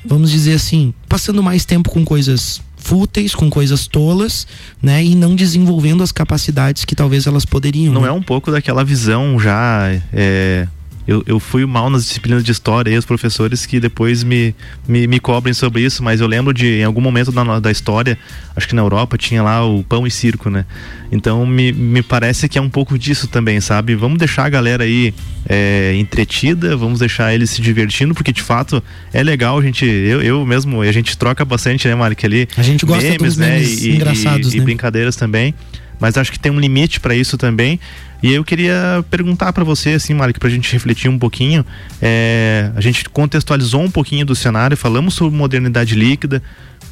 vamos 0.06 0.32
dizer 0.32 0.54
assim, 0.54 0.94
passando 1.10 1.44
mais 1.44 1.66
tempo 1.66 1.90
com 1.90 2.06
coisas 2.06 2.62
fúteis, 2.78 3.36
com 3.36 3.50
coisas 3.50 3.88
tolas, 3.88 4.48
né? 4.82 5.04
E 5.04 5.14
não 5.16 5.36
desenvolvendo 5.36 6.02
as 6.02 6.14
capacidades 6.14 6.86
que 6.86 6.96
talvez 6.96 7.28
elas 7.28 7.44
poderiam. 7.44 7.94
Não 7.94 8.04
né? 8.04 8.08
é 8.08 8.12
um 8.14 8.24
pouco 8.24 8.50
daquela 8.52 8.86
visão 8.86 9.38
já 9.38 9.92
é, 10.14 10.66
eu, 11.10 11.24
eu 11.26 11.40
fui 11.40 11.66
mal 11.66 11.90
nas 11.90 12.06
disciplinas 12.06 12.44
de 12.44 12.52
história 12.52 12.92
e 12.92 12.98
os 12.98 13.04
professores 13.04 13.66
que 13.66 13.80
depois 13.80 14.24
me, 14.24 14.54
me, 14.88 15.08
me 15.08 15.20
cobrem 15.20 15.56
sobre 15.56 15.82
isso, 15.82 16.04
mas 16.04 16.22
eu 16.22 16.28
lembro 16.28 16.54
de 16.54 16.68
em 16.68 16.84
algum 16.84 17.02
momento 17.02 17.32
da, 17.32 17.60
da 17.60 17.72
história, 17.72 18.16
acho 18.56 18.68
que 18.68 18.76
na 18.76 18.84
Europa 18.84 19.18
tinha 19.18 19.42
lá 19.42 19.66
o 19.66 19.84
pão 19.84 20.06
e 20.06 20.12
circo, 20.12 20.52
né? 20.52 20.66
Então 21.12 21.48
me, 21.48 21.72
me 21.72 22.04
parece 22.04 22.48
que 22.48 22.60
é 22.60 22.62
um 22.62 22.70
pouco 22.70 22.96
disso 22.96 23.28
também, 23.28 23.60
sabe? 23.60 23.96
Vamos 23.96 24.20
deixar 24.20 24.46
a 24.46 24.50
galera 24.50 24.84
aí 24.84 25.12
é, 25.48 25.96
entretida, 25.96 26.78
vamos 26.78 27.00
deixar 27.00 27.34
eles 27.34 27.50
se 27.50 27.60
divertindo, 27.60 28.14
porque 28.14 28.32
de 28.32 28.44
fato 28.44 28.84
é 29.12 29.24
legal, 29.24 29.58
a 29.58 29.64
gente, 29.64 29.86
eu, 29.86 30.22
eu 30.22 30.46
mesmo, 30.46 30.80
a 30.80 30.92
gente 30.92 31.18
troca 31.18 31.44
bastante, 31.44 31.88
né, 31.88 31.96
Mark, 31.96 32.24
ali. 32.24 32.48
A 32.56 32.62
gente 32.62 32.86
gosta 32.86 33.04
memes, 33.04 33.20
dos 33.20 33.38
né? 33.38 33.56
memes 33.56 33.84
e, 33.84 33.96
engraçados, 33.96 34.54
e, 34.54 34.58
né? 34.58 34.62
e 34.62 34.66
brincadeiras 34.66 35.16
também 35.16 35.56
mas 36.00 36.18
acho 36.18 36.32
que 36.32 36.40
tem 36.40 36.52
um 36.52 36.60
limite 36.60 37.00
para 37.00 37.14
isso 37.14 37.38
também. 37.38 37.80
E 38.22 38.34
eu 38.34 38.44
queria 38.44 39.04
perguntar 39.10 39.54
para 39.54 39.64
você, 39.64 39.92
assim, 39.92 40.14
Malik, 40.14 40.40
para 40.40 40.50
a 40.50 40.52
gente 40.52 40.72
refletir 40.74 41.10
um 41.10 41.18
pouquinho. 41.18 41.66
É, 42.02 42.70
a 42.76 42.82
gente 42.82 43.08
contextualizou 43.10 43.82
um 43.82 43.90
pouquinho 43.90 44.26
do 44.26 44.36
cenário, 44.36 44.76
falamos 44.76 45.14
sobre 45.14 45.38
modernidade 45.38 45.96
líquida, 45.96 46.44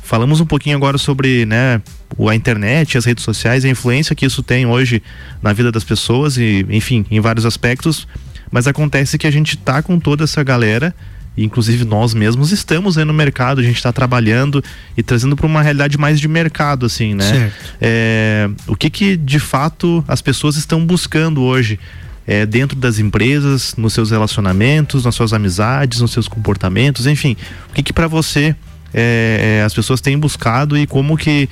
falamos 0.01 0.39
um 0.39 0.45
pouquinho 0.45 0.77
agora 0.77 0.97
sobre 0.97 1.45
né, 1.45 1.81
a 2.29 2.35
internet, 2.35 2.97
as 2.97 3.03
redes 3.03 3.25
sociais, 3.25 3.65
a 3.65 3.69
influência 3.69 4.15
que 4.15 4.25
isso 4.25 4.41
tem 4.41 4.65
hoje 4.65 5.03
na 5.41 5.51
vida 5.51 5.69
das 5.69 5.83
pessoas 5.83 6.37
e, 6.37 6.65
enfim, 6.69 7.05
em 7.11 7.19
vários 7.19 7.45
aspectos. 7.45 8.07
Mas 8.49 8.65
acontece 8.65 9.17
que 9.17 9.27
a 9.27 9.31
gente 9.31 9.57
tá 9.57 9.81
com 9.81 9.99
toda 9.99 10.23
essa 10.23 10.41
galera 10.43 10.95
inclusive 11.43 11.85
nós 11.85 12.13
mesmos 12.13 12.51
estamos 12.51 12.97
aí 12.97 13.05
no 13.05 13.13
mercado, 13.13 13.61
a 13.61 13.63
gente 13.63 13.75
está 13.75 13.93
trabalhando 13.93 14.63
e 14.95 15.03
trazendo 15.03 15.35
para 15.35 15.45
uma 15.45 15.61
realidade 15.61 15.97
mais 15.97 16.19
de 16.19 16.27
mercado, 16.27 16.85
assim, 16.85 17.13
né? 17.13 17.51
É, 17.79 18.49
o 18.65 18.75
que 18.75 18.89
que 18.89 19.15
de 19.15 19.39
fato 19.39 20.03
as 20.07 20.21
pessoas 20.21 20.55
estão 20.55 20.85
buscando 20.85 21.41
hoje? 21.41 21.79
É, 22.29 22.45
dentro 22.45 22.77
das 22.77 22.99
empresas, 22.99 23.73
nos 23.77 23.93
seus 23.93 24.11
relacionamentos, 24.11 25.05
nas 25.05 25.15
suas 25.15 25.31
amizades, 25.31 26.01
nos 26.01 26.11
seus 26.11 26.27
comportamentos, 26.27 27.07
enfim, 27.07 27.37
o 27.69 27.73
que 27.73 27.81
que 27.81 27.93
para 27.93 28.05
você 28.05 28.53
é, 28.93 29.59
é, 29.59 29.63
as 29.63 29.73
pessoas 29.73 30.01
têm 30.01 30.17
buscado 30.17 30.77
e 30.77 30.85
como 30.87 31.17
que 31.17 31.47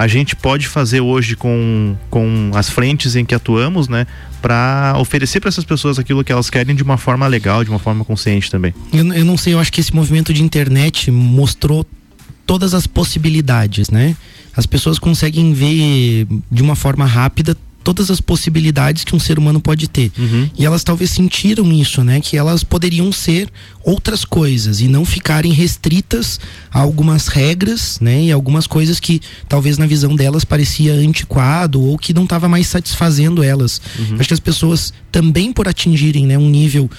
a 0.00 0.08
gente 0.08 0.34
pode 0.34 0.66
fazer 0.66 1.02
hoje 1.02 1.36
com, 1.36 1.94
com 2.08 2.50
as 2.54 2.70
frentes 2.70 3.16
em 3.16 3.22
que 3.22 3.34
atuamos, 3.34 3.86
né, 3.86 4.06
para 4.40 4.94
oferecer 4.98 5.40
para 5.40 5.50
essas 5.50 5.62
pessoas 5.62 5.98
aquilo 5.98 6.24
que 6.24 6.32
elas 6.32 6.48
querem 6.48 6.74
de 6.74 6.82
uma 6.82 6.96
forma 6.96 7.26
legal, 7.26 7.62
de 7.62 7.68
uma 7.68 7.78
forma 7.78 8.02
consciente 8.02 8.50
também. 8.50 8.72
Eu, 8.94 9.12
eu 9.12 9.26
não 9.26 9.36
sei, 9.36 9.52
eu 9.52 9.58
acho 9.58 9.70
que 9.70 9.78
esse 9.78 9.94
movimento 9.94 10.32
de 10.32 10.42
internet 10.42 11.10
mostrou 11.10 11.84
todas 12.46 12.72
as 12.72 12.86
possibilidades, 12.86 13.90
né? 13.90 14.16
As 14.56 14.64
pessoas 14.64 14.98
conseguem 14.98 15.52
ver 15.52 16.26
de 16.50 16.62
uma 16.62 16.74
forma 16.74 17.04
rápida 17.04 17.54
todas 17.82 18.10
as 18.10 18.20
possibilidades 18.20 19.04
que 19.04 19.14
um 19.14 19.18
ser 19.18 19.38
humano 19.38 19.60
pode 19.60 19.88
ter. 19.88 20.12
Uhum. 20.18 20.50
E 20.56 20.64
elas 20.64 20.84
talvez 20.84 21.10
sentiram 21.10 21.72
isso, 21.72 22.04
né? 22.04 22.20
Que 22.20 22.36
elas 22.36 22.62
poderiam 22.62 23.10
ser 23.12 23.48
outras 23.82 24.24
coisas 24.24 24.80
e 24.80 24.88
não 24.88 25.04
ficarem 25.04 25.52
restritas 25.52 26.38
a 26.70 26.80
algumas 26.80 27.28
regras, 27.28 27.98
né? 28.00 28.24
E 28.24 28.32
algumas 28.32 28.66
coisas 28.66 29.00
que 29.00 29.20
talvez 29.48 29.78
na 29.78 29.86
visão 29.86 30.14
delas 30.14 30.44
parecia 30.44 30.94
antiquado 30.94 31.80
ou 31.80 31.96
que 31.98 32.12
não 32.12 32.24
estava 32.24 32.48
mais 32.48 32.66
satisfazendo 32.66 33.42
elas. 33.42 33.80
Uhum. 33.98 34.16
Acho 34.18 34.28
que 34.28 34.34
as 34.34 34.40
pessoas 34.40 34.92
também 35.10 35.52
por 35.52 35.66
atingirem, 35.66 36.26
né, 36.26 36.38
um 36.38 36.48
nível 36.48 36.90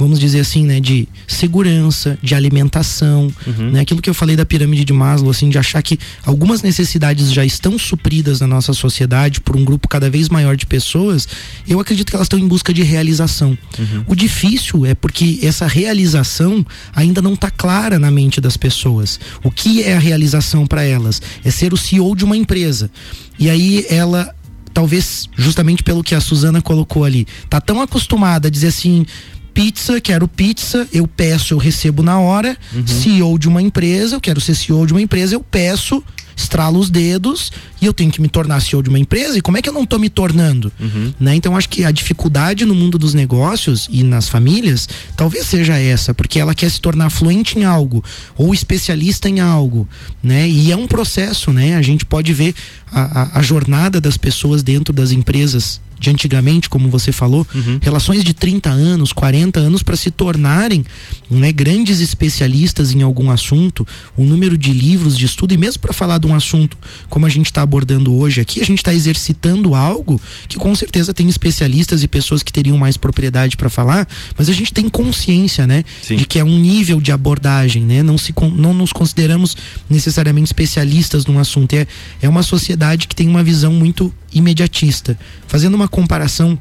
vamos 0.00 0.18
dizer 0.18 0.40
assim, 0.40 0.64
né, 0.64 0.80
de 0.80 1.06
segurança, 1.28 2.18
de 2.22 2.34
alimentação, 2.34 3.30
uhum. 3.46 3.70
né, 3.70 3.80
aquilo 3.80 4.00
que 4.00 4.08
eu 4.08 4.14
falei 4.14 4.34
da 4.34 4.46
pirâmide 4.46 4.82
de 4.82 4.94
Maslow, 4.94 5.30
assim, 5.30 5.50
de 5.50 5.58
achar 5.58 5.82
que 5.82 5.98
algumas 6.24 6.62
necessidades 6.62 7.30
já 7.30 7.44
estão 7.44 7.78
supridas 7.78 8.40
na 8.40 8.46
nossa 8.46 8.72
sociedade 8.72 9.42
por 9.42 9.56
um 9.56 9.64
grupo 9.64 9.88
cada 9.88 10.08
vez 10.08 10.30
maior 10.30 10.56
de 10.56 10.64
pessoas, 10.64 11.28
eu 11.68 11.78
acredito 11.78 12.08
que 12.08 12.16
elas 12.16 12.24
estão 12.24 12.38
em 12.38 12.48
busca 12.48 12.72
de 12.72 12.82
realização. 12.82 13.58
Uhum. 13.78 14.04
O 14.06 14.14
difícil 14.14 14.86
é 14.86 14.94
porque 14.94 15.38
essa 15.42 15.66
realização 15.66 16.64
ainda 16.94 17.20
não 17.20 17.34
está 17.34 17.50
clara 17.50 17.98
na 17.98 18.10
mente 18.10 18.40
das 18.40 18.56
pessoas. 18.56 19.20
O 19.44 19.50
que 19.50 19.82
é 19.82 19.94
a 19.94 19.98
realização 19.98 20.66
para 20.66 20.82
elas? 20.82 21.20
É 21.44 21.50
ser 21.50 21.74
o 21.74 21.76
CEO 21.76 22.16
de 22.16 22.24
uma 22.24 22.36
empresa. 22.36 22.90
E 23.38 23.50
aí 23.50 23.84
ela 23.90 24.34
talvez 24.72 25.28
justamente 25.36 25.82
pelo 25.82 26.02
que 26.02 26.14
a 26.14 26.20
Suzana 26.20 26.62
colocou 26.62 27.04
ali, 27.04 27.26
tá 27.48 27.60
tão 27.60 27.82
acostumada 27.82 28.48
a 28.48 28.50
dizer 28.50 28.68
assim, 28.68 29.04
pizza, 29.52 30.00
quero 30.00 30.26
pizza, 30.26 30.88
eu 30.92 31.06
peço, 31.06 31.54
eu 31.54 31.58
recebo 31.58 32.02
na 32.02 32.18
hora. 32.18 32.56
Uhum. 32.72 32.86
CEO 32.86 33.38
de 33.38 33.48
uma 33.48 33.62
empresa, 33.62 34.16
eu 34.16 34.20
quero 34.20 34.40
ser 34.40 34.54
CEO 34.54 34.86
de 34.86 34.92
uma 34.92 35.02
empresa, 35.02 35.34
eu 35.34 35.40
peço, 35.40 36.02
estralo 36.40 36.78
os 36.78 36.90
dedos 36.90 37.52
e 37.80 37.86
eu 37.86 37.92
tenho 37.92 38.10
que 38.10 38.20
me 38.20 38.28
tornar 38.28 38.60
CEO 38.60 38.82
de 38.82 38.88
uma 38.88 38.98
empresa. 38.98 39.36
E 39.36 39.40
como 39.40 39.56
é 39.56 39.62
que 39.62 39.68
eu 39.68 39.72
não 39.72 39.82
estou 39.84 39.98
me 39.98 40.08
tornando? 40.08 40.72
Uhum. 40.80 41.12
Né? 41.20 41.34
Então 41.34 41.56
acho 41.56 41.68
que 41.68 41.84
a 41.84 41.90
dificuldade 41.90 42.64
no 42.64 42.74
mundo 42.74 42.98
dos 42.98 43.14
negócios 43.14 43.88
e 43.90 44.02
nas 44.02 44.28
famílias 44.28 44.88
talvez 45.16 45.46
seja 45.46 45.78
essa, 45.78 46.14
porque 46.14 46.38
ela 46.38 46.54
quer 46.54 46.70
se 46.70 46.80
tornar 46.80 47.10
fluente 47.10 47.58
em 47.58 47.64
algo 47.64 48.02
ou 48.36 48.54
especialista 48.54 49.28
em 49.28 49.40
algo, 49.40 49.86
né? 50.22 50.48
E 50.48 50.72
é 50.72 50.76
um 50.76 50.86
processo, 50.86 51.52
né? 51.52 51.76
A 51.76 51.82
gente 51.82 52.04
pode 52.04 52.32
ver 52.32 52.54
a, 52.90 53.22
a, 53.22 53.38
a 53.38 53.42
jornada 53.42 54.00
das 54.00 54.16
pessoas 54.16 54.62
dentro 54.62 54.92
das 54.92 55.12
empresas 55.12 55.80
de 56.00 56.08
antigamente, 56.08 56.70
como 56.70 56.88
você 56.88 57.12
falou, 57.12 57.46
uhum. 57.54 57.78
relações 57.82 58.24
de 58.24 58.32
30 58.32 58.70
anos, 58.70 59.12
40 59.12 59.60
anos 59.60 59.82
para 59.82 59.94
se 59.96 60.10
tornarem 60.10 60.82
né, 61.30 61.52
grandes 61.52 62.00
especialistas 62.00 62.94
em 62.94 63.02
algum 63.02 63.30
assunto, 63.30 63.86
o 64.16 64.24
número 64.24 64.56
de 64.56 64.72
livros 64.72 65.16
de 65.16 65.26
estudo, 65.26 65.52
e 65.52 65.58
mesmo 65.58 65.80
para 65.80 65.92
falar 65.92 66.16
de 66.16 66.26
um 66.26 66.34
assunto 66.34 66.78
como 67.10 67.26
a 67.26 67.28
gente 67.28 67.46
está 67.46 67.60
abordando 67.60 68.14
hoje 68.14 68.40
aqui, 68.40 68.62
a 68.62 68.64
gente 68.64 68.78
está 68.78 68.94
exercitando 68.94 69.74
algo 69.74 70.18
que 70.48 70.56
com 70.56 70.74
certeza 70.74 71.12
tem 71.12 71.28
especialistas 71.28 72.02
e 72.02 72.08
pessoas 72.08 72.42
que 72.42 72.50
teriam 72.50 72.78
mais 72.78 72.96
propriedade 72.96 73.58
para 73.58 73.68
falar, 73.68 74.08
mas 74.38 74.48
a 74.48 74.54
gente 74.54 74.72
tem 74.72 74.88
consciência, 74.88 75.66
né, 75.66 75.84
Sim. 76.02 76.16
de 76.16 76.24
que 76.24 76.38
é 76.38 76.44
um 76.44 76.58
nível 76.58 76.98
de 76.98 77.12
abordagem, 77.12 77.82
né, 77.82 78.02
não, 78.02 78.16
se, 78.16 78.32
não 78.56 78.72
nos 78.72 78.90
consideramos 78.90 79.54
necessariamente 79.88 80.46
especialistas 80.46 81.26
num 81.26 81.38
assunto, 81.38 81.74
é, 81.74 81.86
é 82.22 82.28
uma 82.28 82.42
sociedade 82.42 83.06
que 83.06 83.14
tem 83.14 83.28
uma 83.28 83.42
visão 83.42 83.74
muito 83.74 84.14
imediatista. 84.32 85.18
Fazendo 85.46 85.74
uma 85.74 85.88
comparação 85.88 86.58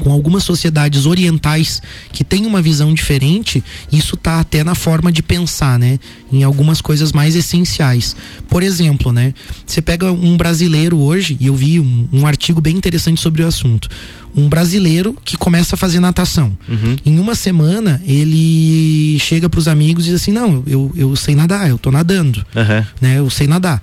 com 0.00 0.10
algumas 0.10 0.42
sociedades 0.42 1.06
orientais 1.06 1.80
que 2.12 2.24
têm 2.24 2.46
uma 2.46 2.60
visão 2.60 2.92
diferente, 2.92 3.62
isso 3.92 4.16
tá 4.16 4.40
até 4.40 4.64
na 4.64 4.74
forma 4.74 5.12
de 5.12 5.22
pensar, 5.22 5.78
né? 5.78 5.98
Em 6.32 6.42
algumas 6.42 6.80
coisas 6.80 7.12
mais 7.12 7.36
essenciais. 7.36 8.16
Por 8.48 8.62
exemplo, 8.62 9.12
né? 9.12 9.32
Você 9.66 9.80
pega 9.80 10.10
um 10.10 10.36
brasileiro 10.36 10.98
hoje, 10.98 11.36
e 11.40 11.46
eu 11.46 11.54
vi 11.54 11.78
um, 11.78 12.08
um 12.12 12.26
artigo 12.26 12.60
bem 12.60 12.76
interessante 12.76 13.20
sobre 13.20 13.42
o 13.42 13.46
assunto. 13.46 13.88
Um 14.36 14.48
brasileiro 14.48 15.16
que 15.24 15.36
começa 15.36 15.76
a 15.76 15.78
fazer 15.78 16.00
natação. 16.00 16.56
Uhum. 16.68 16.96
Em 17.06 17.18
uma 17.20 17.36
semana, 17.36 18.02
ele 18.04 19.16
chega 19.20 19.48
para 19.48 19.60
os 19.60 19.68
amigos 19.68 20.04
e 20.04 20.10
diz 20.10 20.20
assim: 20.20 20.32
Não, 20.32 20.64
eu, 20.66 20.92
eu 20.96 21.14
sei 21.14 21.36
nadar, 21.36 21.68
eu 21.68 21.78
tô 21.78 21.92
nadando. 21.92 22.44
Uhum. 22.54 22.84
Né? 23.00 23.18
Eu 23.18 23.30
sei 23.30 23.46
nadar. 23.46 23.80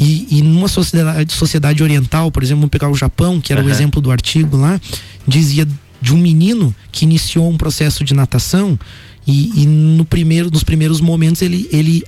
E, 0.00 0.26
e 0.30 0.42
numa 0.42 0.66
sociedade, 0.66 1.30
sociedade 1.32 1.82
oriental, 1.82 2.32
por 2.32 2.42
exemplo, 2.42 2.62
vamos 2.62 2.70
pegar 2.70 2.88
o 2.88 2.94
Japão, 2.94 3.38
que 3.38 3.52
era 3.52 3.60
uhum. 3.60 3.68
o 3.68 3.70
exemplo 3.70 4.00
do 4.00 4.10
artigo 4.10 4.56
lá, 4.56 4.80
dizia 5.28 5.68
de 6.00 6.14
um 6.14 6.16
menino 6.16 6.74
que 6.90 7.04
iniciou 7.04 7.50
um 7.50 7.58
processo 7.58 8.02
de 8.02 8.14
natação 8.14 8.78
e, 9.26 9.62
e 9.62 9.66
no 9.66 10.04
primeiro, 10.04 10.50
nos 10.50 10.64
primeiros 10.64 11.00
momentos 11.00 11.42
ele, 11.42 11.68
ele 11.70 12.02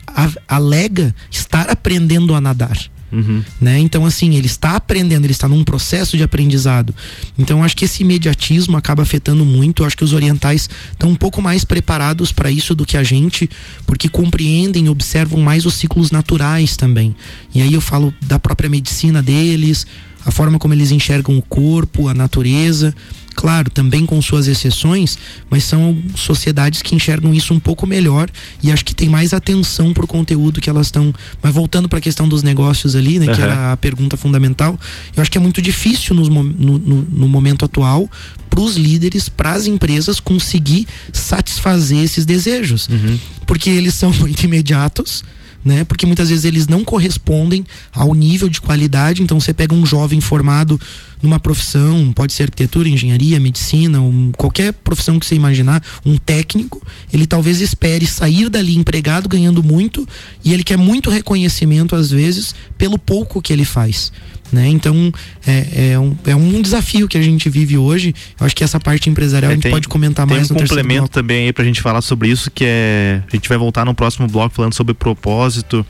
alega 0.48 1.14
estar 1.30 1.68
aprendendo 1.68 2.34
a 2.34 2.40
nadar. 2.40 2.78
Uhum. 3.12 3.44
Né? 3.60 3.78
Então, 3.78 4.06
assim, 4.06 4.34
ele 4.34 4.46
está 4.46 4.74
aprendendo, 4.74 5.24
ele 5.26 5.32
está 5.32 5.46
num 5.46 5.62
processo 5.62 6.16
de 6.16 6.22
aprendizado. 6.22 6.94
Então, 7.38 7.62
acho 7.62 7.76
que 7.76 7.84
esse 7.84 8.02
imediatismo 8.02 8.76
acaba 8.76 9.02
afetando 9.02 9.44
muito. 9.44 9.84
acho 9.84 9.96
que 9.96 10.04
os 10.04 10.12
orientais 10.12 10.68
estão 10.90 11.10
um 11.10 11.14
pouco 11.14 11.42
mais 11.42 11.64
preparados 11.64 12.32
para 12.32 12.50
isso 12.50 12.74
do 12.74 12.86
que 12.86 12.96
a 12.96 13.02
gente, 13.02 13.48
porque 13.86 14.08
compreendem 14.08 14.86
e 14.86 14.88
observam 14.88 15.40
mais 15.40 15.66
os 15.66 15.74
ciclos 15.74 16.10
naturais 16.10 16.76
também. 16.76 17.14
E 17.54 17.60
aí 17.60 17.74
eu 17.74 17.80
falo 17.80 18.14
da 18.22 18.38
própria 18.38 18.70
medicina 18.70 19.22
deles, 19.22 19.86
a 20.24 20.30
forma 20.30 20.58
como 20.58 20.72
eles 20.72 20.90
enxergam 20.90 21.36
o 21.36 21.42
corpo, 21.42 22.08
a 22.08 22.14
natureza. 22.14 22.94
Claro, 23.32 23.70
também 23.70 24.04
com 24.04 24.20
suas 24.20 24.46
exceções, 24.46 25.18
mas 25.50 25.64
são 25.64 25.96
sociedades 26.14 26.82
que 26.82 26.94
enxergam 26.94 27.32
isso 27.32 27.52
um 27.54 27.60
pouco 27.60 27.86
melhor 27.86 28.28
e 28.62 28.70
acho 28.70 28.84
que 28.84 28.94
tem 28.94 29.08
mais 29.08 29.32
atenção 29.32 29.92
pro 29.92 30.06
conteúdo 30.06 30.60
que 30.60 30.68
elas 30.68 30.88
estão. 30.88 31.14
Mas 31.42 31.54
voltando 31.54 31.88
para 31.88 31.98
a 31.98 32.02
questão 32.02 32.28
dos 32.28 32.42
negócios 32.42 32.94
ali, 32.94 33.18
né, 33.18 33.26
uhum. 33.26 33.34
que 33.34 33.40
era 33.40 33.72
a 33.72 33.76
pergunta 33.76 34.16
fundamental, 34.16 34.78
eu 35.16 35.20
acho 35.20 35.30
que 35.30 35.38
é 35.38 35.40
muito 35.40 35.60
difícil 35.62 36.14
no, 36.14 36.28
no, 36.28 36.78
no 36.78 37.28
momento 37.28 37.64
atual 37.64 38.08
para 38.48 38.60
os 38.60 38.76
líderes, 38.76 39.28
para 39.28 39.52
as 39.52 39.66
empresas 39.66 40.20
conseguir 40.20 40.86
satisfazer 41.12 41.98
esses 41.98 42.26
desejos, 42.26 42.88
uhum. 42.88 43.18
porque 43.46 43.70
eles 43.70 43.94
são 43.94 44.12
muito 44.20 44.42
imediatos 44.44 45.24
né? 45.64 45.84
Porque 45.84 46.06
muitas 46.06 46.28
vezes 46.28 46.44
eles 46.44 46.66
não 46.66 46.84
correspondem 46.84 47.64
ao 47.92 48.14
nível 48.14 48.48
de 48.48 48.60
qualidade. 48.60 49.22
Então 49.22 49.38
você 49.38 49.52
pega 49.52 49.74
um 49.74 49.86
jovem 49.86 50.20
formado 50.20 50.80
numa 51.22 51.38
profissão, 51.38 52.12
pode 52.12 52.32
ser 52.32 52.44
arquitetura, 52.44 52.88
engenharia, 52.88 53.38
medicina, 53.38 54.00
um, 54.00 54.32
qualquer 54.36 54.72
profissão 54.72 55.20
que 55.20 55.26
você 55.26 55.36
imaginar, 55.36 55.82
um 56.04 56.16
técnico, 56.16 56.84
ele 57.12 57.26
talvez 57.26 57.60
espere 57.60 58.06
sair 58.06 58.48
dali 58.48 58.76
empregado 58.76 59.28
ganhando 59.28 59.62
muito 59.62 60.06
e 60.44 60.52
ele 60.52 60.64
quer 60.64 60.76
muito 60.76 61.10
reconhecimento 61.10 61.94
às 61.94 62.10
vezes 62.10 62.54
pelo 62.76 62.98
pouco 62.98 63.40
que 63.40 63.52
ele 63.52 63.64
faz. 63.64 64.12
Né? 64.52 64.68
Então, 64.68 65.10
é, 65.46 65.92
é, 65.92 65.98
um, 65.98 66.14
é 66.26 66.36
um 66.36 66.60
desafio 66.60 67.08
que 67.08 67.16
a 67.16 67.22
gente 67.22 67.48
vive 67.48 67.78
hoje. 67.78 68.14
Eu 68.38 68.44
acho 68.44 68.54
que 68.54 68.62
essa 68.62 68.78
parte 68.78 69.08
empresarial 69.08 69.50
a 69.50 69.54
gente 69.54 69.62
É, 69.62 69.64
tem- 69.64 69.72
pode 69.72 69.88
comentar 69.88 70.26
tem 70.26 70.36
mais 70.36 70.50
um 70.50 70.54
no 70.54 70.60
complemento 70.60 71.00
bloco. 71.00 71.08
também 71.14 71.46
aí 71.46 71.52
pra 71.54 71.64
gente 71.64 71.80
falar 71.80 72.02
sobre 72.02 72.28
isso, 72.28 72.50
que 72.50 72.64
é. 72.66 73.22
A 73.32 73.34
gente 73.34 73.48
vai 73.48 73.56
voltar 73.56 73.84
no 73.86 73.94
próximo 73.94 74.28
bloco 74.28 74.54
falando 74.54 74.74
sobre 74.74 74.92
propósito. 74.92 75.86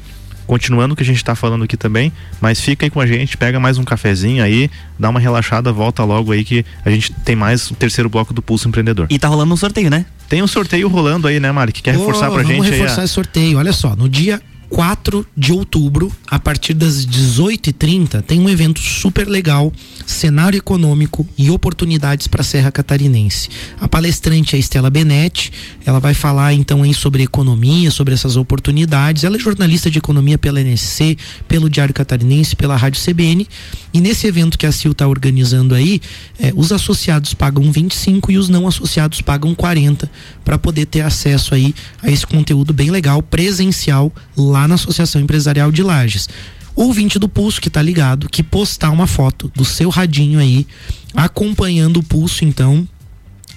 Continuando 0.47 0.93
o 0.93 0.97
que 0.97 1.03
a 1.03 1.07
gente 1.07 1.25
tá 1.25 1.35
falando 1.35 1.65
aqui 1.65 1.77
também, 1.77 2.13
mas 2.41 2.61
fica 2.61 2.85
aí 2.85 2.91
com 2.91 3.01
a 3.01 3.07
gente, 3.07 3.37
pega 3.37 3.59
mais 3.61 3.79
um 3.79 3.85
cafezinho 3.85 4.43
aí, 4.43 4.69
dá 4.99 5.09
uma 5.09 5.21
relaxada, 5.21 5.73
volta 5.73 6.03
logo 6.05 6.31
aí 6.33 6.45
que 6.45 6.65
a 6.85 6.91
gente 6.91 7.13
tem 7.25 7.35
mais 7.37 7.71
o 7.71 7.75
terceiro 7.75 8.09
bloco 8.11 8.35
do 8.35 8.43
Pulso 8.43 8.69
Empreendedor. 8.69 9.07
E 9.09 9.19
tá 9.19 9.29
rolando 9.29 9.55
um 9.55 9.57
sorteio, 9.57 9.89
né? 9.89 10.05
Tem 10.29 10.43
um 10.43 10.47
sorteio 10.49 10.89
rolando 10.89 11.27
aí, 11.29 11.39
né, 11.41 11.51
Mari? 11.53 11.73
Que 11.73 11.81
quer 11.81 11.93
reforçar 11.97 12.27
pra 12.31 12.43
vamos 12.43 12.49
gente 12.49 12.65
aí. 12.67 12.71
reforçar 12.73 13.03
a- 13.03 13.05
esse 13.05 13.15
sorteio. 13.15 13.57
Olha 13.59 13.73
só, 13.73 13.95
no 13.97 14.09
dia 14.09 14.41
4 14.73 15.27
de 15.37 15.53
outubro, 15.53 16.11
a 16.27 16.39
partir 16.39 16.73
das 16.73 17.07
18h30, 17.07 18.23
tem 18.23 18.41
um 18.41 18.49
evento 18.49 18.81
super 18.81 19.29
legal, 19.29 19.71
cenário 20.07 20.57
econômico 20.57 21.29
e 21.37 21.51
oportunidades 21.51 22.27
para 22.27 22.41
a 22.41 22.45
Serra 22.45 22.73
Catarinense. 22.73 23.51
A 23.79 23.87
palestrante 23.87 24.55
é 24.55 24.57
a 24.57 24.61
Estela 24.61 24.89
Benetti, 24.89 25.53
ela 25.85 26.01
vai 26.01 26.15
falar 26.15 26.55
então 26.55 26.83
aí 26.83 26.95
sobre 26.95 27.23
economia, 27.23 27.91
sobre 27.91 28.15
essas 28.15 28.35
oportunidades. 28.37 29.25
Ela 29.25 29.37
é 29.37 29.39
jornalista 29.39 29.91
de 29.91 29.99
economia 29.99 30.39
pela 30.39 30.59
NSC, 30.59 31.19
pelo 31.47 31.69
Diário 31.69 31.93
Catarinense, 31.93 32.57
pela 32.57 32.75
Rádio 32.75 33.03
CBN. 33.03 33.47
E 33.93 34.01
nesse 34.01 34.27
evento 34.27 34.57
que 34.57 34.65
a 34.65 34.73
CIL 34.73 34.93
está 34.93 35.07
organizando 35.07 35.75
aí, 35.75 36.01
eh, 36.41 36.51
os 36.57 36.73
associados 36.73 37.35
pagam 37.35 37.71
25 37.71 38.33
e 38.33 38.39
os 38.39 38.49
não 38.49 38.67
associados 38.67 39.21
pagam 39.21 39.55
40 39.55 40.11
para 40.43 40.57
poder 40.57 40.87
ter 40.87 41.03
acesso 41.03 41.55
aí 41.55 41.75
a 42.03 42.11
esse 42.11 42.27
conteúdo 42.27 42.73
bem 42.73 42.91
legal, 42.91 43.23
presencial, 43.23 44.11
lá 44.35 44.62
na 44.69 44.75
Associação 44.77 45.21
Empresarial 45.21 45.71
de 45.73 45.83
Lages. 45.83 46.29
Ouvinte 46.75 47.19
do 47.19 47.29
Pulso 47.29 47.61
que 47.61 47.69
tá 47.69 47.83
ligado, 47.83 48.29
que 48.31 48.43
postar 48.43 48.91
uma 48.91 49.07
foto 49.07 49.51
do 49.55 49.65
seu 49.65 49.91
radinho 49.91 50.39
aí, 50.39 50.67
acompanhando 51.15 51.99
o 51.99 52.03
Pulso, 52.03 52.45
então, 52.45 52.87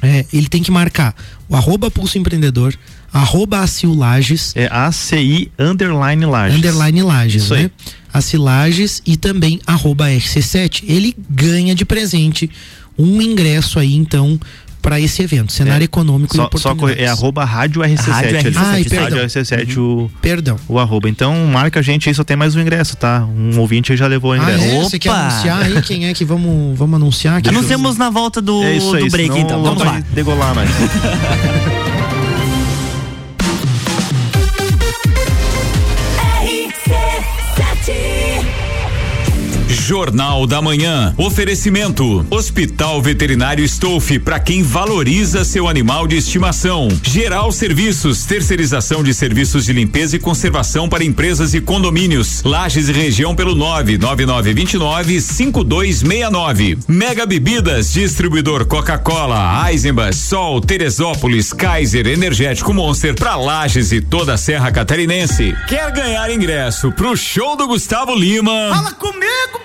é, 0.02 0.26
ele 0.34 0.48
tem 0.48 0.62
que 0.62 0.70
marcar 0.72 1.16
o 1.48 1.56
arroba 1.56 1.90
Pulso 1.90 2.18
Empreendedor, 2.18 2.76
arroba 3.14 3.60
Acil 3.60 3.94
Lages, 3.94 4.52
É 4.56 4.68
ACI 4.70 5.50
Underline 5.58 6.26
Lages. 6.26 6.58
underline 6.58 7.02
Lages, 7.02 7.44
Isso 7.44 7.54
aí. 7.54 7.64
né? 7.64 7.72
Acil 8.14 8.42
Lages 8.42 9.02
e 9.06 9.16
também 9.18 9.60
arroba 9.66 10.08
RC7. 10.10 10.84
Ele 10.88 11.16
ganha 11.30 11.74
de 11.76 11.86
presente 11.86 12.50
um 12.98 13.22
ingresso 13.22 13.78
aí, 13.80 13.94
então, 13.94 14.40
para 14.86 15.00
esse 15.00 15.24
evento, 15.24 15.52
cenário 15.52 15.84
econômico 15.84 16.36
e 16.36 16.38
Só, 16.38 16.44
só 16.44 16.48
oportunidades. 16.48 16.80
corre- 16.96 17.04
é 17.04 17.10
arroba 17.10 17.44
rádio 17.44 17.82
RC7. 17.82 18.08
Rádio 18.12 18.30
ali. 18.38 18.50
RC7, 18.52 18.58
Ai, 18.58 18.66
rádio 18.84 18.90
perdão. 18.90 19.18
RC7 19.26 19.78
o, 19.80 20.12
Perdão. 20.22 20.60
o 20.68 20.78
arroba. 20.80 21.10
Então 21.10 21.34
marca 21.48 21.80
a 21.80 21.84
gente 21.84 22.08
aí, 22.08 22.14
só 22.14 22.24
tem 22.24 22.38
mais 22.38 22.56
um 22.56 22.62
ingresso, 22.62 22.96
tá? 22.96 23.26
Um 23.26 23.58
ouvinte 23.60 23.92
aí 23.92 23.98
já 23.98 24.06
levou 24.06 24.32
o 24.32 24.34
Ah, 24.34 24.38
ingresso. 24.38 24.64
é? 24.64 24.84
Você 24.84 25.00
quer 25.00 25.10
Opa! 25.10 25.20
anunciar 25.22 25.62
aí 25.64 25.82
quem 25.82 26.06
é 26.08 26.14
que 26.14 26.24
vamos, 26.24 26.78
vamos 26.78 26.96
anunciar? 26.96 27.38
aqui? 27.40 27.50
Anunciamos 27.50 27.98
na 27.98 28.10
volta 28.12 28.40
do, 28.40 28.62
É 28.64 28.78
isso 28.78 28.94
aí, 28.96 29.04
do 29.06 29.10
break, 29.10 29.30
senão 29.34 29.44
então. 29.46 29.64
Vamos 29.64 29.84
lá. 29.84 30.00
degolar 30.14 30.54
mais. 30.54 30.70
Jornal 39.76 40.48
da 40.48 40.62
Manhã. 40.62 41.14
Oferecimento. 41.18 42.26
Hospital 42.30 43.02
Veterinário 43.02 43.64
Stolf 43.66 44.12
para 44.24 44.40
quem 44.40 44.64
valoriza 44.64 45.44
seu 45.44 45.68
animal 45.68 46.08
de 46.08 46.16
estimação. 46.16 46.88
Geral 47.04 47.52
Serviços, 47.52 48.26
terceirização 48.26 49.04
de 49.04 49.14
serviços 49.14 49.66
de 49.66 49.74
limpeza 49.74 50.16
e 50.16 50.20
conservação 50.20 50.88
para 50.88 51.04
empresas 51.04 51.54
e 51.54 51.62
condomínios. 51.62 52.42
Lages 52.44 52.90
e 52.90 52.94
região 52.94 53.36
pelo 53.36 53.54
99929 53.54 55.22
5269. 55.22 56.78
Mega 56.88 57.26
Bebidas, 57.26 57.94
distribuidor 57.94 58.66
Coca-Cola, 58.66 59.70
Eisenbach, 59.70 60.16
Sol, 60.16 60.62
Teresópolis, 60.62 61.52
Kaiser, 61.54 62.08
Energético 62.08 62.74
Monster 62.74 63.14
para 63.14 63.36
Lages 63.36 63.92
e 63.92 64.02
toda 64.02 64.34
a 64.34 64.38
Serra 64.38 64.72
Catarinense. 64.72 65.56
Quer 65.68 65.92
ganhar 65.92 66.32
ingresso 66.32 66.92
pro 66.92 67.16
show 67.16 67.56
do 67.56 67.68
Gustavo 67.68 68.16
Lima? 68.16 68.70
Fala 68.74 68.92
comigo! 68.94 69.65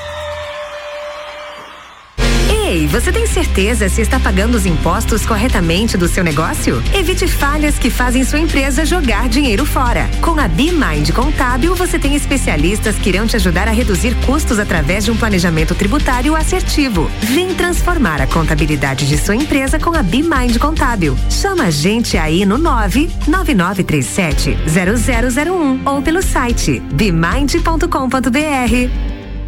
você 2.91 3.09
tem 3.09 3.25
certeza 3.25 3.87
se 3.87 4.01
está 4.01 4.19
pagando 4.19 4.55
os 4.55 4.65
impostos 4.65 5.25
corretamente 5.25 5.95
do 5.95 6.09
seu 6.09 6.25
negócio? 6.25 6.83
Evite 6.93 7.25
falhas 7.25 7.79
que 7.79 7.89
fazem 7.89 8.25
sua 8.25 8.39
empresa 8.39 8.83
jogar 8.83 9.29
dinheiro 9.29 9.65
fora. 9.65 10.09
Com 10.19 10.37
a 10.37 10.49
BeMind 10.49 11.09
Contábil, 11.13 11.73
você 11.73 11.97
tem 11.97 12.15
especialistas 12.15 12.97
que 12.97 13.07
irão 13.07 13.25
te 13.25 13.37
ajudar 13.37 13.69
a 13.69 13.71
reduzir 13.71 14.13
custos 14.25 14.59
através 14.59 15.05
de 15.05 15.11
um 15.11 15.15
planejamento 15.15 15.73
tributário 15.73 16.35
assertivo. 16.35 17.09
Vem 17.21 17.55
transformar 17.55 18.19
a 18.19 18.27
contabilidade 18.27 19.07
de 19.07 19.17
sua 19.17 19.37
empresa 19.37 19.79
com 19.79 19.95
a 19.95 20.03
BeMind 20.03 20.57
Contábil. 20.57 21.17
Chama 21.29 21.67
a 21.67 21.71
gente 21.71 22.17
aí 22.17 22.45
no 22.45 22.57
99937 22.57 24.57
0001 24.67 25.81
ou 25.85 26.01
pelo 26.01 26.21
site 26.21 26.81
bemind.com.br. 26.91 29.10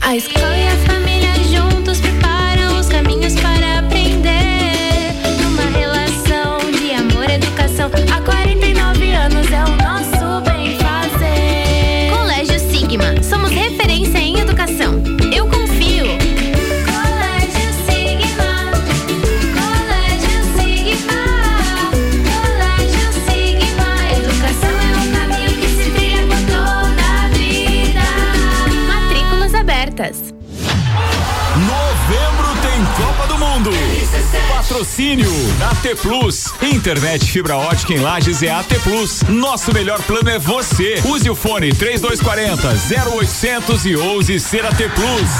A 0.00 0.16
escola 0.16 0.56
e 0.56 0.68
a 0.68 0.76
família 0.86 1.34
juntos 1.50 2.00
preparam 2.00 2.80
os 2.80 2.88
caminhos 2.88 3.34
para 3.34 3.80
aprender. 3.80 5.12
Numa 5.42 5.78
relação 5.78 6.58
de 6.72 6.92
amor 6.92 7.28
e 7.28 7.34
educação. 7.34 7.90
Há 8.10 8.20
49 8.22 9.10
anos 9.12 9.52
é 9.52 9.64
o 9.64 9.76
nosso 9.76 9.97
Patrocínio 34.68 35.30
AT 35.70 35.98
Plus. 36.02 36.52
Internet 36.60 37.24
fibra 37.24 37.56
ótica 37.56 37.94
em 37.94 38.00
Lages 38.00 38.42
é 38.42 38.50
AT 38.50 38.68
Plus. 38.82 39.22
Nosso 39.22 39.72
melhor 39.72 39.98
plano 40.02 40.28
é 40.28 40.38
você. 40.38 41.00
Use 41.06 41.28
o 41.30 41.34
fone 41.34 41.72
3240 41.72 42.68
0800 43.16 43.86
e 43.86 43.96
ouse 43.96 44.38
ser 44.38 44.66
AT 44.66 44.76
Plus. 44.76 45.30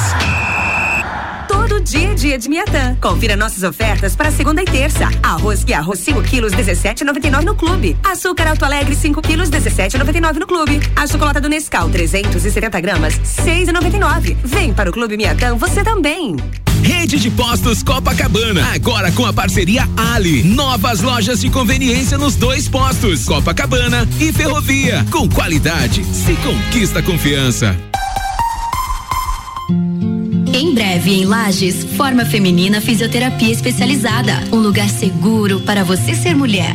Todo 1.47 1.79
dia 1.79 2.15
dia 2.15 2.39
de 2.39 2.49
Miatã. 2.49 2.97
Confira 3.03 3.37
nossas 3.37 3.63
ofertas 3.65 4.17
para 4.17 4.31
segunda 4.31 4.63
e 4.63 4.65
terça. 4.65 5.11
Arroz 5.23 5.63
que 5.63 5.75
arroz 5.75 5.99
5 5.99 6.23
quilos 6.23 6.55
17,99 6.55 7.45
no 7.45 7.55
clube. 7.55 7.99
Açúcar 8.03 8.49
Alto 8.49 8.65
Alegre 8.65 8.97
5 8.97 9.21
quilos 9.21 9.51
17,99 9.51 10.39
no 10.39 10.47
clube. 10.47 10.81
A 10.97 11.07
chocolate 11.07 11.41
do 11.41 11.51
Nescau 11.51 11.91
370 11.91 12.81
gramas 12.81 13.21
6,99. 13.21 14.39
Vem 14.43 14.73
para 14.73 14.89
o 14.89 14.93
Clube 14.93 15.19
Miatã 15.19 15.55
você 15.55 15.85
também. 15.85 16.35
Rede 16.83 17.19
de 17.19 17.31
Postos 17.31 17.83
Copacabana, 17.83 18.73
agora 18.75 19.11
com 19.13 19.25
a 19.25 19.33
parceria 19.33 19.89
Ali. 20.15 20.43
Novas 20.43 21.01
lojas 21.01 21.41
de 21.41 21.51
conveniência 21.51 22.19
nos 22.19 22.37
dois 22.37 22.69
postos, 22.69 23.25
Copacabana 23.25 24.09
e 24.21 24.33
Ferrovia. 24.33 25.05
Com 25.11 25.29
qualidade, 25.29 26.05
se 26.05 26.35
conquista 26.37 27.03
confiança. 27.03 27.77
Em 30.53 30.75
breve, 30.75 31.13
em 31.13 31.25
Lages, 31.25 31.85
Forma 31.97 32.25
Feminina 32.25 32.81
Fisioterapia 32.81 33.53
Especializada. 33.53 34.45
Um 34.51 34.59
lugar 34.59 34.89
seguro 34.89 35.61
para 35.61 35.85
você 35.85 36.15
ser 36.15 36.35
mulher. 36.35 36.75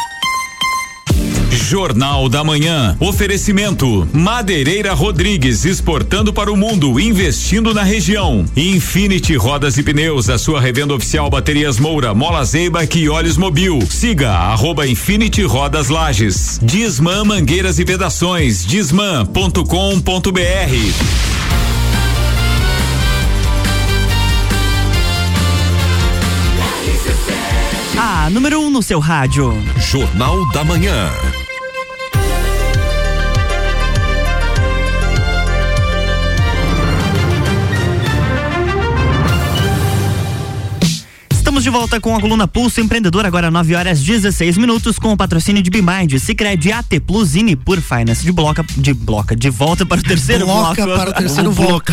Jornal 1.51 2.29
da 2.29 2.43
Manhã. 2.43 2.95
Oferecimento: 2.99 4.07
Madeireira 4.13 4.93
Rodrigues 4.93 5.65
exportando 5.65 6.31
para 6.31 6.51
o 6.51 6.55
mundo, 6.55 6.99
investindo 6.99 7.73
na 7.73 7.83
região. 7.83 8.45
Infinity 8.55 9.35
Rodas 9.35 9.77
e 9.77 9.83
Pneus, 9.83 10.29
a 10.29 10.37
sua 10.37 10.61
revenda 10.61 10.93
oficial 10.93 11.29
Baterias 11.29 11.79
Moura, 11.79 12.13
Mola 12.13 12.43
Zeiba 12.45 12.81
e 12.95 13.09
Olhos 13.09 13.37
Mobil. 13.37 13.79
Siga 13.89 14.31
arroba 14.31 14.87
Infinity 14.87 15.43
Rodas 15.43 15.89
Lages. 15.89 16.59
Disman 16.61 17.25
Mangueiras 17.25 17.79
e 17.79 17.83
Vedações. 17.83 18.65
Disman.com.br. 18.65 19.61
A 27.97 28.29
número 28.29 28.59
1 28.59 28.65
um 28.65 28.69
no 28.69 28.81
seu 28.81 28.99
rádio. 28.99 29.53
Jornal 29.77 30.49
da 30.51 30.63
Manhã. 30.63 31.09
Estamos 41.61 41.75
de 41.75 41.79
volta 41.79 42.01
com 42.01 42.15
a 42.15 42.19
coluna 42.19 42.47
Pulso 42.47 42.81
Empreendedor, 42.81 43.23
agora 43.23 43.51
9 43.51 43.75
horas 43.75 44.01
16 44.01 44.57
minutos, 44.57 44.97
com 44.97 45.13
o 45.13 45.17
patrocínio 45.17 45.61
de 45.61 45.69
Bimind, 45.69 46.17
Cicred, 46.17 46.71
AT 46.71 46.99
Plus 47.05 47.35
e 47.35 47.55
por 47.55 47.79
Finance. 47.79 48.23
De 48.23 48.31
bloca, 48.31 48.65
de 48.77 48.93
bloca, 48.95 49.35
de 49.35 49.49
volta 49.51 49.85
para 49.85 49.99
o 49.99 50.03
terceiro 50.03 50.47
Bloca 50.47 50.83
bloco. 50.83 50.99
para 50.99 51.09
o 51.11 51.13
terceiro 51.21 51.51
bloco. 51.51 51.85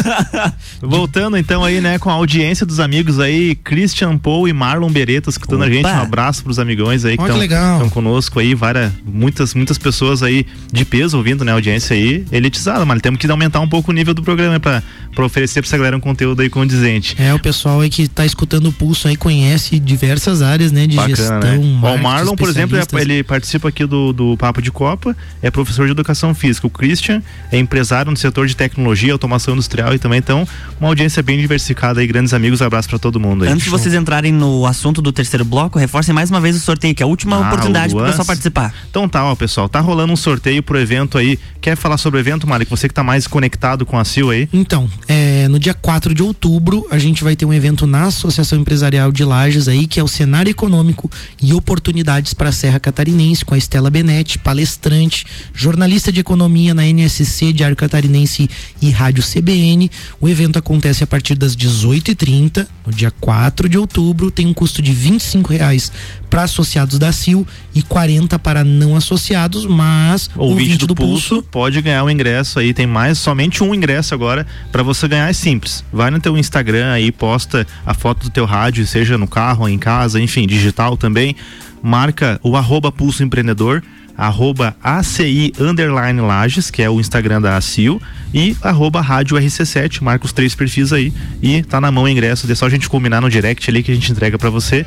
Voltando 0.80 1.36
então 1.36 1.62
aí, 1.62 1.78
né, 1.78 1.98
com 1.98 2.08
a 2.08 2.14
audiência 2.14 2.64
dos 2.64 2.80
amigos 2.80 3.20
aí, 3.20 3.54
Christian 3.56 4.16
Paul 4.16 4.48
e 4.48 4.52
Marlon 4.54 4.88
Beretta 4.88 5.28
escutando 5.28 5.64
a 5.64 5.68
gente. 5.68 5.84
Um 5.84 6.00
abraço 6.00 6.42
pros 6.42 6.58
amigões 6.58 7.04
aí 7.04 7.18
que 7.18 7.22
estão 7.22 7.90
conosco 7.90 8.40
aí, 8.40 8.54
várias, 8.54 8.90
muitas, 9.04 9.52
muitas 9.52 9.76
pessoas 9.76 10.22
aí 10.22 10.46
de 10.72 10.86
peso 10.86 11.18
ouvindo, 11.18 11.44
né, 11.44 11.52
a 11.52 11.54
audiência 11.56 11.94
aí, 11.94 12.24
elitizada, 12.32 12.86
mas 12.86 13.02
temos 13.02 13.20
que 13.20 13.30
aumentar 13.30 13.60
um 13.60 13.68
pouco 13.68 13.90
o 13.90 13.94
nível 13.94 14.14
do 14.14 14.22
programa 14.22 14.58
pra, 14.58 14.82
pra 15.16 15.24
oferecer 15.26 15.60
pra 15.62 15.66
essa 15.68 15.76
galera 15.76 15.96
um 15.96 16.00
conteúdo 16.00 16.42
aí 16.42 16.48
condizente. 16.50 17.16
É, 17.18 17.32
o 17.34 17.38
pessoal 17.40 17.80
aí 17.80 17.88
que 17.90 18.06
tá 18.06 18.24
escutando 18.24 18.66
o 18.68 18.72
pulso 18.72 19.08
aí 19.08 19.16
conhece 19.16 19.78
diversas 19.80 20.42
áreas, 20.42 20.70
né? 20.70 20.86
De 20.86 20.94
Bacana, 20.94 21.16
gestão, 21.16 21.40
né? 21.40 21.56
Ó, 21.58 21.58
o 21.58 21.80
marketing, 21.80 22.02
Marlon, 22.02 22.36
por 22.36 22.48
exemplo, 22.48 22.76
é- 22.78 23.00
ele 23.00 23.22
participa 23.24 23.68
aqui 23.68 23.84
do, 23.86 24.12
do 24.12 24.36
Papo 24.36 24.60
de 24.62 24.70
Copa, 24.70 25.16
é 25.42 25.50
professor 25.50 25.86
de 25.86 25.92
educação 25.92 26.34
física. 26.34 26.66
O 26.66 26.70
Christian 26.70 27.22
é 27.50 27.58
empresário 27.58 28.10
no 28.10 28.16
setor 28.16 28.46
de 28.46 28.54
tecnologia, 28.54 29.12
automação 29.12 29.54
industrial 29.54 29.94
e 29.94 29.98
também, 29.98 30.18
então, 30.18 30.46
uma 30.78 30.88
audiência 30.88 31.22
bem 31.22 31.38
diversificada 31.40 32.00
aí, 32.00 32.06
grandes 32.06 32.34
amigos, 32.34 32.60
abraço 32.60 32.88
pra 32.88 32.98
todo 32.98 33.18
mundo 33.18 33.44
aí. 33.44 33.50
Antes 33.50 33.64
de 33.64 33.70
vocês 33.70 33.94
entrarem 33.94 34.32
no 34.32 34.66
assunto 34.66 35.00
do 35.00 35.10
terceiro 35.12 35.44
bloco, 35.44 35.78
reforcem 35.78 36.14
mais 36.14 36.28
uma 36.30 36.40
vez 36.40 36.54
o 36.54 36.60
sorteio, 36.60 36.94
que 36.94 37.02
é 37.02 37.04
a 37.04 37.08
última 37.08 37.36
Ah, 37.36 37.48
oportunidade 37.48 37.94
para 37.94 38.04
o 38.04 38.06
pessoal 38.06 38.26
participar. 38.26 38.74
Então 38.90 39.08
tá, 39.08 39.24
ó, 39.24 39.34
pessoal, 39.34 39.66
tá 39.68 39.80
rolando 39.80 40.12
um 40.12 40.16
sorteio 40.16 40.62
pro 40.62 40.78
evento 40.78 41.16
aí. 41.16 41.38
Quer 41.60 41.74
falar 41.76 41.96
sobre 41.96 42.18
o 42.18 42.20
evento, 42.20 42.46
Mari? 42.46 42.66
Você 42.68 42.86
que 42.86 42.94
tá 42.94 43.02
mais 43.02 43.26
conectado 43.26 43.86
com 43.86 43.98
a 43.98 44.04
CIL 44.04 44.30
aí? 44.30 44.48
Então, 44.52 44.88
é, 45.08 45.46
no 45.48 45.58
dia 45.58 45.72
4 45.72 46.12
de 46.12 46.22
outubro, 46.22 46.86
a 46.90 46.98
gente 46.98 47.22
vai 47.22 47.36
ter 47.36 47.44
um 47.44 47.52
evento 47.52 47.86
na 47.86 48.04
Associação 48.04 48.58
Empresarial 48.58 49.12
de 49.12 49.24
Lages 49.24 49.68
aí, 49.68 49.86
que 49.86 50.00
é 50.00 50.02
o 50.02 50.08
Cenário 50.08 50.50
Econômico 50.50 51.10
e 51.40 51.54
Oportunidades 51.54 52.34
para 52.34 52.48
a 52.48 52.52
Serra 52.52 52.80
Catarinense, 52.80 53.44
com 53.44 53.54
a 53.54 53.58
Estela 53.58 53.88
Benetti, 53.88 54.38
palestrante, 54.38 55.24
jornalista 55.54 56.10
de 56.10 56.20
economia 56.20 56.74
na 56.74 56.84
NSC, 56.84 57.52
Diário 57.52 57.76
Catarinense 57.76 58.50
e 58.82 58.90
Rádio 58.90 59.22
CBN. 59.22 59.90
O 60.20 60.28
evento 60.28 60.58
acontece 60.58 61.04
a 61.04 61.06
partir 61.06 61.36
das 61.36 61.54
18h30, 61.56 62.66
no 62.84 62.92
dia 62.92 63.10
4 63.10 63.68
de 63.68 63.78
outubro, 63.78 64.30
tem 64.30 64.46
um 64.46 64.54
custo 64.54 64.82
de 64.82 64.92
25 64.92 65.52
reais 65.52 65.92
para 66.28 66.42
associados 66.42 66.98
da 66.98 67.12
CIL 67.12 67.46
e 67.74 67.82
40 67.82 68.38
para 68.38 68.64
não 68.64 68.96
associados, 68.96 69.66
mas 69.66 70.30
Ouvinte 70.36 70.86
do, 70.86 70.94
Pulso, 70.94 71.42
pode 71.42 71.80
ganhar 71.80 72.04
um 72.04 72.10
ingresso 72.10 72.58
aí, 72.58 72.72
tem 72.74 72.86
mais, 72.86 73.18
somente 73.18 73.62
um 73.62 73.74
ingresso 73.74 74.14
agora 74.14 74.46
para 74.70 74.82
você 74.82 75.06
ganhar, 75.08 75.28
é 75.28 75.32
simples. 75.32 75.84
Vai 75.92 76.10
no 76.10 76.20
teu 76.20 76.36
Instagram 76.36 76.92
aí, 76.92 77.12
posta 77.12 77.66
a 77.84 77.94
foto 77.94 78.24
do 78.24 78.30
teu 78.30 78.44
rádio, 78.44 78.86
seja 78.86 79.16
no 79.16 79.26
carro, 79.26 79.68
em 79.68 79.78
casa, 79.78 80.20
enfim, 80.20 80.46
digital 80.46 80.96
também. 80.96 81.36
Marca 81.82 82.40
o 82.42 82.56
arroba 82.56 82.90
Pulso 82.90 83.22
Empreendedor, 83.22 83.82
arroba 84.16 84.74
ACI 84.82 85.52
Underline 85.60 86.20
Lages, 86.20 86.70
que 86.70 86.82
é 86.82 86.88
o 86.88 86.98
Instagram 86.98 87.40
da 87.40 87.56
ACIL, 87.56 88.00
e 88.32 88.56
arroba 88.62 89.00
Rádio 89.00 89.36
RC7, 89.36 90.00
marca 90.00 90.24
os 90.24 90.32
três 90.32 90.54
perfis 90.54 90.92
aí 90.92 91.12
e 91.42 91.62
tá 91.62 91.80
na 91.80 91.92
mão 91.92 92.04
o 92.04 92.08
ingresso, 92.08 92.50
é 92.50 92.54
só 92.54 92.66
a 92.66 92.70
gente 92.70 92.88
combinar 92.88 93.20
no 93.20 93.28
direct 93.28 93.68
ali 93.70 93.82
que 93.82 93.92
a 93.92 93.94
gente 93.94 94.10
entrega 94.10 94.38
para 94.38 94.50
você. 94.50 94.86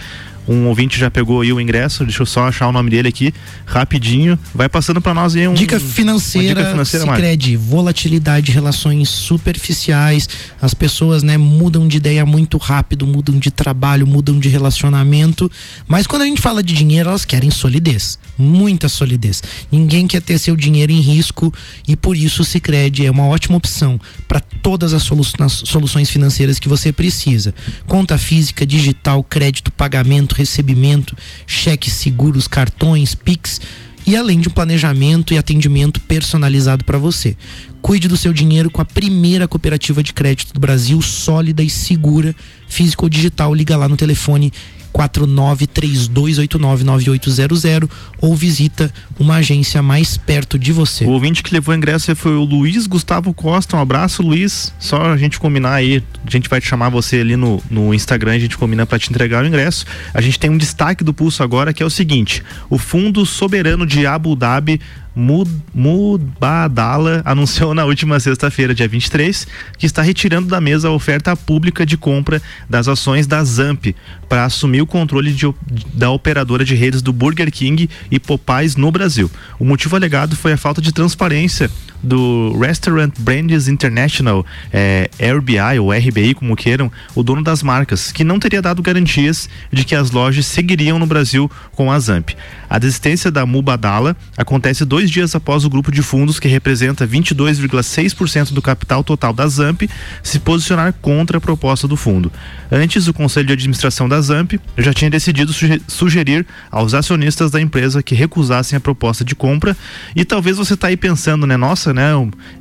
Um 0.50 0.66
ouvinte 0.66 1.00
já 1.00 1.12
pegou 1.12 1.42
aí 1.42 1.54
o 1.54 1.62
ingresso, 1.62 2.04
deixa 2.04 2.24
eu 2.24 2.26
só 2.26 2.48
achar 2.48 2.68
o 2.68 2.72
nome 2.72 2.90
dele 2.90 3.08
aqui, 3.08 3.32
rapidinho. 3.68 4.38
Vai 4.54 4.68
passando 4.68 5.00
para 5.00 5.14
nós 5.14 5.36
aí 5.36 5.48
um. 5.48 5.54
Dica 5.54 5.80
financeira, 5.80 6.56
dica 6.56 6.72
financeira. 6.72 7.06
Sicredi, 7.06 7.56
volatilidade, 7.56 8.52
relações 8.52 9.10
superficiais, 9.10 10.28
as 10.62 10.74
pessoas, 10.74 11.22
né, 11.22 11.38
mudam 11.38 11.88
de 11.88 11.98
ideia 11.98 12.26
muito 12.26 12.58
rápido, 12.58 13.06
mudam 13.06 13.38
de 13.38 13.52
trabalho, 13.52 14.08
mudam 14.08 14.40
de 14.40 14.50
relacionamento, 14.50 15.52
mas 15.88 16.08
quando 16.08 16.24
a 16.24 16.26
gente 16.26 16.42
fala 16.42 16.64
de 16.64 16.74
dinheiro, 16.74 17.10
elas 17.10 17.26
querem 17.26 17.52
solidez, 17.52 18.18
muita 18.38 18.90
solidez. 18.90 19.44
Ninguém 19.72 20.08
quer 20.08 20.22
ter 20.22 20.40
seu 20.40 20.56
dinheiro 20.56 20.92
em 20.92 21.00
risco 21.00 21.54
e 21.88 21.96
por 21.96 22.18
isso 22.18 22.42
o 22.42 22.46
Sicredi 22.46 23.06
é 23.06 23.12
uma 23.12 23.26
ótima 23.28 23.56
opção 23.58 24.00
para 24.28 24.40
todas 24.40 24.94
as 24.94 25.04
solu- 25.04 25.24
soluções 25.48 26.10
financeiras 26.10 26.58
que 26.58 26.68
você 26.70 26.92
precisa. 26.92 27.54
Conta 27.86 28.18
física, 28.18 28.66
digital, 28.66 29.24
crédito, 29.24 29.72
pagamento, 29.72 30.36
recebimento, 30.40 31.16
cheques, 31.46 31.94
seguros, 31.94 32.48
cartões, 32.48 33.14
Pix 33.14 33.60
e 34.08 34.16
além 34.16 34.40
de 34.40 34.48
um 34.48 34.52
planejamento 34.52 35.34
e 35.34 35.38
atendimento 35.38 36.00
personalizado 36.02 36.84
para 36.84 36.98
você. 36.98 37.36
Cuide 37.82 38.08
do 38.08 38.18
seu 38.18 38.34
dinheiro 38.34 38.72
com 38.72 38.82
a 38.82 38.86
primeira 38.86 39.48
cooperativa 39.48 40.02
de 40.02 40.14
crédito 40.14 40.54
do 40.54 40.60
Brasil, 40.60 41.02
sólida 41.02 41.62
e 41.62 41.70
segura, 41.70 42.36
físico 42.68 43.06
ou 43.06 43.10
digital. 43.10 43.54
Liga 43.54 43.78
lá 43.78 43.88
no 43.88 43.98
telefone 43.98 44.52
4932899800 45.00 47.90
ou 48.20 48.36
visita 48.36 48.92
uma 49.18 49.36
agência 49.36 49.82
mais 49.82 50.18
perto 50.18 50.60
de 50.60 50.74
você. 50.74 51.06
O 51.06 51.12
ouvinte 51.12 51.42
que 51.42 51.54
levou 51.54 51.74
o 51.74 51.78
ingresso 51.78 52.14
foi 52.16 52.34
o 52.34 52.44
Luiz 52.44 52.86
Gustavo 52.86 53.34
Costa. 53.34 53.78
Um 53.78 53.80
abraço, 53.80 54.22
Luiz. 54.22 54.74
Só 54.80 55.14
a 55.14 55.18
gente 55.18 55.40
combinar 55.40 55.76
aí, 55.76 56.04
a 56.26 56.30
gente 56.30 56.50
vai 56.50 56.60
te 56.60 56.68
chamar 56.68 56.90
você 56.90 57.16
ali 57.18 57.38
no, 57.38 57.64
no 57.70 57.94
Instagram, 57.94 58.34
a 58.34 58.40
gente 58.40 58.58
combina 58.58 58.86
para 58.86 59.00
te 59.00 59.10
entregar 59.10 59.42
o 59.44 59.48
ingresso. 59.48 59.86
A 60.14 60.20
gente 60.20 60.38
tem 60.38 60.50
um 60.50 60.58
destaque 60.58 61.02
do 61.04 61.14
Pulso 61.14 61.44
agora 61.44 61.72
que 61.72 61.82
é 61.82 61.86
o 61.86 61.90
seguinte: 61.90 62.44
o 62.70 62.78
Fundo 62.78 63.26
Soberano 63.26 63.86
de 63.86 64.06
Abu 64.06 64.36
Dhabi 64.36 64.82
Mubadala 65.16 67.22
anunciou 67.26 67.74
na 67.74 67.86
última 67.86 68.20
sexta-feira, 68.20 68.74
dia 68.74 68.88
23, 68.88 69.48
que 69.78 69.86
está 69.86 70.02
retirando 70.02 70.48
da 70.48 70.62
mesa 70.62 70.88
a 70.88 70.92
oferta 70.92 71.36
pública 71.36 71.86
de 71.86 71.98
compra 71.98 72.42
das 72.70 72.88
ações 72.88 73.28
da 73.28 73.44
Zamp 73.44 73.88
para 74.28 74.46
assumir 74.46 74.82
o 74.82 74.88
controle 74.88 75.34
de 75.34 75.50
da 75.94 76.12
operadora 76.12 76.64
de 76.64 76.76
redes 76.76 77.02
do 77.02 77.12
Burger 77.12 77.52
King 77.52 77.90
e 78.12 78.20
Popeyes 78.20 78.76
no 78.76 78.92
Brasil. 78.92 79.30
O 79.60 79.66
motivo 79.66 79.96
alegado 79.96 80.36
foi 80.36 80.54
a 80.54 80.58
falta 80.58 80.82
de 80.82 80.94
transparência 80.94 81.70
do 82.02 82.58
Restaurant 82.58 83.14
Brands 83.20 83.68
International, 83.68 84.46
eh, 84.72 85.10
RBI 85.20 85.80
ou 85.80 85.92
RBI, 85.92 86.34
como 86.34 86.56
queiram, 86.56 86.92
o 87.14 87.24
dono 87.24 87.44
das 87.44 87.62
marcas, 87.62 88.12
que 88.12 88.24
não 88.24 88.40
teria 88.40 88.62
dado 88.62 88.82
garantias 88.82 89.50
de 89.72 89.84
que 89.84 89.96
as 89.96 90.12
lojas 90.12 90.46
seguiriam 90.46 90.98
no 90.98 91.06
Brasil 91.06 91.52
com 91.74 91.92
a 91.92 92.00
Zamp. 92.00 92.30
A 92.70 92.80
desistência 92.80 93.30
da 93.30 93.46
Mubadala 93.46 94.16
acontece 94.38 94.86
dois 94.86 94.99
dias 95.08 95.36
após 95.36 95.64
o 95.66 95.70
grupo 95.70 95.92
de 95.92 96.02
fundos, 96.02 96.40
que 96.40 96.48
representa 96.48 97.08
22,6% 97.08 98.54
do 98.54 98.62
capital 98.62 99.04
total 99.04 99.32
da 99.32 99.48
Zamp, 99.48 99.84
se 100.24 100.40
posicionar 100.40 100.94
contra 100.94 101.38
a 101.38 101.42
proposta 101.42 101.88
do 101.88 101.96
fundo. 101.96 102.32
Antes, 102.72 103.08
o 103.08 103.14
Conselho 103.14 103.48
de 103.48 103.54
Administração 103.54 104.10
da 104.10 104.20
Zamp 104.22 104.54
já 104.78 104.94
tinha 104.94 105.10
decidido 105.12 105.54
suge- 105.54 105.82
sugerir 105.88 106.46
aos 106.72 106.94
acionistas 106.94 107.52
da 107.52 107.62
empresa 107.62 108.02
que 108.02 108.16
recusassem 108.16 108.78
a 108.78 108.80
proposta 108.80 109.24
de 109.24 109.36
compra. 109.36 109.78
E 110.16 110.26
talvez 110.26 110.58
você 110.58 110.74
está 110.74 110.88
aí 110.88 110.98
pensando, 110.98 111.46
né? 111.46 111.56
Nossa, 111.58 111.94
né? 111.94 112.10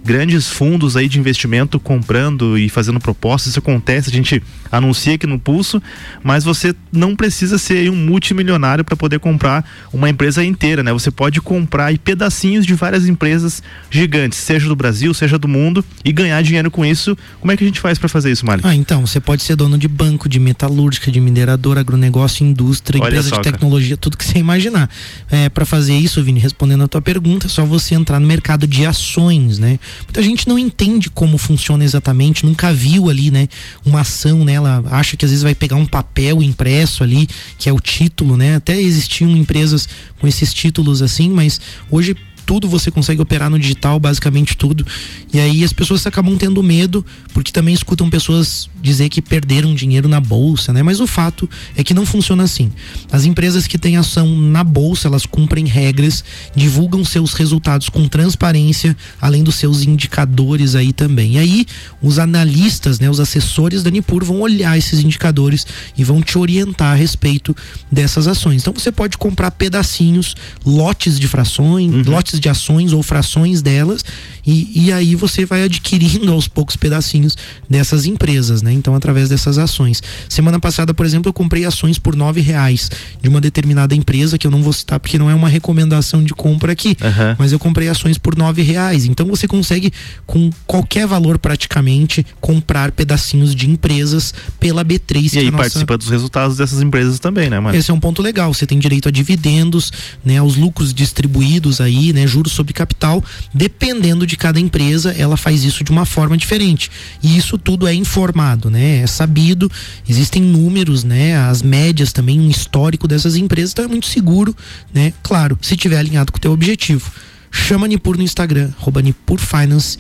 grandes 0.05 0.49
fundos 0.49 0.97
aí 0.97 1.09
de 1.09 1.19
investimento 1.19 1.79
comprando 1.81 2.59
e 2.59 2.69
fazendo 2.69 2.99
propostas, 3.01 3.51
isso 3.51 3.59
acontece, 3.59 4.11
a 4.11 4.13
gente 4.13 4.43
anuncia 4.71 5.15
aqui 5.15 5.27
no 5.27 5.39
pulso, 5.39 5.83
mas 6.23 6.45
você 6.45 6.75
não 6.93 7.17
precisa 7.17 7.57
ser 7.59 7.91
um 7.91 7.97
multimilionário 7.97 8.85
para 8.85 8.97
poder 8.97 9.19
comprar 9.21 9.65
uma 9.93 10.09
empresa 10.11 10.45
inteira, 10.45 10.83
né? 10.83 10.93
Você 10.93 11.11
pode 11.11 11.41
comprar 11.41 11.87
aí 11.87 11.99
pedacinhos 12.29 12.67
de 12.67 12.75
várias 12.75 13.07
empresas 13.07 13.63
gigantes, 13.91 14.39
seja 14.39 14.69
do 14.69 14.77
Brasil, 14.77 15.13
seja 15.15 15.39
do 15.39 15.49
mundo, 15.49 15.85
e 16.05 16.13
ganhar 16.13 16.41
dinheiro 16.43 16.71
com 16.71 16.85
isso. 16.85 17.17
Como 17.41 17.51
é 17.51 17.57
que 17.57 17.65
a 17.65 17.67
gente 17.67 17.81
faz 17.81 17.99
para 17.99 18.09
fazer 18.09 18.31
isso, 18.31 18.45
Mário? 18.45 18.65
Ah, 18.67 18.75
então, 18.75 19.07
você 19.07 19.19
pode 19.19 19.43
ser 19.43 19.57
dono 19.57 19.79
de 19.79 19.89
banco, 19.89 20.29
de 20.29 20.39
metalúrgica, 20.39 21.11
de 21.11 21.21
minerador, 21.21 21.79
agronegócio, 21.79 22.47
indústria, 22.47 23.01
Olha 23.01 23.09
empresa 23.09 23.31
só, 23.31 23.37
de 23.37 23.43
cara. 23.43 23.53
tecnologia, 23.53 23.97
tudo 23.97 24.17
que 24.17 24.25
você 24.25 24.39
imaginar. 24.39 24.91
É, 25.31 25.49
para 25.49 25.65
fazer 25.65 25.97
isso, 25.97 26.23
Vini, 26.23 26.39
respondendo 26.39 26.85
a 26.85 26.89
tua 26.89 27.01
pergunta, 27.01 27.47
é 27.47 27.51
só 27.51 27.65
você 27.65 27.95
entrar 27.95 28.21
no 28.21 28.27
mercado 28.27 28.67
de 28.67 28.85
ações, 28.85 29.59
né? 29.59 29.79
Muita 30.05 30.23
gente 30.23 30.47
não 30.47 30.59
entende 30.59 31.09
como 31.11 31.39
funciona 31.39 31.85
exatamente, 31.85 32.45
nunca 32.45 32.73
viu 32.73 33.09
ali, 33.09 33.31
né, 33.31 33.49
uma 33.85 34.01
ação, 34.01 34.45
né? 34.45 34.53
Ela 34.53 34.85
acha 34.91 35.17
que 35.17 35.25
às 35.25 35.31
vezes 35.31 35.43
vai 35.43 35.55
pegar 35.55 35.77
um 35.77 35.87
papel 35.87 36.43
impresso 36.43 37.03
ali, 37.03 37.29
que 37.57 37.69
é 37.69 37.73
o 37.73 37.81
título, 37.81 38.37
né? 38.37 38.57
Até 38.57 38.79
existiam 38.81 39.31
empresas 39.31 39.89
com 40.21 40.27
esses 40.27 40.53
títulos 40.53 41.01
assim, 41.01 41.31
mas 41.31 41.61
hoje 41.91 42.15
tudo 42.49 42.67
você 42.67 42.91
consegue 42.91 43.21
operar 43.21 43.51
no 43.51 43.59
digital, 43.59 44.01
basicamente 44.01 44.57
tudo. 44.57 44.87
E 45.31 45.39
aí 45.39 45.63
as 45.63 45.71
pessoas 45.71 46.07
acabam 46.07 46.35
tendo 46.39 46.63
medo, 46.63 47.05
porque 47.35 47.53
também 47.53 47.75
escutam 47.75 48.09
pessoas 48.09 48.71
dizer 48.81 49.11
que 49.11 49.21
perderam 49.21 49.75
dinheiro 49.75 50.09
na 50.09 50.19
bolsa, 50.19 50.73
né? 50.73 50.83
Mas 50.83 50.99
o 50.99 51.07
fato 51.07 51.47
é 51.77 51.85
que 51.85 51.93
não 51.93 52.07
funciona 52.07 52.45
assim. 52.45 52.73
As 53.13 53.27
empresas 53.27 53.67
que 53.67 53.77
têm 53.77 53.99
ação 53.99 54.35
na 54.35 54.65
bolsa, 54.65 55.09
elas 55.09 55.27
cumprem 55.27 55.67
regras, 55.67 56.25
divulgam 56.57 57.05
seus 57.05 57.35
resultados 57.35 57.91
com 57.91 58.09
transparência, 58.09 58.97
além 59.21 59.45
dos 59.45 59.57
seus 59.57 59.83
indicadores 59.83 60.75
aí 60.75 60.95
também. 60.95 61.35
E 61.35 61.39
aí 61.39 61.67
os 62.01 62.19
analistas, 62.19 62.99
né, 62.99 63.11
os 63.11 63.21
assessores 63.21 63.83
da 63.83 63.91
Nipur 63.91 64.25
vão 64.25 64.41
olhar 64.41 64.79
esses 64.79 65.01
indicadores 65.01 65.67
e 65.99 66.03
vão 66.03 66.23
te 66.23 66.39
orientar 66.39 66.93
a 66.93 66.95
respeito 66.95 67.55
dessas 67.93 68.27
ações. 68.27 68.63
Então 68.63 68.73
você 68.73 68.91
pode 68.91 69.19
comprar 69.19 69.51
pedacinhos, 69.51 70.35
lotes 70.65 71.21
de 71.21 71.29
frações, 71.29 72.07
lotes 72.07 72.38
de 72.41 72.49
ações 72.49 72.93
ou 72.93 73.03
frações 73.03 73.63
delas, 73.63 74.05
e, 74.47 74.87
e 74.87 74.93
aí 74.93 75.15
você 75.15 75.45
vai 75.45 75.63
adquirindo 75.65 76.31
aos 76.33 76.49
poucos 76.49 76.77
pedacinhos 76.77 77.37
dessas 77.69 78.07
empresas, 78.07 78.63
né? 78.63 78.73
Então, 78.73 78.95
através 78.95 79.29
dessas 79.29 79.59
ações. 79.59 80.03
Semana 80.29 80.59
passada, 80.59 80.95
por 80.95 81.05
exemplo, 81.05 81.29
eu 81.29 81.33
comprei 81.33 81.65
ações 81.65 81.99
por 81.99 82.17
nove 82.17 82.41
reais 82.41 82.91
de 83.21 83.29
uma 83.29 83.41
determinada 83.41 83.95
empresa, 83.95 84.39
que 84.39 84.47
eu 84.47 84.51
não 84.51 84.63
vou 84.63 84.73
citar 84.73 84.99
porque 85.01 85.19
não 85.19 85.29
é 85.31 85.35
uma 85.35 85.49
recomendação 85.49 86.23
de 86.23 86.33
compra 86.35 86.73
aqui, 86.73 86.97
Aham. 87.03 87.37
mas 87.39 87.53
eu 87.53 87.59
comprei 87.59 87.89
ações 87.89 88.17
por 88.19 88.37
nove 88.37 88.63
reais. 88.63 89.05
Então 89.05 89.27
você 89.27 89.47
consegue, 89.49 89.93
com 90.27 90.51
qualquer 90.67 91.07
valor 91.07 91.39
praticamente, 91.39 92.25
comprar 92.41 92.93
pedacinhos 92.93 93.55
de 93.55 93.69
empresas 93.69 94.33
pela 94.61 94.85
B3. 94.85 95.27
E 95.27 95.31
que 95.31 95.39
é 95.39 95.41
aí 95.43 95.49
a 95.49 95.51
nossa- 95.51 95.63
participa 95.65 95.99
dos 95.99 96.09
resultados 96.09 96.57
dessas 96.57 96.81
empresas 96.81 97.19
também, 97.19 97.51
né, 97.51 97.59
Mário? 97.61 97.79
esse 97.79 97.91
é 97.91 97.95
um 97.95 98.01
ponto 98.01 98.23
legal. 98.23 98.53
Você 98.55 98.67
tem 98.67 98.79
direito 98.79 99.09
a 99.09 99.11
dividendos, 99.13 99.93
né, 100.25 100.39
aos 100.39 100.57
lucros 100.57 100.95
distribuídos 100.95 101.81
aí, 101.81 102.13
né, 102.13 102.27
juros 102.29 102.53
sobre 102.53 102.73
capital. 102.73 103.25
Dependendo 103.53 104.27
de 104.27 104.37
cada 104.37 104.61
empresa, 104.61 105.13
ela 105.13 105.37
faz 105.37 105.65
isso 105.65 105.85
de 105.85 105.91
uma 105.91 106.05
forma 106.05 106.37
diferente. 106.37 106.91
E 107.23 107.37
isso 107.37 107.59
tudo 107.59 107.87
é 107.87 107.95
informado, 107.95 108.71
né? 108.71 108.99
É 108.99 109.07
sabido. 109.07 109.71
Existem 110.09 110.43
números, 110.43 111.05
né? 111.05 111.37
As 111.37 111.63
médias 111.63 112.13
também, 112.13 112.41
um 112.41 112.51
histórico 112.51 113.09
dessas 113.09 113.37
empresas, 113.37 113.73
então 113.73 113.85
é 113.85 113.89
muito 113.89 114.07
seguro, 114.07 114.57
né? 114.93 115.13
Claro, 115.23 115.59
se 115.63 115.77
tiver 115.77 115.99
alinhado 115.99 116.33
com 116.33 116.39
o 116.39 116.41
teu 116.41 116.53
objetivo. 116.53 117.11
Chama 117.51 117.89
Nipur 117.89 118.17
no 118.17 118.23
Instagram, 118.23 118.71
arroba 118.79 119.01
Nipur 119.01 119.39
Finance 119.39 119.97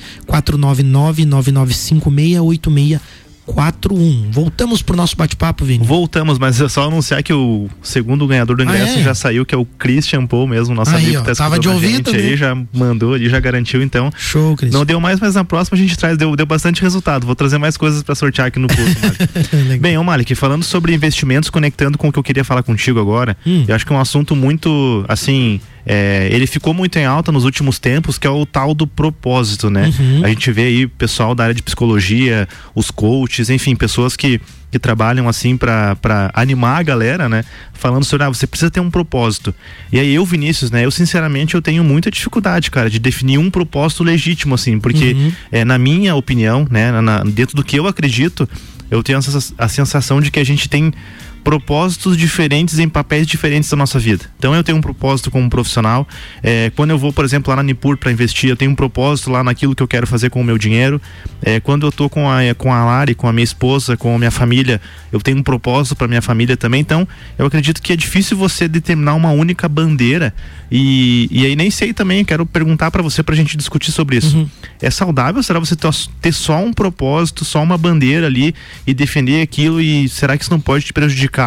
499-9956-8641. 3.54 4.32
Voltamos 4.32 4.82
pro 4.82 4.96
nosso 4.96 5.16
bate-papo, 5.16 5.64
Vini. 5.64 5.84
Voltamos, 5.84 6.38
mas 6.38 6.60
é 6.60 6.68
só 6.68 6.86
anunciar 6.86 7.22
que 7.22 7.32
o 7.32 7.68
segundo 7.82 8.26
ganhador 8.26 8.56
do 8.56 8.62
ingresso 8.62 8.96
Ah, 8.96 9.00
é? 9.00 9.02
já 9.02 9.14
saiu, 9.14 9.44
que 9.46 9.54
é 9.54 9.58
o 9.58 9.64
Christian 9.64 10.26
Paul 10.26 10.46
mesmo, 10.46 10.74
nosso 10.74 10.90
Aí, 10.94 11.04
amigo 11.04 11.18
ó, 11.18 11.20
que 11.22 11.26
tá 11.28 11.34
tava 11.34 11.58
de 11.58 11.66
gente 11.68 11.74
ouvido, 11.74 12.10
aí, 12.10 12.30
né? 12.30 12.36
já 12.36 12.56
mandou 12.72 13.14
ali, 13.14 13.28
já 13.28 13.40
garantiu, 13.40 13.82
então. 13.82 14.10
Show, 14.16 14.56
Christian. 14.56 14.78
Não 14.78 14.84
deu 14.86 15.00
mais, 15.00 15.18
mas 15.20 15.34
na 15.34 15.44
próxima 15.44 15.76
a 15.76 15.80
gente 15.80 15.96
traz, 15.96 16.16
deu, 16.16 16.34
deu 16.36 16.46
bastante 16.46 16.82
resultado. 16.82 17.26
Vou 17.26 17.34
trazer 17.34 17.58
mais 17.58 17.76
coisas 17.76 18.02
pra 18.02 18.14
sortear 18.14 18.48
aqui 18.48 18.58
no 18.58 18.68
Malik. 18.68 19.78
Bem, 19.80 19.96
ô 19.98 20.04
Malik, 20.04 20.34
falando 20.34 20.62
sobre 20.64 20.94
investimentos, 20.94 21.50
conectando 21.50 21.96
com 21.98 22.08
o 22.08 22.12
que 22.12 22.18
eu 22.18 22.22
queria 22.22 22.44
falar 22.44 22.62
contigo 22.62 23.00
agora, 23.00 23.36
Hum. 23.46 23.64
eu 23.66 23.74
acho 23.74 23.86
que 23.86 23.92
é 23.92 23.96
um 23.96 24.00
assunto 24.00 24.34
muito, 24.36 25.04
assim, 25.08 25.60
é, 25.90 26.28
ele 26.30 26.46
ficou 26.46 26.74
muito 26.74 26.98
em 26.98 27.06
alta 27.06 27.32
nos 27.32 27.44
últimos 27.44 27.78
tempos, 27.78 28.18
que 28.18 28.26
é 28.26 28.30
o 28.30 28.44
tal 28.44 28.74
do 28.74 28.86
propósito, 28.86 29.70
né? 29.70 29.90
Uhum. 29.98 30.22
A 30.22 30.28
gente 30.28 30.52
vê 30.52 30.64
aí 30.64 30.86
pessoal 30.86 31.34
da 31.34 31.44
área 31.44 31.54
de 31.54 31.62
psicologia, 31.62 32.46
os 32.74 32.90
coaches, 32.90 33.48
enfim, 33.48 33.74
pessoas 33.74 34.14
que, 34.14 34.38
que 34.70 34.78
trabalham 34.78 35.26
assim 35.26 35.56
pra 35.56 35.96
pra 35.96 36.30
animar 36.34 36.78
a 36.78 36.82
galera, 36.82 37.26
né? 37.26 37.42
Falando 37.72 38.04
sobre, 38.04 38.26
ah, 38.26 38.28
você 38.28 38.46
precisa 38.46 38.70
ter 38.70 38.80
um 38.80 38.90
propósito. 38.90 39.54
E 39.90 39.98
aí 39.98 40.12
eu, 40.14 40.26
Vinícius, 40.26 40.70
né? 40.70 40.84
Eu 40.84 40.90
sinceramente 40.90 41.54
eu 41.54 41.62
tenho 41.62 41.82
muita 41.82 42.10
dificuldade, 42.10 42.70
cara, 42.70 42.90
de 42.90 42.98
definir 42.98 43.38
um 43.38 43.50
propósito 43.50 44.04
legítimo, 44.04 44.54
assim, 44.54 44.78
porque 44.78 45.12
Uhum. 45.14 45.32
é, 45.50 45.64
na 45.64 45.78
minha 45.78 46.14
opinião, 46.14 46.66
né? 46.70 47.00
na- 47.00 47.24
dentro 47.24 47.56
do 47.56 47.64
que 47.64 47.78
eu 47.78 47.86
acredito, 47.86 48.46
eu 48.90 49.02
tenho 49.02 49.18
essa, 49.18 49.54
a 49.56 49.68
sensação 49.68 50.20
de 50.20 50.30
que 50.30 50.38
a 50.38 50.44
gente 50.44 50.68
tem 50.68 50.92
propósitos 51.48 52.14
diferentes 52.14 52.78
em 52.78 52.86
papéis 52.86 53.26
diferentes 53.26 53.70
da 53.70 53.76
nossa 53.78 53.98
vida. 53.98 54.26
Então 54.38 54.54
eu 54.54 54.62
tenho 54.62 54.76
um 54.76 54.82
propósito 54.82 55.30
como 55.30 55.48
profissional. 55.48 56.06
É, 56.42 56.70
quando 56.76 56.90
eu 56.90 56.98
vou, 56.98 57.10
por 57.10 57.24
exemplo, 57.24 57.48
lá 57.48 57.56
na 57.56 57.62
Nipur 57.62 57.96
para 57.96 58.12
investir, 58.12 58.50
eu 58.50 58.56
tenho 58.56 58.70
um 58.70 58.74
propósito 58.74 59.30
lá 59.30 59.42
naquilo 59.42 59.74
que 59.74 59.82
eu 59.82 59.88
quero 59.88 60.06
fazer 60.06 60.28
com 60.28 60.42
o 60.42 60.44
meu 60.44 60.58
dinheiro. 60.58 61.00
É, 61.40 61.58
quando 61.58 61.86
eu 61.86 61.90
tô 61.90 62.10
com 62.10 62.30
a 62.30 62.40
com 62.58 62.70
a 62.70 62.84
Lari, 62.84 63.14
com 63.14 63.26
a 63.26 63.32
minha 63.32 63.44
esposa, 63.44 63.96
com 63.96 64.14
a 64.14 64.18
minha 64.18 64.30
família, 64.30 64.78
eu 65.10 65.22
tenho 65.22 65.38
um 65.38 65.42
propósito 65.42 65.96
para 65.96 66.06
minha 66.06 66.20
família 66.20 66.54
também. 66.54 66.82
Então 66.82 67.08
eu 67.38 67.46
acredito 67.46 67.80
que 67.80 67.94
é 67.94 67.96
difícil 67.96 68.36
você 68.36 68.68
determinar 68.68 69.14
uma 69.14 69.30
única 69.30 69.66
bandeira. 69.70 70.34
E, 70.70 71.28
e 71.30 71.46
aí 71.46 71.56
nem 71.56 71.70
sei 71.70 71.94
também, 71.94 72.26
quero 72.26 72.44
perguntar 72.44 72.90
para 72.90 73.02
você 73.02 73.22
pra 73.22 73.34
gente 73.34 73.56
discutir 73.56 73.90
sobre 73.90 74.18
isso. 74.18 74.46
É 74.82 74.90
saudável? 74.90 75.42
Será 75.42 75.58
você 75.58 75.74
ter 75.74 75.88
ter 76.20 76.32
só 76.32 76.58
um 76.58 76.74
propósito, 76.74 77.42
só 77.42 77.62
uma 77.62 77.78
bandeira 77.78 78.26
ali 78.26 78.54
e 78.86 78.92
defender 78.92 79.40
aquilo? 79.40 79.80
E 79.80 80.10
será 80.10 80.36
que 80.36 80.42
isso 80.42 80.52
não 80.52 80.60
pode 80.60 80.84
te 80.84 80.92
prejudicar 80.92 81.37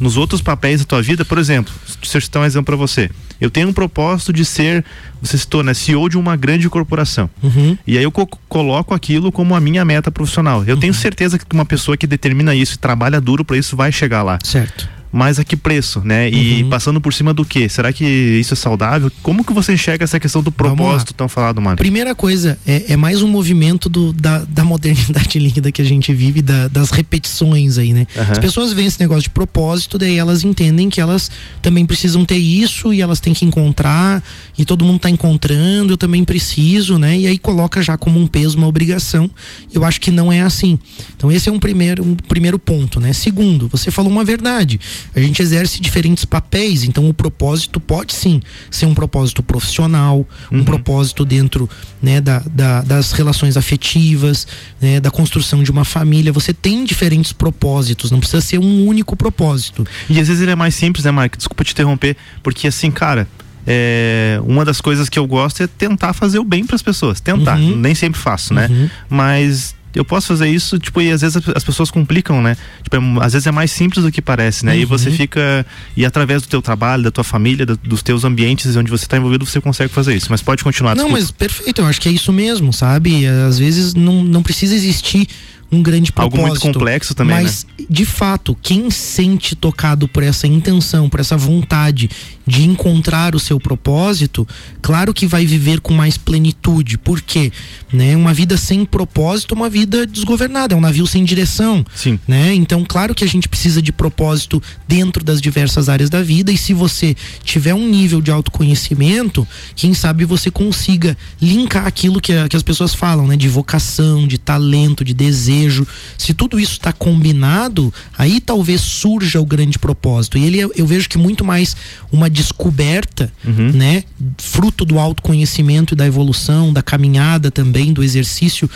nos 0.00 0.16
outros 0.16 0.40
papéis 0.40 0.80
da 0.80 0.86
tua 0.86 1.02
vida? 1.02 1.24
Por 1.24 1.38
exemplo, 1.38 1.72
se 2.02 2.16
eu 2.16 2.20
citar 2.20 2.42
um 2.42 2.44
exemplo 2.44 2.66
para 2.66 2.76
você, 2.76 3.10
eu 3.40 3.50
tenho 3.50 3.68
um 3.68 3.72
propósito 3.72 4.32
de 4.32 4.44
ser, 4.44 4.84
você 5.20 5.36
citou, 5.36 5.62
né, 5.62 5.74
CEO 5.74 6.08
de 6.08 6.16
uma 6.16 6.36
grande 6.36 6.68
corporação. 6.68 7.28
Uhum. 7.42 7.76
E 7.86 7.98
aí 7.98 8.04
eu 8.04 8.12
co- 8.12 8.26
coloco 8.48 8.94
aquilo 8.94 9.32
como 9.32 9.54
a 9.54 9.60
minha 9.60 9.84
meta 9.84 10.10
profissional. 10.10 10.64
Eu 10.64 10.74
Uhum. 10.74 10.80
tenho 10.80 10.94
certeza 10.94 11.38
que 11.38 11.44
uma 11.52 11.64
pessoa 11.64 11.96
que 11.96 12.06
determina 12.06 12.54
isso 12.54 12.74
e 12.74 12.78
trabalha 12.78 13.20
duro 13.20 13.44
para 13.44 13.56
isso 13.56 13.76
vai 13.76 13.90
chegar 13.90 14.22
lá. 14.22 14.38
Certo. 14.44 14.88
Mas 15.12 15.38
a 15.38 15.44
que 15.44 15.56
preço, 15.56 16.00
né? 16.02 16.28
Uhum. 16.28 16.34
E 16.34 16.64
passando 16.64 17.00
por 17.00 17.12
cima 17.12 17.34
do 17.34 17.44
quê? 17.44 17.68
Será 17.68 17.92
que 17.92 18.02
isso 18.04 18.54
é 18.54 18.56
saudável? 18.56 19.12
Como 19.22 19.44
que 19.44 19.52
você 19.52 19.74
enxerga 19.74 20.04
essa 20.04 20.18
questão 20.18 20.42
do 20.42 20.50
propósito 20.50 21.12
tão 21.12 21.28
falado, 21.28 21.60
Mário? 21.60 21.76
Primeira 21.76 22.14
coisa, 22.14 22.58
é, 22.66 22.92
é 22.92 22.96
mais 22.96 23.20
um 23.22 23.28
movimento 23.28 23.90
do- 23.90 24.12
da, 24.12 24.38
da 24.48 24.64
modernidade 24.64 25.38
líquida 25.38 25.70
que 25.70 25.82
a 25.82 25.84
gente 25.84 26.14
vive, 26.14 26.40
da- 26.40 26.66
das 26.68 26.90
repetições 26.90 27.76
aí, 27.76 27.92
né? 27.92 28.06
Aham. 28.16 28.32
As 28.32 28.38
pessoas 28.38 28.72
veem 28.72 28.88
esse 28.88 28.98
negócio 29.00 29.24
de 29.24 29.30
propósito, 29.30 29.98
daí 29.98 30.16
elas 30.16 30.44
entendem 30.44 30.88
que 30.88 31.00
elas 31.00 31.30
também 31.60 31.84
precisam 31.84 32.24
ter 32.24 32.38
isso 32.38 32.92
e 32.94 33.02
elas 33.02 33.20
têm 33.20 33.34
que 33.34 33.44
encontrar, 33.44 34.22
e 34.56 34.64
todo 34.64 34.82
mundo 34.84 34.98
tá 35.00 35.10
encontrando, 35.10 35.92
eu 35.92 35.98
também 35.98 36.24
preciso, 36.24 36.98
né? 36.98 37.18
E 37.18 37.26
aí 37.26 37.36
coloca 37.38 37.82
já 37.82 37.98
como 37.98 38.18
um 38.18 38.26
peso, 38.26 38.56
uma 38.56 38.66
obrigação. 38.66 39.30
Eu 39.74 39.84
acho 39.84 40.00
que 40.00 40.10
não 40.10 40.32
é 40.32 40.40
assim. 40.40 40.78
Então 41.16 41.30
esse 41.30 41.48
é 41.50 41.52
um 41.52 41.58
primeiro, 41.58 42.02
um 42.02 42.14
primeiro 42.16 42.58
ponto, 42.58 42.98
né? 42.98 43.12
Segundo, 43.12 43.68
você 43.68 43.90
falou 43.90 44.10
uma 44.10 44.24
verdade. 44.24 44.80
A 45.14 45.20
gente 45.20 45.40
exerce 45.42 45.80
diferentes 45.80 46.24
papéis. 46.24 46.84
Então 46.84 47.08
o 47.08 47.14
propósito 47.14 47.78
pode 47.80 48.14
sim 48.14 48.40
ser 48.70 48.86
um 48.86 48.94
propósito 48.94 49.42
profissional, 49.42 50.26
um 50.50 50.64
propósito 50.64 51.24
dentro 51.24 51.68
né, 52.02 52.20
da, 52.20 52.40
da- 52.50 52.82
das 52.82 53.12
relações 53.12 53.56
afetivas, 53.56 54.46
né, 54.80 55.00
da 55.00 55.10
construção 55.10 55.62
de 55.62 55.70
uma 55.70 55.84
família. 55.84 56.32
Você 56.32 56.52
tem 56.52 56.84
diferentes 56.84 57.32
propósitos, 57.32 58.10
não 58.10 58.18
precisa 58.20 58.40
ser 58.40 58.58
um 58.58 58.86
único 58.86 59.16
propósito. 59.16 59.86
E 60.08 60.18
às 60.20 60.28
vezes 60.28 60.42
ele 60.42 60.50
é 60.52 60.56
mais 60.56 60.74
simples, 60.74 61.04
né, 61.04 61.10
Mark? 61.10 61.36
Desculpa 61.36 61.64
te 61.64 61.72
interromper, 61.72 62.16
porque 62.42 62.66
assim, 62.68 62.90
cara, 62.90 63.26
é, 63.66 64.40
uma 64.44 64.64
das 64.64 64.80
coisas 64.80 65.08
que 65.08 65.18
eu 65.18 65.26
gosto 65.26 65.62
é 65.62 65.66
tentar 65.66 66.12
fazer 66.12 66.38
o 66.38 66.44
bem 66.44 66.66
para 66.66 66.74
as 66.76 66.82
pessoas. 66.82 67.20
Tentar. 67.20 67.58
Uhum. 67.58 67.76
Nem 67.76 67.94
sempre 67.94 68.20
faço, 68.20 68.52
né? 68.52 68.90
Mas 69.08 69.74
eu 69.94 70.04
posso 70.04 70.28
fazer 70.28 70.48
isso, 70.48 70.78
tipo, 70.78 71.00
e 71.00 71.10
às 71.10 71.20
vezes 71.20 71.36
as- 71.36 71.56
as 71.56 71.64
pessoas 71.64 71.90
complicam, 71.90 72.40
né? 72.42 72.56
Tipo, 72.82 72.96
é- 72.96 73.24
às 73.24 73.32
vezes 73.32 73.46
é 73.46 73.50
mais 73.52 73.70
simples 73.70 74.04
do 74.04 74.10
que 74.12 74.22
parece, 74.22 74.64
né? 74.64 74.76
E 74.78 74.84
você 74.84 75.08
Uhum. 75.10 75.16
fica. 75.16 75.66
E 75.96 76.04
através 76.06 76.42
do 76.42 76.48
teu 76.48 76.62
trabalho, 76.62 77.02
da 77.02 77.10
tua 77.10 77.24
família, 77.24 77.64
da- 77.66 77.76
dos 77.82 78.02
teus 78.02 78.24
ambientes 78.24 78.74
onde 78.76 78.90
você 78.90 79.04
está 79.04 79.16
envolvido, 79.16 79.44
você 79.46 79.60
consegue 79.60 79.92
fazer 79.92 80.14
isso. 80.14 80.26
Mas 80.30 80.40
pode 80.42 80.62
continuar, 80.64 80.94
Não, 80.94 81.04
desculpa. 81.04 81.20
mas 81.20 81.30
perfeito, 81.30 81.80
eu 81.80 81.86
acho 81.86 82.00
que 82.00 82.08
é 82.08 82.12
isso 82.12 82.32
mesmo, 82.32 82.72
sabe? 82.72 83.26
Às 83.26 83.58
vezes 83.58 83.94
não, 83.94 84.22
não 84.24 84.42
precisa 84.42 84.74
existir 84.74 85.26
um 85.70 85.82
grande 85.82 86.12
Algo 86.14 86.36
propósito. 86.36 86.64
muito 86.66 86.78
complexo 86.78 87.14
também, 87.14 87.42
Mas, 87.44 87.66
de 87.88 88.04
fato, 88.04 88.54
quem 88.60 88.90
sente 88.90 89.56
tocado 89.56 90.06
por 90.06 90.22
essa 90.22 90.46
intenção, 90.46 91.08
por 91.08 91.18
essa 91.18 91.34
vontade 91.34 92.10
de 92.46 92.64
encontrar 92.64 93.34
o 93.34 93.40
seu 93.40 93.60
propósito, 93.60 94.46
claro 94.80 95.14
que 95.14 95.26
vai 95.26 95.46
viver 95.46 95.80
com 95.80 95.94
mais 95.94 96.16
plenitude. 96.16 96.98
Por 96.98 97.20
quê? 97.20 97.52
Né? 97.92 98.16
Uma 98.16 98.34
vida 98.34 98.56
sem 98.56 98.84
propósito 98.84 99.54
é 99.54 99.56
uma 99.56 99.70
vida 99.70 100.06
desgovernada, 100.06 100.74
é 100.74 100.76
um 100.76 100.80
navio 100.80 101.06
sem 101.06 101.24
direção. 101.24 101.84
Sim. 101.94 102.18
Né? 102.26 102.54
Então, 102.54 102.84
claro 102.86 103.14
que 103.14 103.24
a 103.24 103.28
gente 103.28 103.48
precisa 103.48 103.80
de 103.80 103.92
propósito 103.92 104.62
dentro 104.88 105.24
das 105.24 105.40
diversas 105.40 105.88
áreas 105.88 106.10
da 106.10 106.22
vida 106.22 106.50
e 106.50 106.56
se 106.56 106.74
você 106.74 107.14
tiver 107.44 107.74
um 107.74 107.88
nível 107.88 108.20
de 108.20 108.30
autoconhecimento, 108.30 109.46
quem 109.76 109.94
sabe 109.94 110.24
você 110.24 110.50
consiga 110.50 111.16
linkar 111.40 111.86
aquilo 111.86 112.20
que, 112.20 112.32
que 112.48 112.56
as 112.56 112.62
pessoas 112.62 112.94
falam, 112.94 113.26
né? 113.26 113.36
De 113.36 113.48
vocação, 113.48 114.26
de 114.26 114.38
talento, 114.38 115.04
de 115.04 115.14
desejo. 115.14 115.86
Se 116.16 116.34
tudo 116.34 116.58
isso 116.58 116.72
está 116.72 116.92
combinado, 116.92 117.92
aí 118.16 118.40
talvez 118.40 118.80
surja 118.80 119.40
o 119.40 119.46
grande 119.46 119.78
propósito. 119.78 120.38
E 120.38 120.44
ele 120.44 120.60
é- 120.60 120.68
eu 120.76 120.86
vejo 120.86 121.08
que 121.08 121.18
muito 121.18 121.44
mais 121.44 121.76
uma 122.10 122.28
descoberta, 122.32 123.30
né? 123.72 124.02
Fruto 124.38 124.84
do 124.84 124.98
autoconhecimento 124.98 125.94
e 125.94 125.96
da 125.96 126.06
evolução, 126.06 126.72
da 126.72 126.82
caminhada 126.82 127.50
também, 127.50 127.92
do 127.92 128.02
exercício 128.02 128.68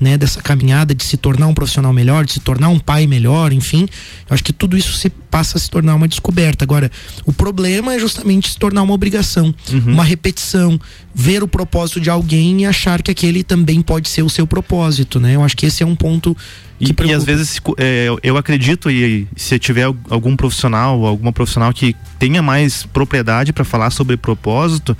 né, 0.00 0.18
dessa 0.18 0.42
caminhada 0.42 0.94
de 0.94 1.02
se 1.04 1.16
tornar 1.16 1.46
um 1.46 1.54
profissional 1.54 1.92
melhor, 1.92 2.24
de 2.24 2.32
se 2.32 2.40
tornar 2.40 2.68
um 2.68 2.78
pai 2.78 3.06
melhor, 3.06 3.52
enfim. 3.52 3.88
Eu 4.28 4.34
acho 4.34 4.42
que 4.44 4.52
tudo 4.52 4.76
isso 4.76 4.92
se 4.94 5.08
passa 5.08 5.56
a 5.56 5.60
se 5.60 5.70
tornar 5.70 5.94
uma 5.94 6.08
descoberta. 6.08 6.64
Agora, 6.64 6.90
o 7.24 7.32
problema 7.32 7.94
é 7.94 7.98
justamente 7.98 8.50
se 8.50 8.58
tornar 8.58 8.82
uma 8.82 8.92
obrigação, 8.94 9.54
uma 9.86 10.04
repetição, 10.04 10.78
ver 11.14 11.42
o 11.42 11.48
propósito 11.48 12.00
de 12.00 12.10
alguém 12.10 12.62
e 12.62 12.66
achar 12.66 13.02
que 13.02 13.10
aquele 13.10 13.42
também 13.44 13.80
pode 13.82 14.08
ser 14.08 14.22
o 14.22 14.28
seu 14.30 14.46
propósito, 14.46 15.18
né? 15.20 15.34
Eu 15.36 15.42
acho 15.44 15.56
que 15.56 15.66
esse 15.66 15.82
é 15.82 15.86
um 15.86 15.94
ponto 15.96 16.36
E, 16.80 16.86
e 16.86 17.12
às 17.14 17.24
vezes 17.24 17.60
é, 17.78 18.08
eu- 18.22 18.36
acredito 18.36 18.90
e 18.90 19.26
se 19.36 19.58
tiver 19.58 19.84
al- 19.84 19.96
algum 20.10 20.34
profissional, 20.36 21.04
alguma 21.06 21.32
profissional 21.32 21.72
que 21.72 21.94
tenha 22.18 22.42
mais 22.42 22.82
propriedade 22.84 23.52
para 23.52 23.64
falar 23.64 23.90
sobre 23.90 24.16
propósito, 24.16 24.96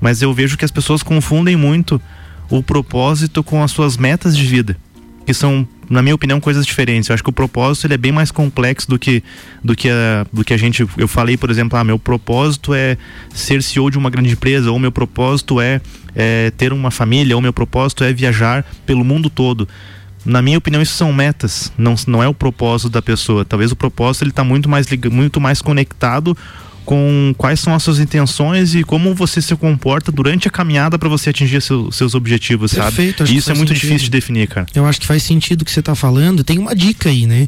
mas 0.00 0.22
eu 0.22 0.32
vejo 0.32 0.56
que 0.56 0.64
as 0.64 0.70
pessoas 0.70 1.02
confundem 1.02 1.54
muito 1.56 2.00
o 2.50 2.62
propósito 2.62 3.42
com 3.42 3.62
as 3.62 3.70
suas 3.70 3.96
metas 3.96 4.36
de 4.36 4.44
vida, 4.44 4.76
que 5.26 5.34
são, 5.34 5.66
na 5.88 6.02
minha 6.02 6.14
opinião, 6.14 6.40
coisas 6.40 6.64
diferentes. 6.64 7.08
Eu 7.08 7.14
acho 7.14 7.22
que 7.22 7.30
o 7.30 7.32
propósito 7.32 7.86
ele 7.86 7.94
é 7.94 7.98
bem 7.98 8.12
mais 8.12 8.30
complexo 8.30 8.88
do 8.88 8.98
que 8.98 9.22
do 9.62 9.74
que 9.74 9.88
a, 9.90 10.26
do 10.32 10.44
que 10.44 10.54
a 10.54 10.56
gente. 10.56 10.86
Eu 10.96 11.08
falei, 11.08 11.36
por 11.36 11.50
exemplo, 11.50 11.78
ah, 11.78 11.84
meu 11.84 11.98
propósito 11.98 12.72
é 12.72 12.96
ser 13.34 13.62
CEO 13.62 13.90
de 13.90 13.98
uma 13.98 14.10
grande 14.10 14.30
empresa, 14.30 14.70
ou 14.70 14.78
meu 14.78 14.92
propósito 14.92 15.60
é, 15.60 15.80
é 16.14 16.50
ter 16.56 16.72
uma 16.72 16.90
família, 16.90 17.36
ou 17.36 17.42
meu 17.42 17.52
propósito 17.52 18.04
é 18.04 18.12
viajar 18.12 18.64
pelo 18.86 19.04
mundo 19.04 19.28
todo 19.28 19.68
na 20.24 20.42
minha 20.42 20.58
opinião, 20.58 20.82
isso 20.82 20.94
são 20.94 21.12
metas, 21.12 21.72
não, 21.78 21.94
não 22.06 22.22
é 22.22 22.28
o 22.28 22.34
propósito 22.34 22.90
da 22.90 23.00
pessoa. 23.00 23.46
Talvez 23.46 23.72
o 23.72 23.76
propósito 23.76 24.24
ele 24.24 24.30
está 24.30 24.44
muito 24.44 24.68
mais 24.68 24.86
muito 25.10 25.40
mais 25.40 25.62
conectado 25.62 26.36
com 26.88 27.34
quais 27.36 27.60
são 27.60 27.74
as 27.74 27.82
suas 27.82 27.98
intenções 27.98 28.74
e 28.74 28.82
como 28.82 29.14
você 29.14 29.42
se 29.42 29.54
comporta 29.54 30.10
durante 30.10 30.48
a 30.48 30.50
caminhada 30.50 30.98
para 30.98 31.06
você 31.06 31.28
atingir 31.28 31.60
seu- 31.60 31.92
seus 31.92 32.14
objetivos, 32.14 32.72
Perfeito, 32.72 33.18
sabe? 33.18 33.34
E 33.34 33.36
isso 33.36 33.50
é 33.50 33.54
muito 33.54 33.68
sentido. 33.68 33.82
difícil 33.82 34.04
de 34.06 34.10
definir, 34.10 34.48
cara. 34.48 34.66
Eu 34.74 34.86
acho 34.86 34.98
que 34.98 35.06
faz 35.06 35.22
sentido 35.22 35.60
o 35.60 35.64
que 35.66 35.70
você 35.70 35.80
está 35.80 35.94
falando. 35.94 36.42
Tem 36.42 36.56
uma 36.58 36.74
dica 36.74 37.10
aí, 37.10 37.26
né? 37.26 37.46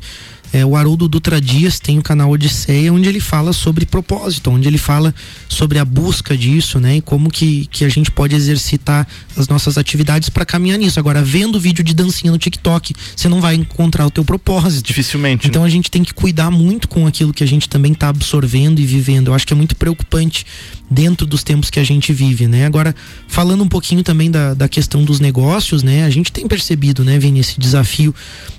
É, 0.53 0.65
o 0.65 0.75
Haroldo 0.75 1.09
Dutra 1.09 1.41
Dias 1.41 1.79
tem 1.79 1.99
o 1.99 2.03
canal 2.03 2.31
Odisseia, 2.31 2.93
onde 2.93 3.09
ele 3.09 3.21
fala 3.21 3.53
sobre 3.53 3.87
propósito, 3.87 4.51
onde 4.51 4.67
ele 4.67 4.79
fala 4.79 5.15
sobre 5.49 5.79
a 5.79 5.85
busca 5.85 6.37
disso, 6.37 6.81
né? 6.81 6.97
E 6.97 7.01
como 7.01 7.31
que, 7.31 7.67
que 7.67 7.85
a 7.85 7.89
gente 7.89 8.11
pode 8.11 8.35
exercitar 8.35 9.07
as 9.37 9.49
nossas 9.49 9.79
atividades 9.79 10.29
para 10.29 10.45
caminhar 10.45 10.79
nisso. 10.79 10.99
Agora, 10.99 11.23
vendo 11.23 11.59
vídeo 11.61 11.85
de 11.85 11.95
dancinha 11.95 12.33
no 12.33 12.39
TikTok, 12.39 12.95
você 13.17 13.29
não 13.29 13.41
vai 13.41 13.55
encontrar 13.55 14.07
o 14.07 14.11
teu 14.11 14.25
propósito. 14.25 14.87
Dificilmente. 14.87 15.47
Então 15.47 15.65
a 15.65 15.69
gente 15.69 15.91
tem 15.91 16.03
que 16.03 16.13
cuidar 16.13 16.51
muito 16.51 16.89
com 16.89 17.07
aquilo 17.07 17.33
que 17.33 17.45
a 17.45 17.47
gente 17.47 17.69
também 17.69 17.93
está 17.93 18.09
absorvendo 18.09 18.81
e 18.81 18.87
vivendo. 18.87 19.29
Eu 19.29 19.35
acho 19.35 19.47
que 19.47 19.53
é 19.53 19.57
muito 19.57 19.77
preocupante 19.77 20.45
dentro 20.91 21.27
dos 21.27 21.45
tempos 21.45 21.71
que 21.71 21.79
a 21.79 21.85
gente 21.85 22.13
vive, 22.13 22.49
né? 22.49 22.67
Agora, 22.67 22.95
falando 23.29 23.63
um 23.63 23.69
pouquinho 23.69 24.03
também 24.03 24.31
da, 24.31 24.55
da 24.55 24.69
questão 24.69 25.05
dos 25.05 25.21
negócios, 25.21 25.83
né? 25.83 26.05
A 26.05 26.11
gente 26.11 26.33
tem 26.33 26.49
percebido, 26.49 27.05
né, 27.05 27.19
Vini, 27.19 27.39
esse 27.39 27.61
desafio 27.61 28.13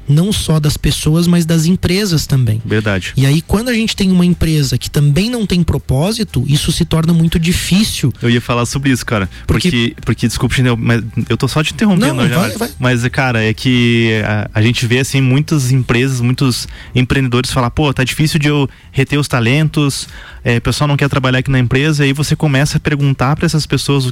não 0.07 0.31
só 0.31 0.59
das 0.59 0.77
pessoas, 0.77 1.27
mas 1.27 1.45
das 1.45 1.65
empresas 1.65 1.80
também. 2.27 2.61
Verdade. 2.63 3.13
E 3.17 3.25
aí, 3.25 3.41
quando 3.41 3.69
a 3.69 3.73
gente 3.73 3.95
tem 3.95 4.11
uma 4.11 4.25
empresa 4.25 4.77
que 4.77 4.89
também 4.89 5.29
não 5.29 5.45
tem 5.45 5.63
propósito, 5.63 6.43
isso 6.47 6.71
se 6.71 6.85
torna 6.85 7.11
muito 7.13 7.39
difícil. 7.39 8.13
Eu 8.21 8.29
ia 8.29 8.39
falar 8.41 8.65
sobre 8.65 8.91
isso, 8.91 9.05
cara. 9.05 9.29
Porque, 9.47 9.95
porque, 10.05 10.27
desculpa, 10.27 10.55
Chinel, 10.55 10.77
mas 10.77 11.03
eu 11.29 11.35
tô 11.35 11.47
só 11.47 11.63
te 11.63 11.73
interrompendo, 11.73 12.13
Não, 12.15 12.29
já, 12.29 12.37
vai, 12.37 12.49
mas- 12.49 12.57
vai. 12.57 12.69
mas, 12.79 13.07
cara, 13.09 13.43
é 13.43 13.53
que 13.53 14.21
a, 14.25 14.49
a 14.53 14.61
gente 14.61 14.85
vê, 14.85 14.99
assim, 14.99 15.19
muitas 15.21 15.71
empresas, 15.71 16.21
muitos 16.21 16.67
empreendedores 16.95 17.51
falar, 17.51 17.71
pô, 17.71 17.93
tá 17.93 18.03
difícil 18.03 18.39
de 18.39 18.47
eu 18.47 18.69
reter 18.91 19.17
os 19.19 19.27
talentos, 19.27 20.07
é, 20.43 20.57
o 20.57 20.61
pessoal 20.61 20.87
não 20.87 20.97
quer 20.97 21.09
trabalhar 21.09 21.39
aqui 21.39 21.49
na 21.51 21.59
empresa, 21.59 22.03
e 22.03 22.07
aí 22.07 22.13
você 22.13 22.35
começa 22.35 22.77
a 22.77 22.79
perguntar 22.79 23.35
para 23.35 23.45
essas 23.45 23.65
pessoas 23.65 24.11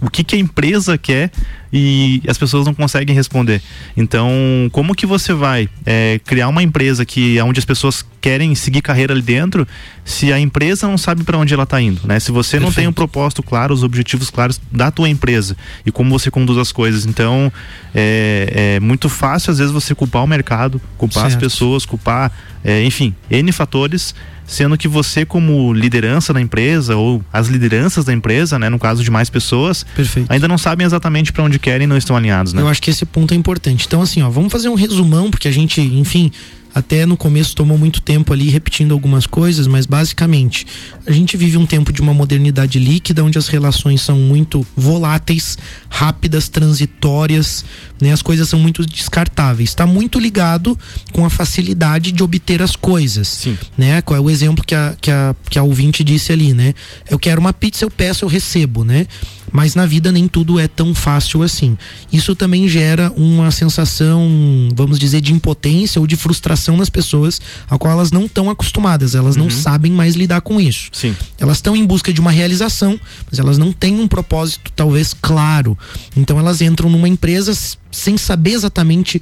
o, 0.00 0.10
que 0.10 0.24
que 0.24 0.36
a 0.36 0.38
empresa 0.38 0.96
quer 0.96 1.30
e 1.72 2.20
as 2.26 2.36
pessoas 2.36 2.66
não 2.66 2.74
conseguem 2.74 3.14
responder. 3.14 3.62
Então, 3.96 4.30
como 4.72 4.94
que 4.94 5.06
você 5.06 5.32
vai 5.32 5.68
é, 5.86 6.20
criar 6.24 6.48
uma 6.48 6.62
empresa 6.62 7.04
que 7.04 7.40
onde 7.40 7.58
as 7.58 7.64
pessoas 7.64 8.04
querem 8.20 8.54
seguir 8.54 8.82
carreira 8.82 9.14
ali 9.14 9.22
dentro, 9.22 9.66
se 10.04 10.32
a 10.32 10.38
empresa 10.38 10.86
não 10.86 10.98
sabe 10.98 11.22
para 11.22 11.38
onde 11.38 11.54
ela 11.54 11.62
está 11.62 11.80
indo, 11.80 12.00
né? 12.06 12.18
Se 12.18 12.32
você 12.32 12.58
não 12.58 12.72
tem 12.72 12.86
um 12.86 12.92
propósito 12.92 13.42
claro, 13.42 13.72
os 13.72 13.82
objetivos 13.82 14.30
claros 14.30 14.60
da 14.70 14.90
tua 14.90 15.08
empresa 15.08 15.56
e 15.86 15.92
como 15.92 16.10
você 16.10 16.30
conduz 16.30 16.58
as 16.58 16.72
coisas, 16.72 17.06
então 17.06 17.52
é, 17.94 18.76
é 18.76 18.80
muito 18.80 19.08
fácil 19.08 19.52
às 19.52 19.58
vezes 19.58 19.72
você 19.72 19.94
culpar 19.94 20.24
o 20.24 20.26
mercado, 20.26 20.80
culpar 20.98 21.26
as 21.26 21.32
Certo. 21.32 21.42
pessoas, 21.44 21.86
culpar, 21.86 22.32
é, 22.64 22.84
enfim, 22.84 23.14
n 23.30 23.52
fatores. 23.52 24.14
Sendo 24.50 24.76
que 24.76 24.88
você, 24.88 25.24
como 25.24 25.72
liderança 25.72 26.32
da 26.32 26.40
empresa, 26.40 26.96
ou 26.96 27.24
as 27.32 27.46
lideranças 27.46 28.04
da 28.04 28.12
empresa, 28.12 28.58
né, 28.58 28.68
no 28.68 28.80
caso 28.80 29.04
de 29.04 29.08
mais 29.08 29.30
pessoas, 29.30 29.86
ainda 30.28 30.48
não 30.48 30.58
sabem 30.58 30.84
exatamente 30.84 31.32
para 31.32 31.44
onde 31.44 31.56
querem 31.56 31.84
e 31.84 31.86
não 31.86 31.96
estão 31.96 32.16
alinhados, 32.16 32.52
né? 32.52 32.60
Eu 32.60 32.66
acho 32.66 32.82
que 32.82 32.90
esse 32.90 33.06
ponto 33.06 33.32
é 33.32 33.36
importante. 33.36 33.86
Então, 33.86 34.02
assim, 34.02 34.22
ó, 34.22 34.28
vamos 34.28 34.50
fazer 34.50 34.68
um 34.68 34.74
resumão, 34.74 35.30
porque 35.30 35.46
a 35.46 35.52
gente, 35.52 35.80
enfim, 35.80 36.32
até 36.74 37.04
no 37.04 37.16
começo 37.16 37.54
tomou 37.54 37.76
muito 37.76 38.00
tempo 38.00 38.32
ali 38.32 38.48
repetindo 38.48 38.92
algumas 38.92 39.26
coisas, 39.26 39.66
mas 39.66 39.86
basicamente 39.86 40.66
a 41.06 41.12
gente 41.12 41.36
vive 41.36 41.56
um 41.56 41.66
tempo 41.66 41.92
de 41.92 42.00
uma 42.00 42.14
modernidade 42.14 42.78
líquida 42.78 43.24
onde 43.24 43.38
as 43.38 43.48
relações 43.48 44.02
são 44.02 44.16
muito 44.16 44.66
voláteis, 44.76 45.58
rápidas, 45.88 46.48
transitórias, 46.48 47.64
né? 48.00 48.12
As 48.12 48.22
coisas 48.22 48.48
são 48.48 48.58
muito 48.58 48.84
descartáveis. 48.84 49.70
Está 49.70 49.86
muito 49.86 50.18
ligado 50.18 50.78
com 51.12 51.24
a 51.24 51.30
facilidade 51.30 52.12
de 52.12 52.22
obter 52.22 52.62
as 52.62 52.74
coisas, 52.76 53.28
Sim. 53.28 53.58
né? 53.76 54.00
Qual 54.02 54.16
é 54.16 54.20
o 54.20 54.30
exemplo 54.30 54.64
que 54.64 54.74
a, 54.74 54.96
que 55.00 55.10
a, 55.10 55.34
que 55.48 55.58
a 55.58 55.62
ouvinte 55.62 56.02
disse 56.02 56.32
ali, 56.32 56.54
né? 56.54 56.74
Eu 57.08 57.18
quero 57.18 57.40
uma 57.40 57.52
pizza, 57.52 57.84
eu 57.84 57.90
peço, 57.90 58.24
eu 58.24 58.28
recebo, 58.28 58.84
né? 58.84 59.06
Mas 59.52 59.74
na 59.74 59.84
vida 59.84 60.12
nem 60.12 60.28
tudo 60.28 60.60
é 60.60 60.68
tão 60.68 60.94
fácil 60.94 61.42
assim. 61.42 61.76
Isso 62.12 62.34
também 62.36 62.68
gera 62.68 63.12
uma 63.16 63.50
sensação, 63.50 64.28
vamos 64.74 64.98
dizer, 64.98 65.20
de 65.20 65.32
impotência 65.32 66.00
ou 66.00 66.06
de 66.06 66.16
frustração 66.16 66.76
nas 66.76 66.88
pessoas, 66.88 67.40
a 67.68 67.76
qual 67.76 67.92
elas 67.92 68.12
não 68.12 68.26
estão 68.26 68.48
acostumadas, 68.48 69.14
elas 69.14 69.36
não 69.36 69.50
sabem 69.50 69.90
mais 69.90 70.14
lidar 70.14 70.40
com 70.40 70.60
isso. 70.60 70.88
Sim. 70.92 71.16
Elas 71.38 71.56
estão 71.56 71.74
em 71.74 71.84
busca 71.84 72.12
de 72.12 72.20
uma 72.20 72.30
realização, 72.30 72.98
mas 73.28 73.38
elas 73.38 73.58
não 73.58 73.72
têm 73.72 73.98
um 73.98 74.06
propósito 74.06 74.70
talvez 74.74 75.14
claro. 75.20 75.76
Então 76.16 76.38
elas 76.38 76.60
entram 76.60 76.88
numa 76.88 77.08
empresa 77.08 77.52
sem 77.90 78.16
saber 78.16 78.52
exatamente 78.52 79.20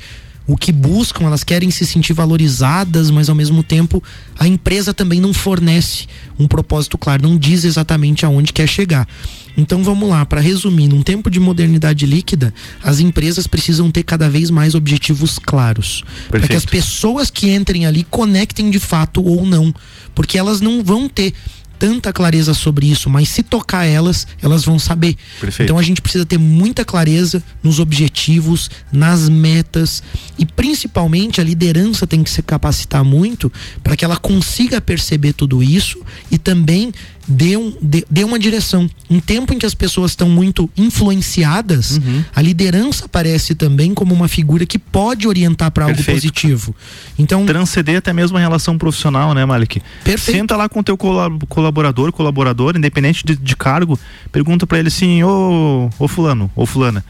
o 0.49 0.57
que 0.57 0.73
buscam, 0.73 1.27
elas 1.27 1.45
querem 1.45 1.71
se 1.71 1.85
sentir 1.85 2.15
valorizadas, 2.15 3.11
mas 3.11 3.29
ao 3.29 3.35
mesmo 3.35 3.63
tempo 3.63 4.03
a 4.39 4.49
empresa 4.49 4.95
também 4.95 5.21
não 5.21 5.35
fornece 5.35 6.07
um 6.39 6.49
propósito 6.49 6.97
claro, 6.97 7.23
não 7.23 7.37
diz 7.37 7.65
exatamente 7.65 8.25
aonde 8.25 8.51
quer 8.51 8.67
chegar. 8.67 9.07
Então 9.59 9.85
vamos 9.85 10.09
lá, 10.09 10.25
para 10.25 10.41
resumir, 10.41 10.89
num 10.89 11.03
tempo 11.03 11.31
de 11.31 11.39
modernidade 11.39 12.07
líquida, 12.07 12.55
as 12.83 12.99
empresas 12.99 13.47
precisam 13.47 13.91
ter 13.91 14.05
cada 14.05 14.31
vez 14.31 14.51
mais 14.51 14.75
objetivos 14.75 15.39
claros, 15.39 16.03
para 16.31 16.41
que 16.41 16.57
as 16.57 16.65
pessoas 16.65 17.29
que 17.29 17.51
entrem 17.51 17.85
ali 17.85 18.03
conectem 18.05 18.71
de 18.71 18.79
fato 18.79 19.23
ou 19.23 19.45
não, 19.45 19.75
porque 20.15 20.39
elas 20.39 20.63
não 20.63 20.83
vão 20.83 21.11
ter 21.11 21.35
tanta 21.79 22.13
clareza 22.13 22.53
sobre 22.55 22.91
isso, 22.91 23.09
mas 23.09 23.29
se 23.29 23.43
tocar 23.43 23.85
elas, 23.85 24.27
elas 24.43 24.65
vão 24.65 24.79
saber. 24.79 25.17
Perfeito. 25.41 25.69
Então 25.69 25.79
a 25.79 25.83
gente 25.83 26.03
precisa 26.03 26.27
ter 26.27 26.39
muita 26.39 26.85
clareza 26.85 27.43
nos 27.63 27.79
objetivos, 27.79 28.71
nas 28.93 29.29
metas 29.29 30.03
e 30.39 30.45
principalmente 30.45 31.41
a 31.41 31.45
liderança 31.45 32.07
tem 32.07 32.23
que 32.23 32.31
se 32.31 32.43
capacitar 32.43 33.05
muito 33.05 33.53
para 33.83 33.97
que 33.97 34.05
ela 34.05 34.17
consiga 34.17 34.81
perceber 34.81 35.33
tudo 35.33 35.63
isso 35.63 36.01
e 36.31 36.39
também 36.39 36.93
dê, 37.29 37.57
um, 37.57 37.77
dê, 37.81 38.05
dê 38.11 38.25
uma 38.25 38.39
direção. 38.39 38.89
Em 39.11 39.21
tempo 39.21 39.53
em 39.53 39.59
que 39.59 39.67
as 39.67 39.75
pessoas 39.75 40.13
estão 40.13 40.29
muito 40.29 40.69
influenciadas, 40.77 42.01
a 42.35 42.41
liderança 42.41 43.05
aparece 43.05 43.55
também 43.55 43.93
como 43.95 44.15
uma 44.15 44.29
figura 44.29 44.65
que 44.65 44.79
pode 44.79 45.29
orientar 45.29 45.71
para 45.71 45.85
algo 45.85 45.97
Perfeito. 45.97 46.17
positivo. 46.17 46.75
Então 47.19 47.45
transcender 47.45 47.99
até 47.99 48.13
mesmo 48.13 48.37
a 48.37 48.41
relação 48.41 48.79
profissional, 48.79 49.35
né, 49.35 49.45
Malik? 49.45 49.81
Perfeito. 50.03 50.37
Senta 50.39 50.57
lá 50.57 50.69
com 50.69 50.81
o 50.81 50.83
teu 50.83 50.97
colab- 50.97 51.45
colaborador, 51.49 52.13
colaboradora, 52.13 52.79
independente 52.79 53.25
de, 53.25 53.37
de 53.37 53.57
cargo, 53.57 53.99
pergunta 54.33 54.67
pra 54.67 54.79
ele 54.79 54.89
assim, 54.89 55.23
ô, 55.23 55.91
ô 55.99 56.09
fulano, 56.09 56.51
ô 56.57 56.65
fulana, 56.65 57.05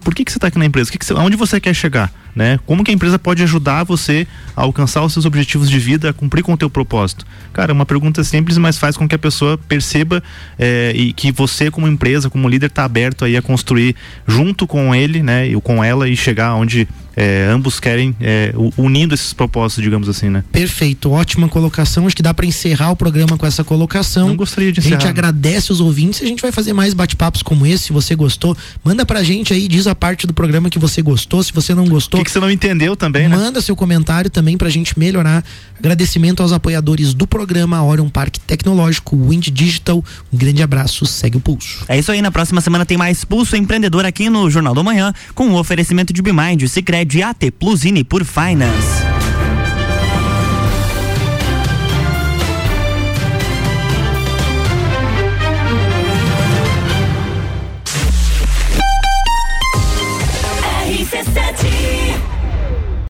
por 0.00 0.14
que 0.14 0.24
que 0.24 0.32
você 0.32 0.38
tá 0.38 0.48
aqui 0.48 0.58
na 0.58 0.64
empresa? 0.64 0.90
Que 0.90 0.98
que 0.98 1.04
você, 1.04 1.14
você 1.14 1.60
quer 1.60 1.74
chegar? 1.74 2.12
Né? 2.34 2.58
Como 2.64 2.82
que 2.82 2.90
a 2.90 2.94
empresa 2.94 3.18
pode 3.18 3.42
ajudar 3.42 3.84
você 3.84 4.26
a 4.56 4.62
alcançar 4.62 5.02
os 5.02 5.12
seus 5.12 5.26
objetivos 5.26 5.68
de 5.68 5.78
vida, 5.78 6.08
a 6.08 6.12
cumprir 6.14 6.42
com 6.42 6.54
o 6.54 6.56
teu 6.56 6.70
propósito? 6.70 7.26
Cara, 7.52 7.72
é 7.72 7.74
uma 7.74 7.84
pergunta 7.84 8.24
simples, 8.24 8.56
mas 8.56 8.78
faz 8.78 8.96
com 8.96 9.06
que 9.06 9.14
a 9.14 9.18
pessoa 9.18 9.58
perceba 9.58 10.22
eh, 10.58 10.92
e 10.94 11.12
que 11.12 11.30
você 11.30 11.70
como 11.70 11.86
empresa, 11.86 12.30
como 12.30 12.48
líder, 12.48 12.66
está 12.66 12.84
aberto 12.84 13.26
aí 13.26 13.36
a 13.36 13.42
construir 13.42 13.94
junto 14.26 14.66
com 14.66 14.94
ele, 14.94 15.22
né, 15.22 15.46
e 15.46 15.60
com 15.60 15.84
ela 15.84 16.08
e 16.08 16.16
chegar 16.16 16.54
onde 16.54 16.88
eh, 17.16 17.46
ambos 17.50 17.78
querem, 17.80 18.14
u- 18.54 18.72
unindo 18.76 19.14
esses 19.14 19.32
propósitos, 19.32 19.82
digamos 19.82 20.08
assim, 20.08 20.28
né? 20.30 20.44
Perfeito, 20.52 21.10
ótima 21.10 21.48
colocação. 21.48 22.06
Acho 22.06 22.16
que 22.16 22.22
dá 22.22 22.32
para 22.34 22.46
encerrar 22.46 22.90
o 22.90 22.96
programa 22.96 23.36
com 23.36 23.46
essa 23.46 23.62
colocação. 23.64 24.28
Não 24.28 24.36
gostaria 24.36 24.72
de 24.72 24.80
A 24.80 24.82
gente 24.82 24.94
encerrar. 24.96 25.10
agradece 25.10 25.72
os 25.72 25.80
ouvintes 25.80 26.20
e 26.20 26.24
a 26.24 26.26
gente 26.26 26.42
vai 26.42 26.52
fazer 26.52 26.72
mais 26.72 26.94
bate-papos 26.94 27.42
como 27.42 27.66
esse. 27.66 27.84
Se 27.84 27.92
você 27.92 28.14
gostou, 28.14 28.56
manda 28.84 29.04
pra 29.04 29.22
gente 29.22 29.52
aí, 29.52 29.66
diz 29.68 29.86
a 29.86 29.94
parte 29.94 30.26
do 30.26 30.32
programa 30.32 30.70
que 30.70 30.78
você 30.78 31.02
gostou. 31.02 31.42
Se 31.42 31.52
você 31.52 31.74
não 31.74 31.86
gostou, 31.86 32.20
O 32.20 32.22
que, 32.22 32.26
que 32.28 32.32
você 32.32 32.40
não 32.40 32.50
entendeu 32.50 32.96
também, 32.96 33.28
né? 33.28 33.36
manda 33.36 33.60
seu 33.60 33.74
comentário 33.76 34.30
também 34.30 34.56
pra 34.56 34.68
gente 34.70 34.98
melhorar. 34.98 35.44
Agradecimento 35.78 36.42
aos 36.42 36.52
apoiadores 36.52 37.12
do 37.12 37.26
programa 37.26 37.82
Orion 37.82 38.08
Parque 38.08 38.38
Tecnológico, 38.38 39.16
Wind 39.28 39.48
Digital. 39.48 40.04
Um 40.32 40.36
grande 40.36 40.62
abraço, 40.62 41.04
segue 41.06 41.36
o 41.36 41.40
pulso. 41.40 41.84
É 41.88 41.98
isso 41.98 42.12
aí, 42.12 42.22
na 42.22 42.30
próxima 42.30 42.60
semana 42.60 42.86
tem 42.86 42.96
mais 42.96 43.24
Pulso 43.24 43.56
Empreendedor 43.56 44.04
aqui 44.04 44.30
no 44.30 44.48
Jornal 44.48 44.74
do 44.74 44.84
Manhã, 44.84 45.12
com 45.34 45.48
o 45.50 45.58
oferecimento 45.58 46.12
de 46.12 46.22
Bimind, 46.22 46.62
Cicred, 47.02 47.22
AT 47.24 47.50
Plus 47.50 47.84
Nipur 47.90 48.24
Finance. 48.24 49.21